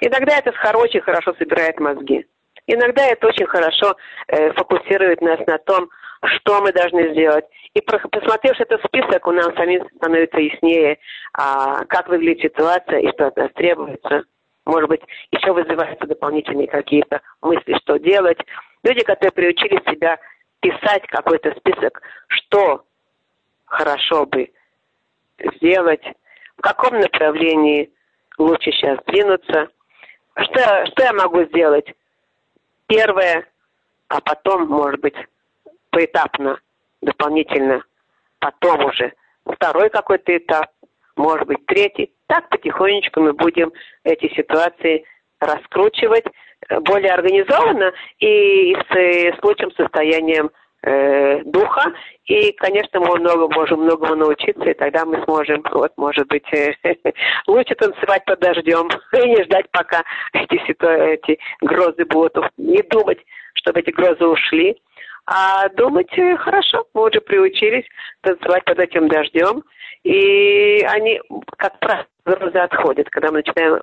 Иногда 0.00 0.38
это 0.38 0.52
очень 0.76 1.00
хорошо 1.00 1.34
собирает 1.38 1.80
мозги. 1.80 2.24
Иногда 2.66 3.04
это 3.06 3.26
очень 3.26 3.46
хорошо 3.46 3.96
э, 4.28 4.52
фокусирует 4.52 5.20
нас 5.20 5.40
на 5.46 5.58
том, 5.58 5.90
что 6.26 6.60
мы 6.60 6.72
должны 6.72 7.12
сделать. 7.12 7.44
И 7.74 7.80
посмотрев 7.80 8.60
этот 8.60 8.82
список, 8.84 9.26
у 9.26 9.32
нас 9.32 9.54
самим 9.56 9.86
становится 9.96 10.38
яснее, 10.38 10.98
а, 11.32 11.84
как 11.86 12.08
выглядит 12.08 12.42
ситуация 12.42 13.00
и 13.00 13.12
что 13.12 13.28
от 13.28 13.36
нас 13.36 13.50
требуется. 13.54 14.24
Может 14.64 14.88
быть, 14.88 15.02
еще 15.30 15.52
вызываются 15.52 16.06
дополнительные 16.06 16.68
какие-то 16.68 17.20
мысли, 17.42 17.76
что 17.82 17.98
делать. 17.98 18.38
Люди, 18.82 19.02
которые 19.02 19.32
приучили 19.32 19.82
себя 19.90 20.18
писать 20.60 21.06
какой-то 21.08 21.54
список, 21.58 22.00
что 22.28 22.84
хорошо 23.66 24.24
бы 24.24 24.50
сделать, 25.56 26.02
в 26.56 26.62
каком 26.62 26.98
направлении 26.98 27.92
лучше 28.38 28.70
сейчас 28.70 28.98
двинуться, 29.06 29.68
что, 30.36 30.86
что 30.86 31.02
я 31.02 31.12
могу 31.12 31.44
сделать 31.44 31.92
первое, 32.86 33.46
а 34.08 34.20
потом, 34.20 34.68
может 34.68 35.00
быть, 35.00 35.14
поэтапно, 35.94 36.58
дополнительно, 37.00 37.84
потом 38.40 38.84
уже 38.86 39.12
второй 39.46 39.90
какой-то 39.90 40.36
этап, 40.36 40.66
может 41.16 41.46
быть, 41.46 41.64
третий. 41.66 42.10
Так 42.26 42.48
потихонечку 42.48 43.20
мы 43.20 43.32
будем 43.32 43.72
эти 44.02 44.34
ситуации 44.34 45.04
раскручивать 45.38 46.24
э, 46.68 46.80
более 46.80 47.12
организованно 47.12 47.92
и 48.18 48.74
с, 48.74 49.36
с 49.38 49.42
лучшим 49.42 49.70
состоянием 49.72 50.50
э, 50.82 51.42
духа. 51.44 51.92
И, 52.24 52.52
конечно, 52.52 52.98
мы 52.98 53.18
много, 53.18 53.46
можем 53.54 53.82
многому 53.82 54.16
научиться, 54.16 54.70
и 54.70 54.74
тогда 54.74 55.04
мы 55.04 55.22
сможем, 55.24 55.62
вот, 55.70 55.92
может 55.96 56.26
быть, 56.26 56.46
э, 56.52 56.74
лучше 57.46 57.74
танцевать 57.76 58.24
под 58.24 58.40
дождем 58.40 58.88
и 59.12 59.28
не 59.28 59.44
ждать, 59.44 59.66
пока 59.70 60.02
эти, 60.32 60.56
эти 61.14 61.38
грозы 61.60 62.04
будут, 62.06 62.36
не 62.56 62.82
думать, 62.82 63.18
чтобы 63.54 63.80
эти 63.80 63.90
грозы 63.90 64.26
ушли, 64.26 64.76
а 65.26 65.68
думать 65.70 66.10
хорошо, 66.38 66.86
мы 66.94 67.08
уже 67.08 67.20
приучились 67.20 67.86
танцевать 68.20 68.64
под 68.64 68.78
этим 68.78 69.08
дождем. 69.08 69.64
И 70.02 70.82
они, 70.86 71.20
как 71.56 71.78
правило, 71.78 72.06
грозы 72.24 72.58
отходят. 72.58 73.08
Когда 73.08 73.30
мы 73.30 73.38
начинаем 73.38 73.80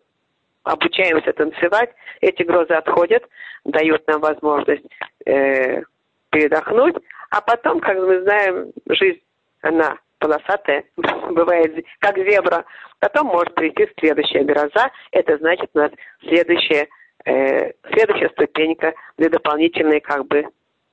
обучаемся 0.63 1.33
танцевать, 1.33 1.89
эти 2.21 2.43
грозы 2.43 2.73
отходят, 2.73 3.23
дают 3.65 4.05
нам 4.07 4.21
возможность 4.21 4.85
э, 5.25 5.81
передохнуть, 6.29 6.95
а 7.31 7.41
потом, 7.41 7.79
как 7.79 7.97
мы 7.97 8.21
знаем, 8.21 8.71
жизнь, 8.87 9.21
она 9.61 9.97
полосатая, 10.19 10.83
бывает 10.95 11.85
как 11.99 12.17
зебра. 12.17 12.65
Потом 12.99 13.27
может 13.27 13.55
прийти 13.55 13.89
следующая 13.99 14.43
гроза, 14.43 14.91
это 15.11 15.37
значит 15.37 15.69
у 15.73 15.79
нас 15.79 15.91
следующая, 16.21 16.87
э, 17.25 17.71
следующая 17.91 18.29
ступенька 18.29 18.93
для 19.17 19.29
дополнительной 19.29 19.99
как 19.99 20.27
бы 20.27 20.45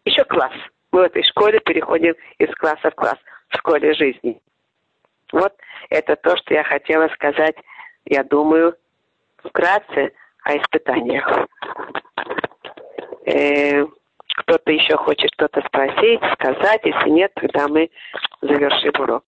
еще 0.09 0.25
класс. 0.25 0.53
Мы 0.91 1.03
в 1.03 1.05
этой 1.05 1.23
школе 1.23 1.61
переходим 1.61 2.15
из 2.39 2.55
класса 2.57 2.91
в 2.91 2.95
класс, 2.95 3.19
в 3.49 3.57
школе 3.57 3.93
жизни. 3.95 4.41
Вот 5.33 5.53
это 5.91 6.17
то, 6.17 6.37
что 6.37 6.55
я 6.55 6.65
хотела 6.65 7.09
сказать, 7.09 7.57
я 8.07 8.25
думаю, 8.25 8.75
вкратце 9.45 10.13
о 10.45 10.57
испытаниях. 10.57 11.47
Э, 13.27 13.85
кто-то 14.39 14.73
еще 14.73 14.97
хочет 14.97 15.31
что-то 15.35 15.61
спросить, 15.67 16.21
сказать. 16.35 16.81
Если 16.85 17.11
нет, 17.11 17.33
тогда 17.35 17.69
мы 17.69 17.91
завершим 18.41 18.93
урок. 18.99 19.25